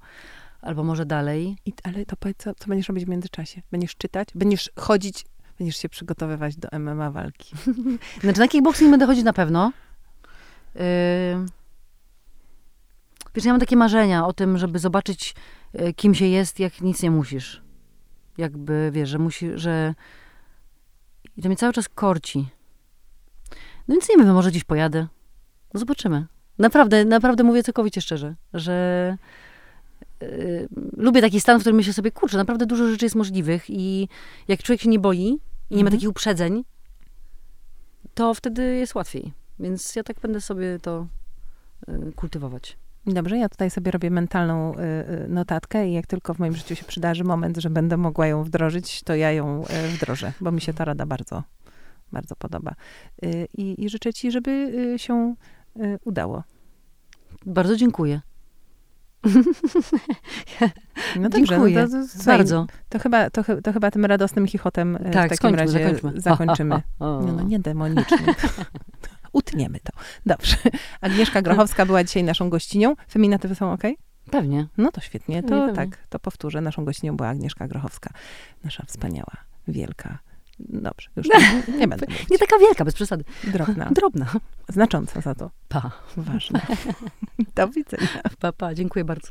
albo 0.61 0.85
może 0.85 1.07
dalej. 1.07 1.57
I, 1.67 1.73
ale 1.83 2.07
to 2.07 2.17
powiedz, 2.17 2.37
co, 2.39 2.55
co 2.55 2.67
będziesz 2.67 2.89
robić 2.89 3.05
w 3.05 3.09
międzyczasie? 3.09 3.63
Będziesz 3.71 3.97
czytać? 3.97 4.29
Będziesz 4.35 4.71
chodzić? 4.77 5.25
Będziesz 5.59 5.77
się 5.77 5.89
przygotowywać 5.89 6.57
do 6.57 6.79
MMA 6.79 7.11
walki? 7.11 7.57
znaczy 8.23 8.41
na 8.41 8.49
kickboxing 8.49 8.91
będę 8.91 9.07
chodzić 9.07 9.25
na 9.25 9.33
pewno. 9.33 9.73
Yy, 10.75 10.81
Wiesz, 13.35 13.45
ja 13.45 13.53
mam 13.53 13.61
takie 13.61 13.77
marzenia 13.77 14.27
o 14.27 14.33
tym, 14.33 14.59
żeby 14.59 14.79
zobaczyć, 14.79 15.35
e, 15.73 15.93
kim 15.93 16.15
się 16.15 16.27
jest, 16.27 16.61
jak 16.61 16.81
nic 16.81 17.03
nie 17.03 17.11
musisz. 17.11 17.63
Jakby, 18.39 18.91
wiesz, 18.93 19.09
że 19.09 19.19
musi, 19.19 19.51
że... 19.55 19.95
I 21.37 21.43
to 21.43 21.49
mnie 21.49 21.57
cały 21.57 21.73
czas 21.73 21.89
korci. 21.89 22.58
No 23.89 23.95
więc 23.95 24.09
nie 24.09 24.17
wiem, 24.17 24.35
może 24.35 24.53
dziś 24.53 24.65
pojadę. 24.65 25.07
No 25.75 25.81
zobaczymy. 25.81 26.27
Naprawdę, 26.59 27.05
naprawdę 27.05 27.45
mówię 27.45 27.63
całkowicie 27.63 28.01
szczerze, 28.01 28.35
że 28.55 29.17
yy, 30.21 30.69
lubię 30.97 31.21
taki 31.21 31.41
stan, 31.41 31.59
w 31.59 31.61
którym 31.61 31.77
myślę 31.77 31.93
sobie, 31.93 32.11
kurczę, 32.11 32.37
naprawdę 32.37 32.67
dużo 32.67 32.89
rzeczy 32.89 33.05
jest 33.05 33.17
możliwych 33.17 33.65
i 33.69 34.09
jak 34.49 34.63
człowiek 34.63 34.81
się 34.81 34.89
nie 34.89 34.99
boi 34.99 35.39
i 35.71 35.77
nie 35.77 35.85
ma 35.85 35.89
mhm. 35.89 35.93
takich 35.93 36.09
uprzedzeń, 36.09 36.65
to 38.15 38.35
wtedy 38.35 38.77
jest 38.77 38.95
łatwiej. 38.95 39.33
Więc 39.61 39.97
ja 39.97 40.03
tak 40.03 40.21
będę 40.21 40.41
sobie 40.41 40.79
to 40.79 41.07
yy, 41.89 42.13
kultywować. 42.17 42.77
Dobrze, 43.07 43.39
ja 43.39 43.49
tutaj 43.49 43.71
sobie 43.71 43.91
robię 43.91 44.11
mentalną 44.11 44.75
y, 44.75 44.79
y, 45.25 45.29
notatkę 45.29 45.89
i 45.89 45.93
jak 45.93 46.07
tylko 46.07 46.35
w 46.35 46.39
moim 46.39 46.57
życiu 46.57 46.77
się 46.77 46.85
przydarzy 46.85 47.25
moment, 47.25 47.57
że 47.57 47.71
będę 47.71 47.97
mogła 47.97 48.27
ją 48.27 48.45
wdrożyć, 48.45 49.03
to 49.03 49.15
ja 49.15 49.33
ją 49.33 49.65
y, 49.65 49.89
wdrożę, 49.89 50.33
bo 50.41 50.53
mi 50.53 50.61
się 50.61 50.75
ta 50.75 50.85
rada 50.85 51.07
bardzo, 51.07 51.43
bardzo 52.13 52.37
podoba. 52.37 52.75
I, 53.55 53.85
i 53.85 53.89
życzę 53.89 54.13
ci, 54.13 54.31
żeby 54.31 54.73
się 54.97 55.35
udało. 56.05 56.43
Bardzo 57.47 57.77
dziękuję. 57.77 58.21
No 61.21 61.29
dobrze, 61.29 61.47
Dziękuję. 61.47 61.77
No 61.77 61.89
to, 61.89 62.19
to, 62.19 62.25
bardzo. 62.25 62.67
To 62.89 62.99
chyba, 62.99 63.31
to, 63.31 63.43
to 63.63 63.73
chyba 63.73 63.91
tym 63.91 64.05
radosnym 64.05 64.47
chichotem 64.47 64.99
tak, 64.99 65.11
w 65.11 65.15
takim 65.15 65.37
skończmy, 65.37 65.57
razie 65.57 65.73
zakończmy. 65.73 66.21
zakończymy. 66.31 66.83
No, 67.01 67.21
no 67.21 67.43
nie 67.43 67.59
demonicznie. 67.59 68.19
Utniemy 69.33 69.79
to. 69.81 69.93
Dobrze. 70.27 70.57
Agnieszka 71.01 71.43
Grochowska 71.43 71.87
była 71.87 72.05
dzisiaj 72.05 72.25
naszą 72.25 72.51
gościnią. 72.51 72.95
Feminatywy 73.11 73.55
są 73.55 73.73
ok? 73.73 73.83
Pewnie. 74.31 74.67
No 74.79 74.93
to 74.93 75.01
świetnie. 75.01 75.43
To 75.43 75.49
Pewnie. 75.49 75.73
tak, 75.73 76.07
to 76.09 76.19
powtórzę. 76.19 76.61
Naszą 76.61 76.85
gościnią 76.85 77.17
była 77.17 77.29
Agnieszka 77.29 77.69
Grochowska. 77.69 78.11
Nasza 78.65 78.85
wspaniała, 78.87 79.33
wielka. 79.69 80.19
Dobrze, 80.61 81.09
już 81.17 81.27
nie, 81.29 81.63
nie 81.79 81.89
będę 81.89 82.07
mówić. 82.11 82.31
Nie 82.31 82.39
taka 82.39 82.59
wielka, 82.59 82.85
bez 82.85 82.95
przesady. 82.95 83.25
Drobna. 83.45 83.91
Drobna. 83.97 84.27
Znacząca 84.69 85.21
za 85.21 85.35
to. 85.35 85.51
Pa. 85.69 85.91
Ważne. 86.17 86.61
Do 87.55 87.69
widzenia. 87.69 88.09
Pa, 88.39 88.53
pa. 88.53 88.75
Dziękuję 88.75 89.05
bardzo. 89.05 89.29